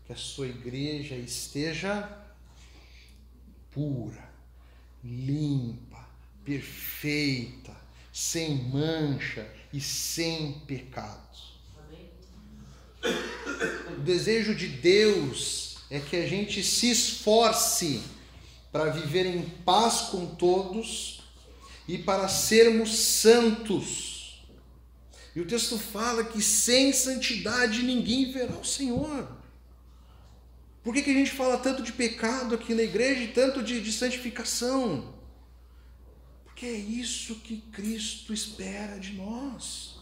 que 0.05 0.13
a 0.13 0.15
sua 0.15 0.47
igreja 0.47 1.15
esteja 1.15 2.09
pura, 3.71 4.27
limpa, 5.03 6.07
perfeita, 6.43 7.75
sem 8.11 8.55
mancha 8.69 9.47
e 9.71 9.79
sem 9.79 10.53
pecado. 10.61 11.27
O 13.95 14.01
desejo 14.01 14.55
de 14.55 14.67
Deus 14.67 15.66
é 15.89 15.99
que 15.99 16.15
a 16.15 16.27
gente 16.27 16.63
se 16.63 16.89
esforce 16.91 18.03
para 18.71 18.89
viver 18.89 19.25
em 19.25 19.43
paz 19.63 20.09
com 20.11 20.25
todos 20.35 21.21
e 21.87 21.97
para 21.97 22.27
sermos 22.27 22.95
santos. 22.97 24.45
E 25.35 25.39
o 25.39 25.47
texto 25.47 25.77
fala 25.77 26.23
que 26.23 26.41
sem 26.41 26.91
santidade 26.91 27.83
ninguém 27.83 28.31
verá 28.31 28.55
o 28.55 28.65
Senhor. 28.65 29.37
Por 30.83 30.93
que, 30.93 31.01
que 31.01 31.11
a 31.11 31.13
gente 31.13 31.31
fala 31.31 31.57
tanto 31.57 31.83
de 31.83 31.91
pecado 31.91 32.55
aqui 32.55 32.73
na 32.73 32.81
igreja 32.81 33.21
e 33.21 33.27
tanto 33.27 33.61
de, 33.61 33.81
de 33.81 33.91
santificação? 33.91 35.13
Porque 36.45 36.65
é 36.65 36.77
isso 36.77 37.35
que 37.35 37.57
Cristo 37.71 38.33
espera 38.33 38.97
de 38.97 39.13
nós. 39.13 39.96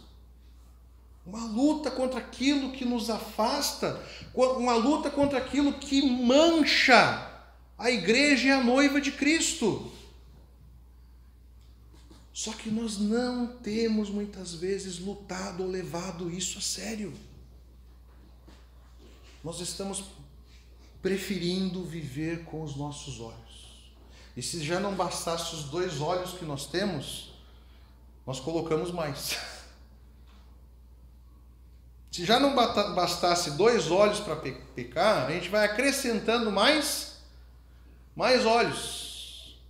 Uma 1.26 1.46
luta 1.46 1.90
contra 1.90 2.20
aquilo 2.20 2.72
que 2.72 2.86
nos 2.86 3.10
afasta, 3.10 4.00
uma 4.34 4.76
luta 4.76 5.10
contra 5.10 5.40
aquilo 5.40 5.74
que 5.74 6.02
mancha 6.02 7.34
a 7.78 7.92
igreja 7.92 8.50
é 8.50 8.52
a 8.54 8.64
noiva 8.64 9.02
de 9.02 9.12
Cristo. 9.12 9.92
Só 12.34 12.52
que 12.54 12.70
nós 12.70 12.98
não 12.98 13.48
temos 13.48 14.10
muitas 14.10 14.54
vezes 14.54 15.00
lutado 15.00 15.64
ou 15.64 15.70
levado 15.70 16.30
isso 16.30 16.58
a 16.58 16.62
sério. 16.62 17.14
Nós 19.44 19.60
estamos 19.60 20.04
preferindo 21.02 21.84
viver 21.84 22.46
com 22.46 22.64
os 22.64 22.76
nossos 22.76 23.20
olhos. 23.20 23.94
E 24.36 24.42
se 24.42 24.64
já 24.64 24.80
não 24.80 24.96
bastasse 24.96 25.56
os 25.56 25.66
dois 25.66 26.02
olhos 26.02 26.34
que 26.34 26.44
nós 26.44 26.68
temos, 26.68 27.34
nós 28.26 28.40
colocamos 28.40 28.92
mais. 28.92 29.38
Se 32.16 32.24
já 32.24 32.40
não 32.40 32.56
bastasse 32.56 33.52
dois 33.58 33.92
olhos 33.92 34.22
para 34.22 34.38
pecar, 34.38 35.26
a 35.28 35.32
gente 35.32 35.50
vai 35.50 35.66
acrescentando 35.66 36.50
mais 36.50 37.18
mais 38.16 38.46
olhos, 38.46 39.62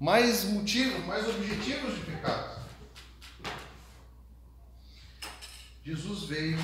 mais 0.00 0.44
motivos, 0.44 1.04
mais 1.04 1.28
objetivos 1.28 1.96
de 1.96 2.00
pecado. 2.06 2.58
Jesus 5.84 6.22
veio 6.22 6.58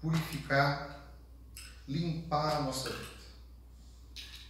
purificar, 0.00 1.10
limpar 1.88 2.58
a 2.58 2.62
nossa 2.62 2.90
vida. 2.90 3.24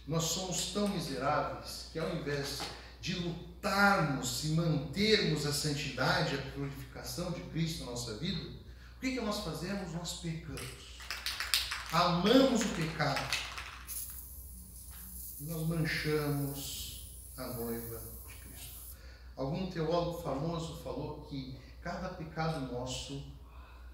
Nós 0.07 0.25
somos 0.25 0.73
tão 0.73 0.87
miseráveis 0.89 1.89
que 1.91 1.97
ao 1.97 2.15
invés 2.17 2.61
de 3.01 3.15
lutarmos 3.15 4.43
e 4.43 4.49
mantermos 4.49 5.47
a 5.47 5.51
santidade, 5.51 6.35
a 6.35 6.51
purificação 6.51 7.31
de 7.31 7.41
Cristo 7.45 7.83
na 7.85 7.89
nossa 7.89 8.13
vida, 8.17 8.54
que, 9.05 9.15
que 9.15 9.21
nós 9.21 9.39
fazemos? 9.39 9.93
Nós 9.93 10.13
pecamos. 10.13 10.97
Amamos 11.91 12.61
o 12.61 12.69
pecado 12.69 13.45
nós 15.41 15.67
manchamos 15.67 17.07
a 17.37 17.45
noiva 17.47 17.99
de 18.27 18.35
Cristo. 18.35 18.79
Algum 19.35 19.69
teólogo 19.69 20.21
famoso 20.23 20.81
falou 20.81 21.21
que 21.21 21.59
cada 21.81 22.09
pecado 22.09 22.71
nosso 22.71 23.23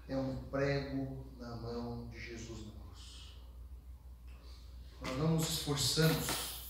é 0.08 0.16
um 0.16 0.36
prego 0.44 1.26
na 1.38 1.56
mão 1.56 2.08
de 2.08 2.18
Jesus 2.18 2.66
na 2.66 2.72
cruz. 2.72 3.34
Nós 5.02 5.18
não 5.18 5.28
nos 5.32 5.48
esforçamos. 5.48 6.62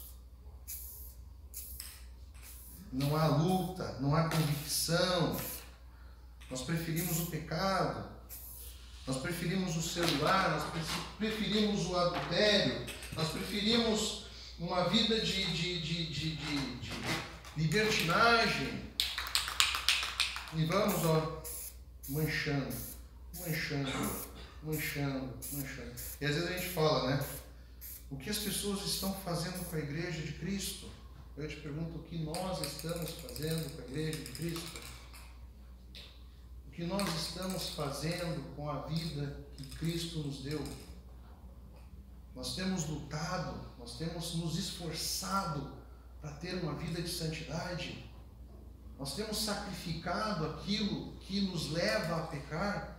Não 2.91 3.17
há 3.17 3.27
luta, 3.27 3.99
não 4.01 4.17
há 4.17 4.29
convicção. 4.29 5.37
Nós 6.53 6.61
preferimos 6.61 7.19
o 7.19 7.27
pecado. 7.27 8.13
Nós 9.07 9.17
preferimos 9.17 9.75
o 9.75 9.83
celular, 9.83 10.51
nós 10.51 10.87
preferimos 11.17 11.87
o 11.87 11.97
adultério, 11.97 12.87
nós 13.15 13.29
preferimos 13.31 14.27
uma 14.59 14.85
vida 14.91 15.19
de, 15.21 15.51
de, 15.51 15.81
de, 15.81 16.07
de, 16.13 16.37
de, 16.37 16.93
libertinagem. 17.57 18.93
E 20.55 20.65
vamos, 20.67 21.05
ó, 21.07 21.43
manchando, 22.11 22.77
manchando, 23.41 23.91
manchando, 24.63 25.35
manchando. 25.53 25.93
E 26.21 26.27
às 26.27 26.35
vezes 26.35 26.51
a 26.51 26.53
gente 26.53 26.69
fala, 26.69 27.17
né? 27.17 27.27
O 28.11 28.17
que 28.19 28.29
as 28.29 28.39
pessoas 28.39 28.85
estão 28.85 29.15
fazendo 29.25 29.65
com 29.71 29.75
a 29.75 29.79
igreja 29.79 30.21
de 30.21 30.33
Cristo? 30.35 30.87
Eu 31.35 31.49
te 31.49 31.57
pergunto 31.57 31.99
o 31.99 32.03
que 32.03 32.19
nós 32.19 32.61
estamos 32.61 33.11
fazendo 33.13 33.75
com 33.75 33.81
a 33.81 33.85
igreja 33.87 34.19
de 34.19 34.33
Cristo? 34.33 34.82
Que 36.73 36.85
nós 36.85 37.07
estamos 37.15 37.71
fazendo 37.71 38.55
com 38.57 38.71
a 38.71 38.81
vida 38.83 39.37
que 39.57 39.65
Cristo 39.77 40.21
nos 40.21 40.39
deu? 40.39 40.63
Nós 42.35 42.55
temos 42.55 42.89
lutado, 42.89 43.61
nós 43.79 43.99
temos 43.99 44.35
nos 44.37 44.59
esforçado 44.59 45.71
para 46.21 46.31
ter 46.33 46.55
uma 46.63 46.75
vida 46.75 47.03
de 47.03 47.09
santidade. 47.09 48.11
Nós 48.99 49.15
temos 49.15 49.39
sacrificado 49.39 50.47
aquilo 50.47 51.13
que 51.21 51.43
nos 51.43 51.71
leva 51.73 52.23
a 52.23 52.27
pecar. 52.29 52.97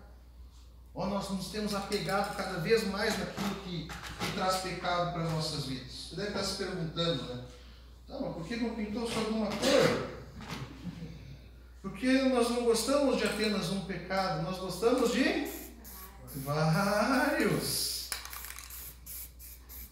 Ou 0.93 1.07
nós 1.07 1.29
nos 1.31 1.47
temos 1.47 1.73
apegado 1.73 2.35
cada 2.35 2.59
vez 2.59 2.85
mais 2.87 3.17
naquilo 3.17 3.55
que, 3.63 3.87
que 3.87 4.31
traz 4.35 4.61
pecado 4.61 5.13
para 5.13 5.23
as 5.23 5.31
nossas 5.31 5.65
vidas. 5.65 5.91
Você 5.91 6.15
deve 6.15 6.27
estar 6.27 6.43
se 6.43 6.57
perguntando, 6.57 7.23
né? 7.23 7.45
Mas 8.07 8.33
por 8.33 8.45
que 8.45 8.57
não 8.57 8.75
pintou 8.75 9.09
só 9.09 9.19
alguma 9.19 9.47
cor? 9.47 10.22
Porque 11.83 12.09
nós 12.23 12.49
não 12.49 12.63
gostamos 12.63 13.17
de 13.17 13.25
apenas 13.25 13.69
um 13.69 13.81
pecado, 13.81 14.41
nós 14.41 14.57
gostamos 14.57 15.11
de 15.11 15.45
vários. 16.37 18.09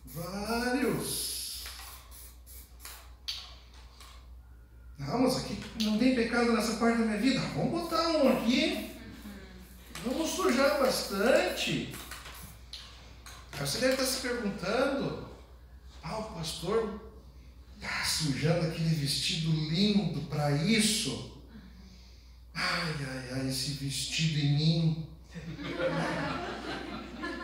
Vários. 0.05 1.65
Não, 4.97 5.19
mas 5.19 5.35
aqui 5.35 5.61
não 5.83 5.97
tem 5.97 6.15
pecado 6.15 6.53
nessa 6.53 6.77
parte 6.77 6.99
da 6.99 7.05
minha 7.05 7.17
vida. 7.17 7.41
Vamos 7.55 7.81
botar 7.81 8.07
um 8.07 8.37
aqui. 8.37 8.95
Vamos 10.05 10.29
sujar 10.29 10.79
bastante. 10.79 11.93
Você 13.59 13.79
deve 13.79 13.93
estar 13.93 14.05
se 14.05 14.21
perguntando: 14.21 15.27
ah, 16.01 16.19
o 16.19 16.35
pastor 16.35 17.01
está 17.75 18.05
sujando 18.05 18.67
aquele 18.67 18.95
vestido 18.95 19.51
lindo 19.51 20.21
para 20.29 20.51
isso. 20.53 21.30
Ai, 22.61 22.95
ai, 23.09 23.29
ai, 23.33 23.49
esse 23.49 23.71
vestido 23.71 24.39
em 24.39 24.53
mim. 24.55 25.09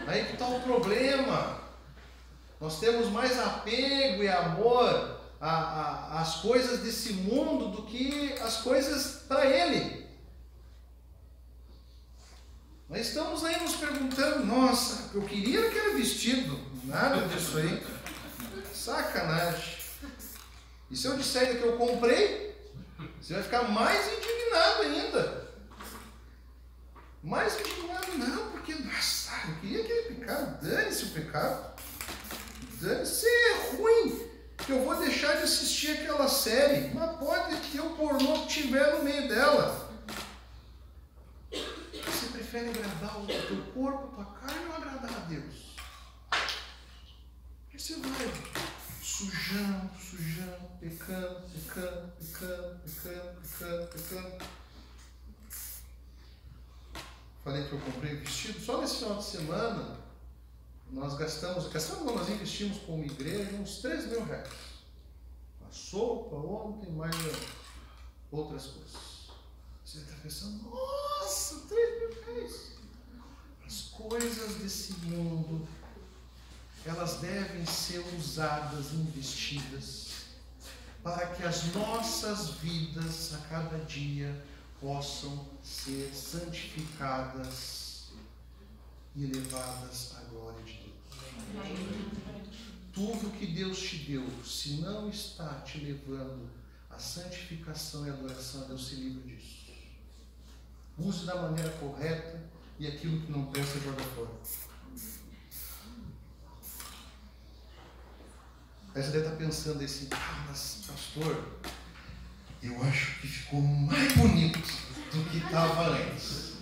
Aí 0.05 0.25
que 0.25 0.33
está 0.33 0.47
o 0.47 0.61
problema. 0.61 1.59
Nós 2.61 2.79
temos 2.79 3.09
mais 3.09 3.37
apego 3.39 4.23
e 4.23 4.29
amor 4.29 5.19
às 5.39 6.35
coisas 6.35 6.81
desse 6.81 7.13
mundo 7.13 7.69
do 7.69 7.83
que 7.83 8.33
as 8.41 8.57
coisas 8.57 9.23
para 9.27 9.45
Ele. 9.45 10.05
Nós 12.89 13.07
estamos 13.07 13.43
aí 13.43 13.59
nos 13.61 13.75
perguntando, 13.75 14.45
nossa, 14.45 15.11
eu 15.13 15.21
queria 15.23 15.67
aquele 15.67 15.97
vestido, 15.97 16.57
nada 16.85 17.27
disso 17.27 17.57
aí. 17.57 17.83
Sacanagem. 18.73 19.77
E 20.89 20.95
se 20.95 21.05
eu 21.05 21.17
disser 21.17 21.59
que 21.59 21.67
eu 21.67 21.75
comprei, 21.75 22.46
você 23.27 23.33
vai 23.33 23.43
ficar 23.43 23.63
mais 23.63 24.07
indignado 24.07 24.81
ainda. 24.83 25.47
Mais 27.21 27.59
indignado, 27.59 28.17
não, 28.17 28.51
porque, 28.51 28.73
nossa, 28.75 29.31
eu 29.49 29.55
queria 29.55 29.83
aquele 29.83 30.15
pecado, 30.15 30.65
dane-se 30.65 31.03
o 31.03 31.09
pecado. 31.09 31.73
Dane-se, 32.79 33.25
é 33.25 33.75
ruim 33.75 34.29
que 34.65 34.71
eu 34.71 34.85
vou 34.85 34.95
deixar 34.95 35.35
de 35.35 35.43
assistir 35.43 35.91
aquela 35.91 36.29
série, 36.29 36.93
mas 36.93 37.17
pode 37.17 37.57
ter 37.69 37.81
o 37.81 37.89
pornô 37.97 38.45
que 38.45 38.47
tiver 38.47 38.95
no 38.95 39.03
meio 39.03 39.27
dela 39.27 39.87
prefere 42.47 42.69
agradar 42.69 43.21
o 43.21 43.25
teu 43.27 43.61
corpo, 43.73 44.21
a 44.21 44.23
tua 44.23 44.25
carne 44.35 44.65
ou 44.67 44.75
agradar 44.75 45.11
a 45.13 45.19
Deus? 45.27 45.75
Aí 46.31 47.77
você 47.77 47.95
vai 47.95 48.11
sujando, 49.07 49.89
sujando, 49.97 50.67
pecando, 50.81 51.41
pecando, 51.49 52.11
pecando, 52.19 52.79
pecando, 52.81 53.41
pecando, 53.41 53.87
pecando. 53.87 54.45
Falei 57.41 57.67
que 57.67 57.73
eu 57.73 57.79
comprei 57.79 58.15
vestido. 58.17 58.59
Só 58.59 58.81
nesse 58.81 58.97
final 58.97 59.17
de 59.17 59.23
semana 59.23 59.97
nós 60.91 61.15
gastamos, 61.15 61.69
gastamos, 61.69 62.13
nós 62.13 62.29
investimos 62.29 62.79
como 62.79 63.05
igreja 63.05 63.55
uns 63.55 63.77
3 63.77 64.07
mil 64.07 64.25
reais. 64.25 64.49
A 65.67 65.71
sopa, 65.71 66.35
ontem, 66.35 66.91
mais 66.91 67.15
outras 68.29 68.67
coisas. 68.67 69.29
Você 69.85 69.99
está 69.99 70.15
pensando, 70.21 70.69
nossa, 70.69 71.65
3 71.67 71.99
mil 71.99 72.23
reais. 72.23 72.71
As 73.65 73.81
coisas 73.83 74.55
desse 74.55 74.93
mundo, 75.05 75.65
elas 76.87 77.15
devem 77.15 77.65
ser 77.65 77.99
usadas, 78.17 78.93
investidas, 78.93 80.07
para 81.03 81.27
que 81.27 81.43
as 81.43 81.73
nossas 81.73 82.51
vidas 82.51 83.33
a 83.33 83.37
cada 83.49 83.77
dia 83.85 84.41
possam 84.79 85.47
ser 85.63 86.13
santificadas 86.13 88.07
e 89.15 89.25
levadas 89.25 90.15
à 90.17 90.21
glória 90.29 90.63
de 90.63 90.73
Deus. 90.73 90.93
Tudo 92.93 93.37
que 93.37 93.47
Deus 93.47 93.79
te 93.79 93.97
deu, 93.97 94.25
se 94.45 94.81
não 94.81 95.09
está 95.09 95.61
te 95.61 95.79
levando 95.79 96.49
à 96.89 96.97
santificação 96.97 98.07
e 98.07 98.09
adoração 98.09 98.67
Deus, 98.67 98.87
se 98.87 98.95
livre 98.95 99.35
disso. 99.35 99.67
Use 100.97 101.25
da 101.25 101.35
maneira 101.35 101.69
correta 101.71 102.41
e 102.79 102.87
aquilo 102.87 103.21
que 103.21 103.31
não 103.31 103.45
presta 103.47 103.79
joga 103.79 104.03
fora. 104.15 104.66
Aí 108.97 109.03
você 109.03 109.11
deve 109.11 109.25
estar 109.25 109.37
pensando 109.37 109.83
assim, 109.83 110.07
ah, 110.09 110.45
mas 110.49 110.85
pastor, 110.87 111.59
eu 112.63 112.83
acho 112.83 113.21
que 113.21 113.27
ficou 113.27 113.61
mais 113.61 114.11
bonito 114.13 114.57
do 114.57 115.29
que 115.29 115.37
estava 115.37 115.89
antes. 115.89 116.53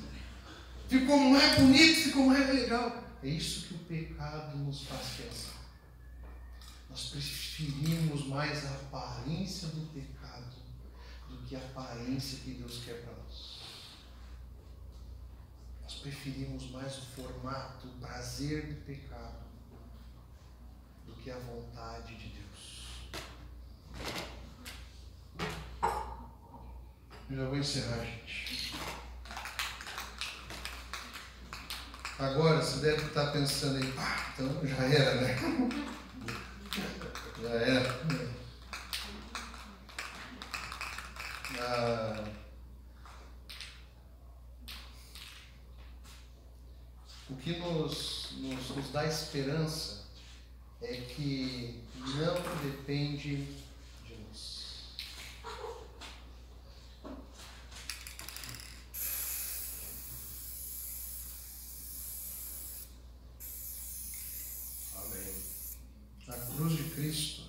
Ficou 0.90 1.18
mais 1.18 1.58
bonito, 1.58 2.02
ficou 2.02 2.26
mais 2.26 2.54
legal. 2.54 3.02
É 3.24 3.30
isso 3.30 3.68
que 3.68 3.76
o 3.76 3.78
pecado 3.78 4.58
nos 4.58 4.84
faz 4.84 5.08
pensar. 5.12 5.62
Nós 6.90 7.08
preferimos 7.08 8.28
mais 8.28 8.66
a 8.66 8.72
aparência 8.72 9.70
do 9.70 9.90
pecado 9.94 10.58
do 11.30 11.38
que 11.38 11.56
a 11.56 11.60
aparência 11.60 12.40
que 12.40 12.52
Deus 12.52 12.84
quer 12.84 13.02
para 13.02 13.14
nós. 13.14 13.62
Nós 15.84 15.94
preferimos 16.00 16.70
mais 16.70 16.98
o 16.98 17.02
formato, 17.16 17.88
o 17.88 17.92
prazer 17.92 18.74
do 18.74 18.86
pecado, 18.86 19.45
que 21.26 21.32
a 21.32 21.40
vontade 21.40 22.16
de 22.18 22.28
Deus. 22.28 23.10
Eu 27.32 27.38
já 27.38 27.46
vou 27.46 27.58
encerrar, 27.58 28.06
gente. 28.06 28.76
Agora 32.20 32.62
você 32.62 32.80
deve 32.80 33.08
estar 33.08 33.32
pensando 33.32 33.78
aí, 33.78 33.94
ah, 33.98 34.34
então 34.36 34.68
já 34.68 34.84
era, 34.84 35.22
né? 35.22 35.36
Já 37.42 37.50
era. 37.50 38.00
Ah, 41.60 42.24
O 47.30 47.36
que 47.36 47.58
nos, 47.58 48.34
nos, 48.38 48.70
nos 48.70 48.92
dá 48.92 49.06
esperança 49.06 50.05
é 50.82 50.96
que 51.02 51.82
não 51.98 52.70
depende 52.70 53.48
de 54.06 54.16
nós. 54.16 54.66
Amém. 64.96 65.36
Na 66.28 66.38
cruz 66.38 66.74
de 66.74 66.84
Cristo, 66.92 67.44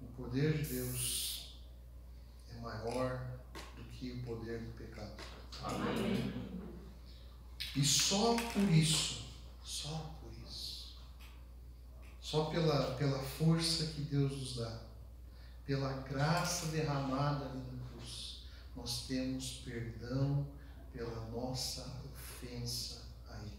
o 0.00 0.06
poder 0.16 0.58
de 0.58 0.74
Deus 0.74 1.58
é 2.54 2.60
maior 2.60 3.26
do 3.76 3.84
que 3.84 4.12
o 4.12 4.22
poder 4.22 4.60
do 4.60 4.72
pecado. 4.72 5.12
Amém. 5.62 6.32
E 7.76 7.84
só 7.84 8.34
por 8.34 8.70
isso 8.70 9.07
só 12.30 12.44
pela, 12.44 12.94
pela 12.96 13.18
força 13.22 13.86
que 13.86 14.02
Deus 14.02 14.30
nos 14.32 14.56
dá, 14.56 14.82
pela 15.64 15.90
graça 16.02 16.66
derramada 16.66 17.46
ali 17.46 17.62
na 17.72 17.88
cruz, 17.88 18.42
nós 18.76 19.06
temos 19.06 19.62
perdão 19.64 20.46
pela 20.92 21.26
nossa 21.30 22.02
ofensa 22.12 23.02
a 23.30 23.38
Ele. 23.38 23.58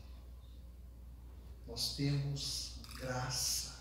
Nós 1.68 1.96
temos 1.96 2.76
graça. 3.00 3.80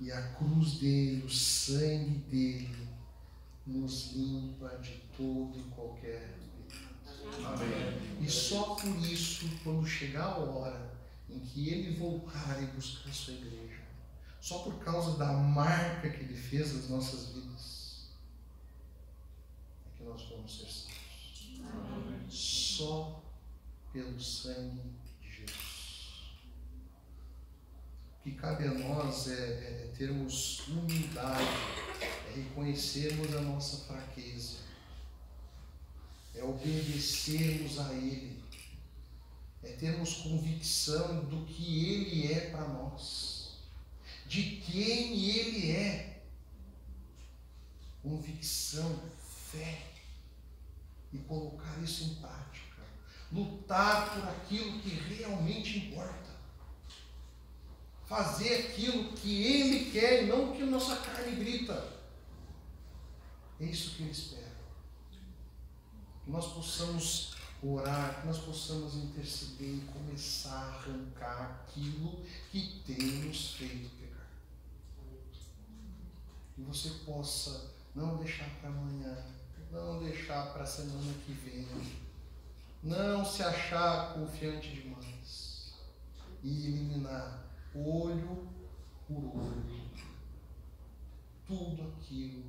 E 0.00 0.10
a 0.10 0.32
cruz 0.32 0.78
dele, 0.78 1.26
o 1.26 1.30
sangue 1.30 2.16
dele, 2.30 2.88
nos 3.66 4.12
limpa 4.12 4.78
de 4.78 5.02
todo 5.18 5.58
e 5.58 5.62
qualquer 5.64 6.34
pecado. 6.56 7.46
Amém. 7.46 8.18
E 8.22 8.30
só 8.30 8.74
por 8.74 8.96
isso, 9.04 9.50
quando 9.62 9.86
chegar 9.86 10.24
a 10.24 10.38
hora 10.38 10.91
em 11.34 11.40
que 11.40 11.68
ele 11.68 11.96
voltar 11.96 12.62
e 12.62 12.66
buscar 12.66 13.08
a 13.08 13.12
sua 13.12 13.34
igreja, 13.34 13.80
só 14.40 14.58
por 14.58 14.78
causa 14.80 15.16
da 15.16 15.32
marca 15.32 16.10
que 16.10 16.24
ele 16.24 16.36
fez 16.36 16.74
nas 16.74 16.88
nossas 16.88 17.28
vidas, 17.28 18.08
é 19.86 19.96
que 19.96 20.04
nós 20.04 20.22
vamos 20.28 20.58
ser 20.58 20.66
salvos. 20.66 20.92
Só 22.28 23.22
pelo 23.92 24.18
sangue 24.20 24.82
de 25.20 25.30
Jesus. 25.30 26.38
O 28.18 28.22
que 28.22 28.32
cabe 28.32 28.66
a 28.66 28.74
nós 28.74 29.28
é, 29.28 29.32
é, 29.32 29.84
é 29.84 29.92
termos 29.96 30.66
humildade, 30.68 31.44
é 32.00 32.32
reconhecermos 32.34 33.34
a 33.36 33.42
nossa 33.42 33.86
fraqueza, 33.86 34.58
é 36.34 36.42
obedecermos 36.42 37.78
a 37.78 37.92
Ele, 37.92 38.41
é 39.62 39.72
termos 39.72 40.14
convicção 40.14 41.24
do 41.26 41.44
que 41.46 41.88
Ele 41.88 42.32
é 42.32 42.50
para 42.50 42.66
nós 42.68 43.32
de 44.32 44.56
quem 44.62 45.28
Ele 45.28 45.72
é. 45.72 46.22
Convicção, 48.02 48.98
fé. 49.50 49.90
E 51.12 51.18
colocar 51.18 51.78
isso 51.82 52.04
em 52.04 52.14
prática. 52.14 52.82
Lutar 53.30 54.14
por 54.14 54.26
aquilo 54.30 54.80
que 54.80 54.88
realmente 54.88 55.80
importa. 55.80 56.30
Fazer 58.06 58.68
aquilo 58.68 59.12
que 59.12 59.42
Ele 59.42 59.90
quer 59.90 60.24
e 60.24 60.26
não 60.28 60.50
o 60.50 60.56
que 60.56 60.62
a 60.62 60.66
nossa 60.66 60.96
carne 60.96 61.36
grita. 61.36 61.92
É 63.60 63.66
isso 63.66 63.96
que 63.96 64.04
Ele 64.04 64.12
espera. 64.12 64.56
Que 66.24 66.30
nós 66.30 66.54
possamos 66.54 67.31
orar, 67.62 68.20
que 68.20 68.26
nós 68.26 68.38
possamos 68.38 68.94
interceder 68.94 69.76
e 69.76 69.80
começar 69.92 70.50
a 70.50 70.74
arrancar 70.76 71.62
aquilo 71.62 72.24
que 72.50 72.82
temos 72.84 73.54
feito 73.54 74.02
que 76.54 76.60
você 76.62 76.90
possa 77.04 77.72
não 77.94 78.16
deixar 78.16 78.48
para 78.60 78.68
amanhã, 78.68 79.16
não 79.70 79.98
deixar 80.00 80.52
para 80.52 80.62
a 80.62 80.66
semana 80.66 81.12
que 81.24 81.32
vem, 81.32 81.66
não 82.82 83.24
se 83.24 83.42
achar 83.42 84.14
confiante 84.14 84.74
demais 84.74 85.74
e 86.42 86.66
eliminar 86.66 87.44
olho 87.74 88.48
por 89.06 89.24
olho 89.24 89.82
tudo 91.46 91.82
aquilo 91.88 92.44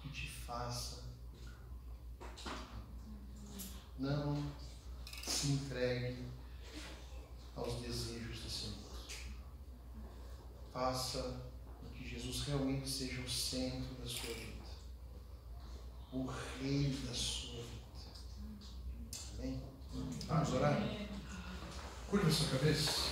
que 0.00 0.08
te 0.08 0.28
faça 0.28 0.99
não 4.00 4.42
se 5.24 5.52
entregue 5.52 6.24
aos 7.54 7.74
desejos 7.82 8.40
desse 8.40 8.66
mundo. 8.68 8.80
Faça 10.72 11.50
Jesus 12.10 12.42
realmente 12.42 12.88
seja 12.88 13.20
o 13.20 13.30
centro 13.30 13.94
da 13.94 14.06
sua 14.08 14.34
vida, 14.34 14.64
o 16.12 16.26
rei 16.60 16.90
da 17.06 17.14
sua 17.14 17.62
vida. 17.62 17.78
Amém? 19.38 19.62
Vamos 20.26 20.52
orar? 20.54 20.76
Curva 22.08 22.30
sua 22.30 22.48
cabeça. 22.48 23.10